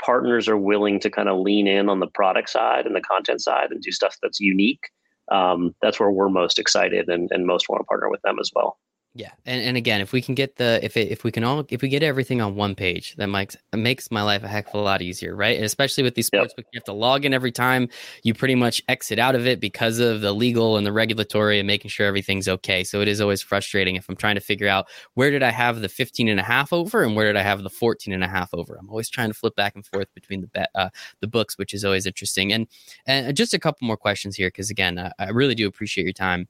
partners 0.03 0.47
are 0.47 0.57
willing 0.57 0.99
to 0.99 1.09
kind 1.09 1.29
of 1.29 1.39
lean 1.39 1.67
in 1.67 1.89
on 1.89 1.99
the 1.99 2.07
product 2.07 2.49
side 2.49 2.85
and 2.85 2.95
the 2.95 3.01
content 3.01 3.41
side 3.41 3.71
and 3.71 3.81
do 3.81 3.91
stuff 3.91 4.17
that's 4.21 4.39
unique, 4.39 4.89
um, 5.31 5.75
that's 5.81 5.99
where 5.99 6.11
we're 6.11 6.29
most 6.29 6.59
excited 6.59 7.09
and, 7.09 7.29
and 7.31 7.45
most 7.45 7.69
want 7.69 7.81
to 7.81 7.85
partner 7.85 8.09
with 8.09 8.21
them 8.21 8.37
as 8.39 8.51
well. 8.55 8.77
Yeah, 9.15 9.29
and, 9.45 9.61
and 9.61 9.77
again, 9.77 10.01
if 10.01 10.11
we 10.11 10.23
can 10.23 10.33
get 10.33 10.55
the 10.55 10.79
if 10.83 10.97
it, 10.97 11.11
if 11.11 11.23
we 11.23 11.31
can 11.31 11.43
all 11.43 11.63
if 11.69 11.83
we 11.83 11.87
get 11.87 12.01
everything 12.01 12.41
on 12.41 12.55
one 12.55 12.73
page, 12.73 13.15
that 13.17 13.27
makes 13.27 13.55
makes 13.75 14.09
my 14.09 14.23
life 14.23 14.41
a 14.41 14.47
heck 14.47 14.69
of 14.69 14.73
a 14.73 14.79
lot 14.79 15.03
easier, 15.03 15.35
right? 15.35 15.55
And 15.55 15.63
especially 15.63 16.03
with 16.03 16.15
these 16.15 16.31
Yep. 16.33 16.47
sports 16.47 16.55
books, 16.55 16.67
you 16.73 16.79
have 16.79 16.83
to 16.85 16.93
log 16.93 17.23
in 17.23 17.31
every 17.31 17.51
time. 17.51 17.89
You 18.23 18.33
pretty 18.33 18.55
much 18.55 18.81
exit 18.87 19.19
out 19.19 19.35
of 19.35 19.45
it 19.45 19.59
because 19.59 19.99
of 19.99 20.21
the 20.21 20.33
legal 20.33 20.77
and 20.77 20.85
the 20.87 20.91
regulatory 20.91 21.59
and 21.59 21.67
making 21.67 21.89
sure 21.89 22.07
everything's 22.07 22.47
okay. 22.47 22.83
So 22.83 23.01
it 23.01 23.07
is 23.07 23.21
always 23.21 23.39
frustrating 23.43 23.97
if 23.97 24.09
I'm 24.09 24.15
trying 24.15 24.33
to 24.33 24.41
figure 24.41 24.67
out 24.67 24.87
where 25.13 25.29
did 25.29 25.43
I 25.43 25.51
have 25.51 25.81
the 25.81 25.89
15 25.89 26.27
and 26.27 26.39
a 26.39 26.43
half 26.43 26.73
over 26.73 27.03
and 27.03 27.15
where 27.15 27.27
did 27.27 27.37
I 27.37 27.43
have 27.43 27.61
the 27.61 27.69
14 27.69 28.15
and 28.15 28.23
a 28.23 28.27
half 28.27 28.51
over. 28.51 28.75
I'm 28.79 28.89
always 28.89 29.09
trying 29.09 29.29
to 29.29 29.35
flip 29.35 29.55
back 29.55 29.75
and 29.75 29.85
forth 29.85 30.11
between 30.15 30.41
the 30.41 30.47
bet 30.47 30.71
uh, 30.73 30.89
the 31.19 31.27
books, 31.27 31.55
which 31.59 31.75
is 31.75 31.85
always 31.85 32.07
interesting. 32.07 32.51
And 32.51 32.65
and 33.05 33.37
just 33.37 33.53
a 33.53 33.59
couple 33.59 33.85
more 33.85 33.97
questions 33.97 34.35
here 34.37 34.47
because 34.47 34.71
again, 34.71 34.97
I, 34.97 35.11
I 35.19 35.29
really 35.29 35.53
do 35.53 35.67
appreciate 35.67 36.05
your 36.05 36.13
time. 36.13 36.47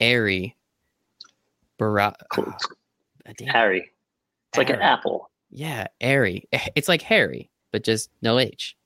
Airy. 0.00 0.56
Bara- 1.78 2.14
Cool. 2.32 2.52
Ah, 3.26 3.32
damn. 3.36 3.48
Harry, 3.48 3.90
it's 4.50 4.58
like 4.58 4.70
an 4.70 4.80
apple, 4.80 5.30
Yeah, 5.50 5.86
airy. 6.00 6.48
It's 6.76 6.88
like 6.88 7.02
Harry, 7.02 7.50
but 7.72 7.84
just 7.84 8.10
no 8.22 8.38
H. 8.38 8.76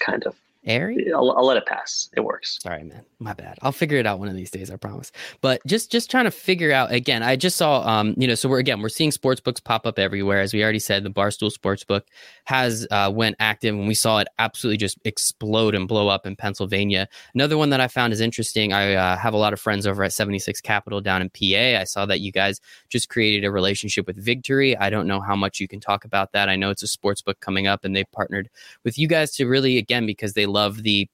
kind 0.00 0.24
of. 0.24 0.34
Airy? 0.66 1.12
I'll, 1.12 1.30
I'll 1.32 1.46
let 1.46 1.56
it 1.56 1.66
pass. 1.66 2.08
It 2.16 2.20
works. 2.20 2.58
Sorry, 2.62 2.84
man. 2.84 3.04
My 3.18 3.32
bad. 3.32 3.58
I'll 3.62 3.72
figure 3.72 3.98
it 3.98 4.06
out 4.06 4.18
one 4.18 4.28
of 4.28 4.36
these 4.36 4.50
days, 4.50 4.70
I 4.70 4.76
promise. 4.76 5.12
But 5.40 5.60
just 5.66 5.90
just 5.90 6.10
trying 6.10 6.24
to 6.24 6.30
figure 6.30 6.72
out 6.72 6.92
again, 6.92 7.22
I 7.22 7.36
just 7.36 7.56
saw 7.56 7.86
um, 7.86 8.14
you 8.16 8.26
know, 8.26 8.34
so 8.34 8.48
we're 8.48 8.58
again 8.58 8.80
we're 8.80 8.88
seeing 8.88 9.10
sports 9.10 9.40
books 9.40 9.60
pop 9.60 9.86
up 9.86 9.98
everywhere. 9.98 10.40
As 10.40 10.52
we 10.52 10.62
already 10.62 10.78
said, 10.78 11.04
the 11.04 11.10
Barstool 11.10 11.50
sports 11.50 11.84
book 11.84 12.06
has 12.44 12.86
uh 12.90 13.10
went 13.14 13.36
active 13.40 13.74
and 13.74 13.86
we 13.86 13.94
saw 13.94 14.18
it 14.18 14.28
absolutely 14.38 14.76
just 14.76 14.98
explode 15.04 15.74
and 15.74 15.88
blow 15.88 16.08
up 16.08 16.26
in 16.26 16.36
Pennsylvania. 16.36 17.08
Another 17.34 17.56
one 17.56 17.70
that 17.70 17.80
I 17.80 17.88
found 17.88 18.12
is 18.12 18.20
interesting. 18.20 18.72
I 18.72 18.94
uh, 18.94 19.16
have 19.16 19.34
a 19.34 19.38
lot 19.38 19.52
of 19.52 19.60
friends 19.60 19.86
over 19.86 20.04
at 20.04 20.12
76 20.12 20.60
Capital 20.60 21.00
down 21.00 21.22
in 21.22 21.30
PA. 21.30 21.80
I 21.80 21.84
saw 21.84 22.06
that 22.06 22.20
you 22.20 22.32
guys 22.32 22.60
just 22.88 23.08
created 23.08 23.44
a 23.44 23.50
relationship 23.50 24.06
with 24.06 24.16
Victory. 24.16 24.76
I 24.76 24.90
don't 24.90 25.06
know 25.06 25.20
how 25.20 25.36
much 25.36 25.60
you 25.60 25.68
can 25.68 25.80
talk 25.80 26.04
about 26.04 26.32
that. 26.32 26.48
I 26.48 26.56
know 26.56 26.70
it's 26.70 26.82
a 26.82 26.88
sports 26.88 27.22
book 27.22 27.40
coming 27.40 27.66
up 27.66 27.84
and 27.84 27.94
they 27.94 28.04
partnered 28.04 28.50
with 28.84 28.98
you 28.98 29.08
guys 29.08 29.32
to 29.36 29.46
really 29.46 29.78
again 29.78 30.06
because 30.06 30.34
they 30.34 30.46
love 30.54 30.82
the 30.82 31.08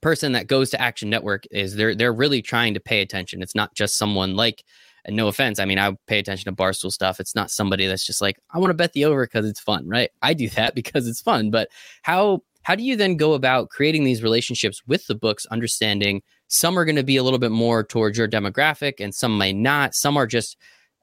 person 0.00 0.32
that 0.32 0.46
goes 0.46 0.70
to 0.70 0.80
Action 0.80 1.10
Network 1.10 1.44
is 1.50 1.74
they're 1.74 1.94
they're 1.94 2.12
really 2.12 2.42
trying 2.42 2.74
to 2.74 2.80
pay 2.80 3.00
attention. 3.00 3.42
It's 3.42 3.54
not 3.54 3.74
just 3.74 3.96
someone 3.96 4.36
like 4.36 4.64
and 5.04 5.16
no 5.16 5.28
offense, 5.28 5.58
I 5.58 5.64
mean 5.64 5.78
I 5.78 5.96
pay 6.06 6.18
attention 6.18 6.44
to 6.44 6.62
Barstool 6.62 6.92
stuff. 6.92 7.20
It's 7.20 7.34
not 7.34 7.50
somebody 7.50 7.86
that's 7.86 8.06
just 8.06 8.20
like 8.20 8.38
I 8.50 8.58
want 8.58 8.70
to 8.70 8.74
bet 8.74 8.92
the 8.92 9.04
over 9.04 9.24
because 9.24 9.46
it's 9.46 9.60
fun, 9.60 9.88
right? 9.88 10.10
I 10.22 10.34
do 10.34 10.48
that 10.50 10.74
because 10.80 11.08
it's 11.08 11.20
fun, 11.22 11.50
but 11.50 11.68
how 12.02 12.42
how 12.62 12.74
do 12.74 12.82
you 12.82 12.96
then 12.96 13.16
go 13.16 13.32
about 13.32 13.70
creating 13.70 14.04
these 14.04 14.22
relationships 14.22 14.82
with 14.86 15.06
the 15.06 15.14
books 15.14 15.46
understanding 15.46 16.22
some 16.48 16.78
are 16.78 16.84
going 16.84 16.96
to 16.96 17.02
be 17.02 17.16
a 17.16 17.22
little 17.22 17.38
bit 17.38 17.52
more 17.52 17.84
towards 17.84 18.18
your 18.18 18.28
demographic 18.28 18.94
and 18.98 19.14
some 19.14 19.36
may 19.38 19.52
not. 19.52 19.94
Some 19.94 20.16
are 20.16 20.26
just 20.26 20.56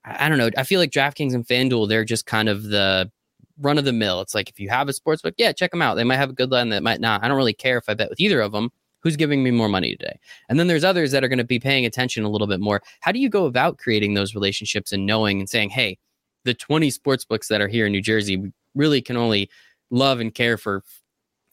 I 0.03 0.29
don't 0.29 0.37
know. 0.37 0.51
I 0.55 0.63
feel 0.63 0.79
like 0.79 0.91
DraftKings 0.91 1.33
and 1.33 1.47
FanDuel 1.47 1.89
they're 1.89 2.05
just 2.05 2.25
kind 2.25 2.49
of 2.49 2.63
the 2.63 3.11
run 3.59 3.77
of 3.77 3.85
the 3.85 3.93
mill. 3.93 4.21
It's 4.21 4.35
like 4.35 4.49
if 4.49 4.59
you 4.59 4.69
have 4.69 4.89
a 4.89 4.93
sports 4.93 5.21
book, 5.21 5.33
yeah, 5.37 5.51
check 5.51 5.71
them 5.71 5.81
out. 5.81 5.95
They 5.95 6.03
might 6.03 6.17
have 6.17 6.29
a 6.29 6.33
good 6.33 6.51
line, 6.51 6.69
that 6.69 6.83
might 6.83 6.99
not. 6.99 7.23
I 7.23 7.27
don't 7.27 7.37
really 7.37 7.53
care 7.53 7.77
if 7.77 7.85
I 7.87 7.93
bet 7.93 8.09
with 8.09 8.19
either 8.19 8.41
of 8.41 8.51
them. 8.51 8.71
Who's 9.01 9.15
giving 9.15 9.43
me 9.43 9.51
more 9.51 9.69
money 9.69 9.95
today? 9.95 10.19
And 10.49 10.59
then 10.59 10.65
there's 10.65 10.83
others 10.83 11.11
that 11.11 11.23
are 11.23 11.27
going 11.27 11.37
to 11.37 11.43
be 11.43 11.59
paying 11.59 11.85
attention 11.85 12.23
a 12.23 12.29
little 12.29 12.47
bit 12.47 12.59
more. 12.59 12.81
How 13.01 13.11
do 13.11 13.19
you 13.19 13.29
go 13.29 13.45
about 13.45 13.77
creating 13.77 14.15
those 14.15 14.33
relationships 14.33 14.91
and 14.91 15.05
knowing 15.05 15.39
and 15.39 15.47
saying, 15.47 15.69
hey, 15.69 15.99
the 16.43 16.55
20 16.55 16.89
sports 16.89 17.23
books 17.23 17.47
that 17.49 17.61
are 17.61 17.67
here 17.67 17.85
in 17.85 17.91
New 17.91 18.01
Jersey, 18.01 18.37
we 18.37 18.51
really 18.73 19.03
can 19.03 19.15
only 19.15 19.47
love 19.91 20.19
and 20.19 20.33
care 20.33 20.57
for 20.57 20.83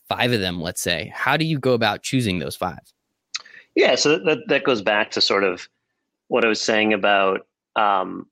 five 0.09 0.33
of 0.33 0.41
them, 0.41 0.63
let's 0.63 0.81
say. 0.81 1.13
How 1.15 1.37
do 1.37 1.45
you 1.45 1.59
go 1.59 1.73
about 1.73 2.03
choosing 2.03 2.39
those 2.39 2.57
five? 2.57 2.81
Yeah, 3.75 3.97
so 3.97 4.19
that, 4.19 4.39
that 4.49 4.65
goes 4.65 4.81
back 4.81 5.11
to 5.13 5.21
sort 5.21 5.45
of 5.45 5.69
what 6.29 6.45
I 6.45 6.49
was 6.49 6.61
saying 6.61 6.93
about 6.93 7.47
um, 7.77 8.27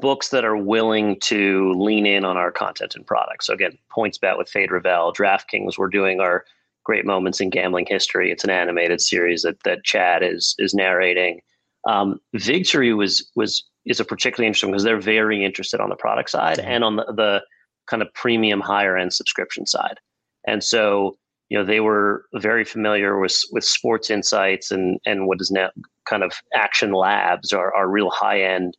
books 0.00 0.30
that 0.30 0.44
are 0.44 0.56
willing 0.56 1.18
to 1.20 1.72
lean 1.74 2.06
in 2.06 2.24
on 2.24 2.36
our 2.36 2.50
content 2.50 2.94
and 2.94 3.06
products. 3.06 3.46
So 3.46 3.54
again, 3.54 3.78
PointsBet 3.96 4.38
with 4.38 4.48
Fade 4.48 4.70
Rovell, 4.70 5.14
DraftKings, 5.14 5.78
we're 5.78 5.88
doing 5.88 6.20
our 6.20 6.44
great 6.84 7.04
moments 7.04 7.40
in 7.40 7.50
gambling 7.50 7.86
history. 7.86 8.30
It's 8.30 8.44
an 8.44 8.50
animated 8.50 9.00
series 9.00 9.42
that 9.42 9.62
that 9.64 9.84
Chad 9.84 10.22
is 10.22 10.54
is 10.58 10.74
narrating. 10.74 11.40
Um, 11.86 12.20
Vigtory 12.34 12.96
was 12.96 13.30
was 13.36 13.62
is 13.86 14.00
a 14.00 14.04
particularly 14.04 14.46
interesting 14.46 14.70
because 14.70 14.84
they're 14.84 15.00
very 15.00 15.44
interested 15.44 15.80
on 15.80 15.90
the 15.90 15.96
product 15.96 16.30
side 16.30 16.58
mm-hmm. 16.58 16.68
and 16.68 16.84
on 16.84 16.96
the, 16.96 17.04
the 17.16 17.42
kind 17.86 18.02
of 18.02 18.12
premium 18.14 18.60
higher 18.60 18.96
end 18.96 19.12
subscription 19.12 19.66
side. 19.66 19.98
And 20.46 20.62
so, 20.62 21.16
you 21.48 21.58
know, 21.58 21.64
they 21.64 21.80
were 21.80 22.24
very 22.34 22.64
familiar 22.64 23.18
with 23.18 23.42
with 23.52 23.64
sports 23.64 24.10
insights 24.10 24.70
and 24.70 24.98
and 25.06 25.26
what 25.26 25.40
is 25.40 25.50
now 25.50 25.70
kind 26.06 26.22
of 26.22 26.32
action 26.54 26.92
labs 26.92 27.52
are, 27.52 27.74
our 27.74 27.88
real 27.88 28.10
high 28.10 28.42
end 28.42 28.76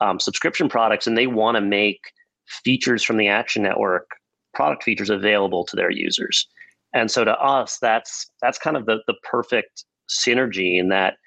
um, 0.00 0.20
subscription 0.20 0.68
products, 0.68 1.06
and 1.06 1.16
they 1.16 1.26
want 1.26 1.56
to 1.56 1.60
make 1.60 2.12
features 2.46 3.02
from 3.02 3.16
the 3.16 3.28
Action 3.28 3.62
Network 3.62 4.08
product 4.54 4.82
features 4.82 5.10
available 5.10 5.64
to 5.64 5.76
their 5.76 5.90
users. 5.90 6.46
And 6.94 7.10
so 7.10 7.24
to 7.24 7.32
us, 7.38 7.78
that's 7.78 8.30
that's 8.40 8.58
kind 8.58 8.76
of 8.76 8.86
the 8.86 8.98
the 9.06 9.14
perfect 9.22 9.84
synergy 10.08 10.78
in 10.78 10.88
that 10.88 11.18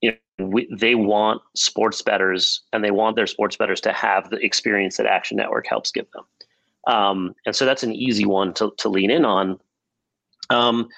you 0.00 0.12
know 0.38 0.46
we, 0.46 0.68
they 0.76 0.94
want 0.94 1.40
sports 1.54 2.02
betters 2.02 2.62
and 2.72 2.82
they 2.82 2.90
want 2.90 3.16
their 3.16 3.26
sports 3.26 3.56
betters 3.56 3.80
to 3.82 3.92
have 3.92 4.30
the 4.30 4.38
experience 4.44 4.96
that 4.96 5.06
Action 5.06 5.36
Network 5.36 5.66
helps 5.66 5.90
give 5.90 6.06
them. 6.12 6.24
Um, 6.88 7.34
and 7.44 7.54
so 7.54 7.66
that's 7.66 7.82
an 7.82 7.92
easy 7.92 8.24
one 8.24 8.54
to, 8.54 8.72
to 8.78 8.88
lean 8.88 9.10
in 9.10 9.24
on. 9.24 9.60
Um, 10.50 10.88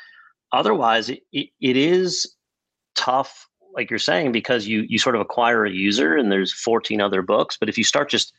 otherwise, 0.53 1.11
it, 1.11 1.23
it 1.33 1.51
is 1.61 2.37
tough, 2.95 3.49
like 3.75 3.91
you're 3.91 3.99
saying, 3.99 4.33
because 4.33 4.67
you 4.67 4.85
you 4.89 4.99
sort 4.99 5.15
of 5.15 5.21
acquire 5.21 5.65
a 5.65 5.71
user 5.71 6.17
and 6.17 6.31
there's 6.31 6.53
14 6.53 7.01
other 7.01 7.23
books. 7.23 7.57
But 7.59 7.69
if 7.69 7.79
you 7.79 7.85
start 7.85 8.11
just 8.11 8.33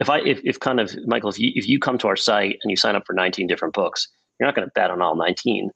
if 0.00 0.10
I 0.10 0.20
if, 0.20 0.40
if 0.44 0.60
kind 0.60 0.80
of 0.80 0.94
Michael, 1.06 1.30
if 1.30 1.38
you 1.38 1.52
if 1.54 1.68
you 1.68 1.78
come 1.78 1.98
to 1.98 2.08
our 2.08 2.16
site 2.16 2.58
and 2.62 2.70
you 2.70 2.76
sign 2.76 2.96
up 2.96 3.06
for 3.06 3.12
19 3.12 3.46
different 3.46 3.74
books, 3.74 4.08
you're 4.38 4.46
not 4.46 4.54
going 4.54 4.66
to 4.66 4.72
bet 4.74 4.90
on 4.90 5.00
all 5.00 5.16
19. 5.16 5.70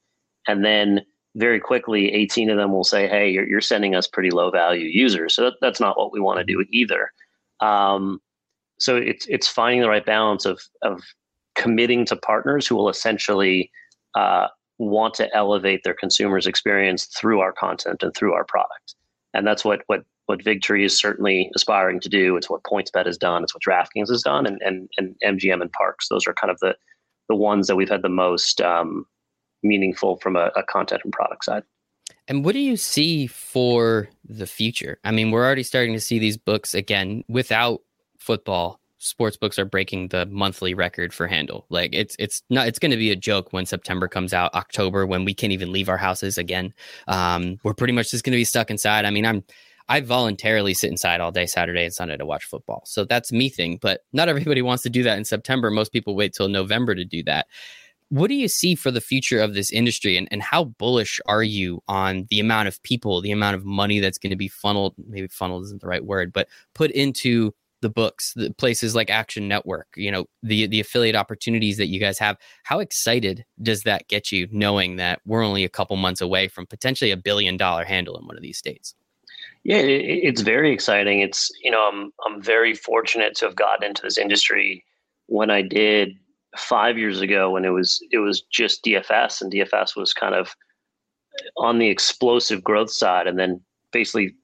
And 0.46 0.64
then 0.64 1.02
very 1.36 1.60
quickly, 1.60 2.12
18 2.12 2.50
of 2.50 2.56
them 2.56 2.72
will 2.72 2.84
say, 2.84 3.08
"Hey, 3.08 3.30
you're, 3.30 3.48
you're 3.48 3.60
sending 3.60 3.94
us 3.94 4.06
pretty 4.06 4.30
low 4.30 4.50
value 4.50 4.86
users." 4.86 5.34
So 5.34 5.44
that, 5.44 5.54
that's 5.60 5.80
not 5.80 5.96
what 5.96 6.12
we 6.12 6.20
want 6.20 6.38
to 6.38 6.44
do 6.44 6.64
either. 6.70 7.10
Um, 7.60 8.20
so 8.78 8.96
it's 8.96 9.26
it's 9.26 9.46
finding 9.46 9.80
the 9.80 9.88
right 9.88 10.04
balance 10.04 10.44
of 10.44 10.60
of 10.82 11.02
committing 11.54 12.04
to 12.06 12.16
partners 12.16 12.66
who 12.66 12.74
will 12.74 12.88
essentially 12.88 13.70
uh, 14.14 14.48
want 14.80 15.14
to 15.14 15.34
elevate 15.36 15.82
their 15.84 15.94
consumers' 15.94 16.46
experience 16.46 17.04
through 17.06 17.40
our 17.40 17.52
content 17.52 18.02
and 18.02 18.14
through 18.14 18.32
our 18.32 18.44
product, 18.44 18.94
and 19.34 19.46
that's 19.46 19.64
what 19.64 19.82
what 19.86 20.04
what 20.26 20.40
Vigtory 20.40 20.84
is 20.84 20.98
certainly 20.98 21.50
aspiring 21.54 22.00
to 22.00 22.08
do. 22.08 22.36
It's 22.36 22.48
what 22.48 22.62
PointsBet 22.62 23.06
has 23.06 23.18
done. 23.18 23.42
It's 23.42 23.54
what 23.54 23.62
DraftKings 23.62 24.08
has 24.08 24.22
done, 24.22 24.46
and 24.46 24.60
and 24.62 24.88
and 24.96 25.14
MGM 25.24 25.60
and 25.60 25.72
Parx. 25.72 26.08
Those 26.08 26.26
are 26.26 26.34
kind 26.34 26.50
of 26.50 26.58
the 26.60 26.74
the 27.28 27.36
ones 27.36 27.66
that 27.66 27.76
we've 27.76 27.88
had 27.88 28.02
the 28.02 28.08
most 28.08 28.60
um, 28.60 29.06
meaningful 29.62 30.16
from 30.16 30.34
a, 30.34 30.50
a 30.56 30.62
content 30.62 31.02
and 31.04 31.12
product 31.12 31.44
side. 31.44 31.62
And 32.26 32.44
what 32.44 32.52
do 32.52 32.60
you 32.60 32.76
see 32.76 33.26
for 33.26 34.08
the 34.24 34.46
future? 34.46 34.98
I 35.04 35.10
mean, 35.10 35.30
we're 35.30 35.44
already 35.44 35.62
starting 35.62 35.92
to 35.94 36.00
see 36.00 36.18
these 36.18 36.36
books 36.36 36.74
again 36.74 37.24
without 37.28 37.82
football 38.18 38.80
sports 39.00 39.36
books 39.36 39.58
are 39.58 39.64
breaking 39.64 40.08
the 40.08 40.26
monthly 40.26 40.74
record 40.74 41.12
for 41.12 41.26
handle. 41.26 41.66
Like 41.70 41.94
it's 41.94 42.14
it's 42.18 42.42
not 42.50 42.68
it's 42.68 42.78
going 42.78 42.90
to 42.90 42.96
be 42.96 43.10
a 43.10 43.16
joke 43.16 43.52
when 43.52 43.66
September 43.66 44.06
comes 44.06 44.32
out, 44.32 44.54
October 44.54 45.06
when 45.06 45.24
we 45.24 45.34
can't 45.34 45.52
even 45.52 45.72
leave 45.72 45.88
our 45.88 45.96
houses 45.96 46.38
again. 46.38 46.72
Um, 47.08 47.58
we're 47.64 47.74
pretty 47.74 47.94
much 47.94 48.10
just 48.10 48.24
going 48.24 48.32
to 48.32 48.38
be 48.38 48.44
stuck 48.44 48.70
inside. 48.70 49.04
I 49.04 49.10
mean, 49.10 49.26
I'm 49.26 49.42
I 49.88 50.00
voluntarily 50.00 50.74
sit 50.74 50.90
inside 50.90 51.20
all 51.20 51.32
day 51.32 51.46
Saturday 51.46 51.84
and 51.84 51.92
Sunday 51.92 52.16
to 52.16 52.26
watch 52.26 52.44
football. 52.44 52.82
So 52.86 53.04
that's 53.04 53.32
me 53.32 53.48
thing, 53.48 53.78
but 53.82 54.04
not 54.12 54.28
everybody 54.28 54.62
wants 54.62 54.84
to 54.84 54.90
do 54.90 55.02
that 55.02 55.18
in 55.18 55.24
September. 55.24 55.70
Most 55.70 55.92
people 55.92 56.14
wait 56.14 56.32
till 56.32 56.48
November 56.48 56.94
to 56.94 57.04
do 57.04 57.24
that. 57.24 57.46
What 58.10 58.28
do 58.28 58.34
you 58.34 58.48
see 58.48 58.74
for 58.74 58.90
the 58.90 59.00
future 59.00 59.40
of 59.40 59.54
this 59.54 59.70
industry 59.70 60.16
and, 60.16 60.28
and 60.30 60.42
how 60.42 60.64
bullish 60.64 61.20
are 61.26 61.42
you 61.42 61.82
on 61.88 62.26
the 62.28 62.40
amount 62.40 62.68
of 62.68 62.82
people, 62.82 63.20
the 63.20 63.32
amount 63.32 63.56
of 63.56 63.64
money 63.64 64.00
that's 64.00 64.18
going 64.18 64.30
to 64.30 64.36
be 64.36 64.48
funneled, 64.48 64.94
maybe 65.08 65.28
funneled 65.28 65.64
isn't 65.64 65.80
the 65.80 65.88
right 65.88 66.04
word, 66.04 66.32
but 66.32 66.48
put 66.74 66.90
into 66.90 67.54
the 67.80 67.88
books, 67.88 68.32
the 68.34 68.52
places 68.54 68.94
like 68.94 69.10
Action 69.10 69.48
Network, 69.48 69.88
you 69.96 70.10
know, 70.10 70.26
the 70.42 70.66
the 70.66 70.80
affiliate 70.80 71.16
opportunities 71.16 71.76
that 71.78 71.88
you 71.88 72.00
guys 72.00 72.18
have. 72.18 72.36
How 72.64 72.80
excited 72.80 73.44
does 73.62 73.82
that 73.82 74.08
get 74.08 74.30
you 74.32 74.48
knowing 74.50 74.96
that 74.96 75.20
we're 75.26 75.42
only 75.42 75.64
a 75.64 75.68
couple 75.68 75.96
months 75.96 76.20
away 76.20 76.48
from 76.48 76.66
potentially 76.66 77.10
a 77.10 77.16
billion 77.16 77.56
dollar 77.56 77.84
handle 77.84 78.18
in 78.18 78.26
one 78.26 78.36
of 78.36 78.42
these 78.42 78.58
states? 78.58 78.94
Yeah, 79.64 79.78
it, 79.78 80.20
it's 80.24 80.40
very 80.40 80.72
exciting. 80.72 81.20
It's 81.20 81.50
you 81.62 81.70
know, 81.70 81.88
I'm 81.90 82.12
I'm 82.26 82.42
very 82.42 82.74
fortunate 82.74 83.34
to 83.36 83.46
have 83.46 83.56
gotten 83.56 83.84
into 83.84 84.02
this 84.02 84.18
industry 84.18 84.84
when 85.26 85.50
I 85.50 85.62
did 85.62 86.16
five 86.56 86.98
years 86.98 87.20
ago 87.20 87.50
when 87.50 87.64
it 87.64 87.70
was 87.70 88.04
it 88.10 88.18
was 88.18 88.42
just 88.42 88.84
DFS 88.84 89.40
and 89.40 89.52
DFS 89.52 89.96
was 89.96 90.12
kind 90.12 90.34
of 90.34 90.54
on 91.56 91.78
the 91.78 91.88
explosive 91.88 92.62
growth 92.62 92.90
side 92.90 93.26
and 93.26 93.38
then 93.38 93.60
basically 93.92 94.34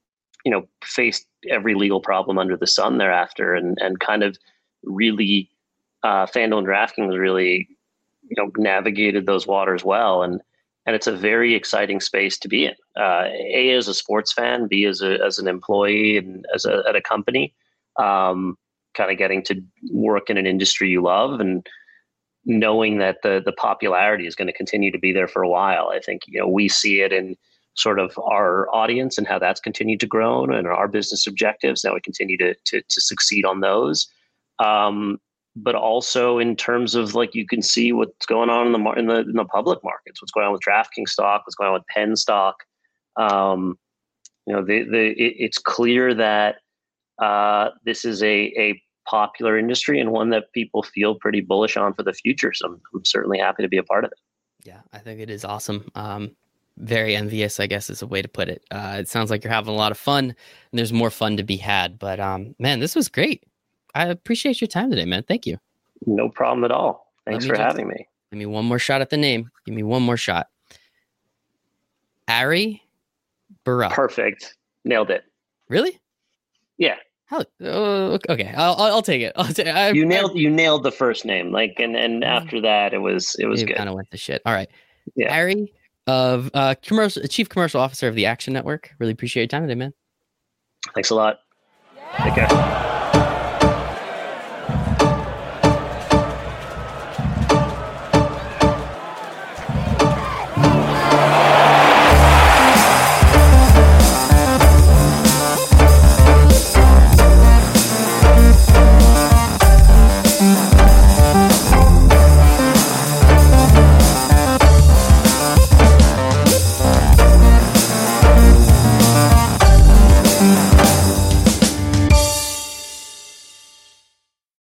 you 0.45 0.51
know 0.51 0.67
faced 0.83 1.25
every 1.49 1.75
legal 1.75 2.01
problem 2.01 2.37
under 2.37 2.57
the 2.57 2.67
sun 2.67 2.97
thereafter, 2.97 3.53
and 3.53 3.77
and 3.79 3.99
kind 3.99 4.23
of 4.23 4.37
really 4.83 5.49
uh, 6.03 6.25
FanDuel 6.25 6.59
and 6.59 6.67
DraftKings 6.67 7.17
really 7.17 7.67
you 8.29 8.35
know 8.37 8.51
navigated 8.57 9.25
those 9.25 9.47
waters 9.47 9.83
well, 9.83 10.23
and 10.23 10.41
and 10.85 10.95
it's 10.95 11.07
a 11.07 11.15
very 11.15 11.53
exciting 11.53 11.99
space 11.99 12.37
to 12.39 12.47
be 12.47 12.65
in. 12.65 12.75
Uh, 12.99 13.25
a 13.53 13.71
as 13.71 13.87
a 13.87 13.93
sports 13.93 14.33
fan, 14.33 14.67
B 14.67 14.85
as 14.85 15.01
a 15.01 15.17
as 15.25 15.39
an 15.39 15.47
employee 15.47 16.17
and 16.17 16.45
as 16.53 16.65
a 16.65 16.83
at 16.87 16.95
a 16.95 17.01
company, 17.01 17.53
um, 17.97 18.57
kind 18.95 19.11
of 19.11 19.17
getting 19.17 19.43
to 19.43 19.61
work 19.91 20.29
in 20.29 20.37
an 20.37 20.47
industry 20.47 20.89
you 20.89 21.01
love 21.01 21.39
and 21.39 21.67
knowing 22.45 22.97
that 22.97 23.17
the 23.23 23.41
the 23.43 23.51
popularity 23.51 24.25
is 24.25 24.35
going 24.35 24.47
to 24.47 24.53
continue 24.53 24.91
to 24.91 24.97
be 24.97 25.11
there 25.11 25.27
for 25.27 25.43
a 25.43 25.49
while. 25.49 25.89
I 25.89 25.99
think 25.99 26.23
you 26.27 26.39
know 26.39 26.47
we 26.47 26.67
see 26.69 27.01
it 27.01 27.11
in 27.11 27.35
sort 27.77 27.99
of 27.99 28.17
our 28.19 28.67
audience 28.73 29.17
and 29.17 29.27
how 29.27 29.39
that's 29.39 29.59
continued 29.59 29.99
to 29.99 30.07
grow 30.07 30.43
and 30.43 30.67
our 30.67 30.87
business 30.87 31.27
objectives. 31.27 31.83
Now 31.83 31.93
we 31.93 32.01
continue 32.01 32.37
to, 32.37 32.55
to, 32.65 32.81
to 32.81 33.01
succeed 33.01 33.45
on 33.45 33.59
those. 33.61 34.07
Um, 34.59 35.19
but 35.55 35.75
also 35.75 36.37
in 36.37 36.55
terms 36.55 36.95
of 36.95 37.15
like 37.15 37.33
you 37.33 37.45
can 37.45 37.61
see 37.61 37.91
what's 37.91 38.25
going 38.25 38.49
on 38.49 38.67
in 38.67 38.71
the 38.73 38.91
in 38.91 39.07
the 39.07 39.19
in 39.19 39.33
the 39.33 39.45
public 39.45 39.79
markets, 39.83 40.21
what's 40.21 40.31
going 40.31 40.45
on 40.45 40.51
with 40.51 40.61
DraftKings 40.61 41.09
stock, 41.09 41.41
what's 41.45 41.55
going 41.55 41.69
on 41.69 41.73
with 41.73 41.87
Penn 41.87 42.15
stock. 42.15 42.63
Um, 43.15 43.77
you 44.45 44.53
know, 44.53 44.63
the 44.63 44.83
the 44.83 45.09
it, 45.11 45.35
it's 45.39 45.57
clear 45.57 46.13
that 46.13 46.57
uh, 47.19 47.69
this 47.85 48.05
is 48.05 48.21
a 48.21 48.53
a 48.57 48.81
popular 49.07 49.57
industry 49.57 49.99
and 49.99 50.11
one 50.11 50.29
that 50.29 50.51
people 50.53 50.83
feel 50.83 51.15
pretty 51.15 51.41
bullish 51.41 51.75
on 51.75 51.93
for 51.93 52.03
the 52.03 52.13
future. 52.13 52.53
So 52.53 52.67
I'm, 52.67 52.81
I'm 52.93 53.05
certainly 53.05 53.39
happy 53.39 53.63
to 53.63 53.69
be 53.69 53.77
a 53.77 53.83
part 53.83 54.05
of 54.05 54.11
it. 54.11 54.19
Yeah, 54.63 54.81
I 54.93 54.99
think 54.99 55.21
it 55.21 55.29
is 55.29 55.43
awesome. 55.43 55.89
Um, 55.95 56.35
very 56.77 57.15
envious, 57.15 57.59
I 57.59 57.67
guess 57.67 57.89
is 57.89 58.01
a 58.01 58.07
way 58.07 58.21
to 58.21 58.27
put 58.27 58.49
it. 58.49 58.63
Uh, 58.71 58.97
it 58.99 59.07
sounds 59.07 59.29
like 59.29 59.43
you're 59.43 59.53
having 59.53 59.73
a 59.73 59.77
lot 59.77 59.91
of 59.91 59.97
fun 59.97 60.25
and 60.25 60.35
there's 60.79 60.93
more 60.93 61.09
fun 61.09 61.37
to 61.37 61.43
be 61.43 61.57
had. 61.57 61.99
But 61.99 62.19
um, 62.19 62.55
man, 62.59 62.79
this 62.79 62.95
was 62.95 63.09
great. 63.09 63.43
I 63.95 64.07
appreciate 64.07 64.61
your 64.61 64.67
time 64.67 64.89
today, 64.89 65.05
man. 65.05 65.23
Thank 65.23 65.45
you. 65.45 65.57
No 66.05 66.29
problem 66.29 66.63
at 66.63 66.71
all. 66.71 67.11
Thanks 67.25 67.45
for 67.45 67.55
just, 67.55 67.61
having 67.61 67.87
me. 67.87 68.07
Give 68.31 68.39
me 68.39 68.45
one 68.45 68.65
more 68.65 68.79
shot 68.79 69.01
at 69.01 69.09
the 69.09 69.17
name. 69.17 69.49
Give 69.65 69.75
me 69.75 69.83
one 69.83 70.03
more 70.03 70.17
shot. 70.17 70.47
Ari 72.27 72.81
Barak. 73.63 73.93
Perfect. 73.93 74.55
Nailed 74.85 75.09
it. 75.09 75.23
Really? 75.69 75.99
Yeah. 76.77 76.95
How? 77.25 77.43
Uh, 77.61 78.17
okay, 78.29 78.53
I'll, 78.55 78.75
I'll 78.75 79.01
take 79.01 79.21
it. 79.21 79.33
I'll 79.35 79.51
take, 79.51 79.67
I, 79.67 79.89
you 79.89 80.05
nailed 80.05 80.31
I, 80.31 80.35
you 80.35 80.49
nailed 80.49 80.83
the 80.83 80.91
first 80.91 81.25
name, 81.25 81.51
like, 81.51 81.75
and 81.77 81.93
and 81.93 82.23
after 82.23 82.61
that, 82.61 82.93
it 82.93 82.99
was 82.99 83.35
it 83.37 83.47
was 83.47 83.65
good. 83.65 83.75
Kind 83.75 83.89
of 83.89 83.95
went 83.95 84.09
to 84.11 84.17
shit. 84.17 84.41
All 84.45 84.53
right, 84.53 84.69
yeah. 85.15 85.33
Ari 85.35 85.73
of 86.07 86.49
uh, 86.53 86.75
commercial 86.81 87.23
chief 87.23 87.49
commercial 87.49 87.79
officer 87.81 88.07
of 88.07 88.15
the 88.15 88.25
Action 88.25 88.53
Network. 88.53 88.91
Really 88.99 89.13
appreciate 89.13 89.43
your 89.43 89.47
time 89.47 89.67
today, 89.67 89.75
man. 89.75 89.93
Thanks 90.93 91.09
a 91.09 91.15
lot. 91.15 91.39
Take 92.23 92.35
care. 92.35 92.93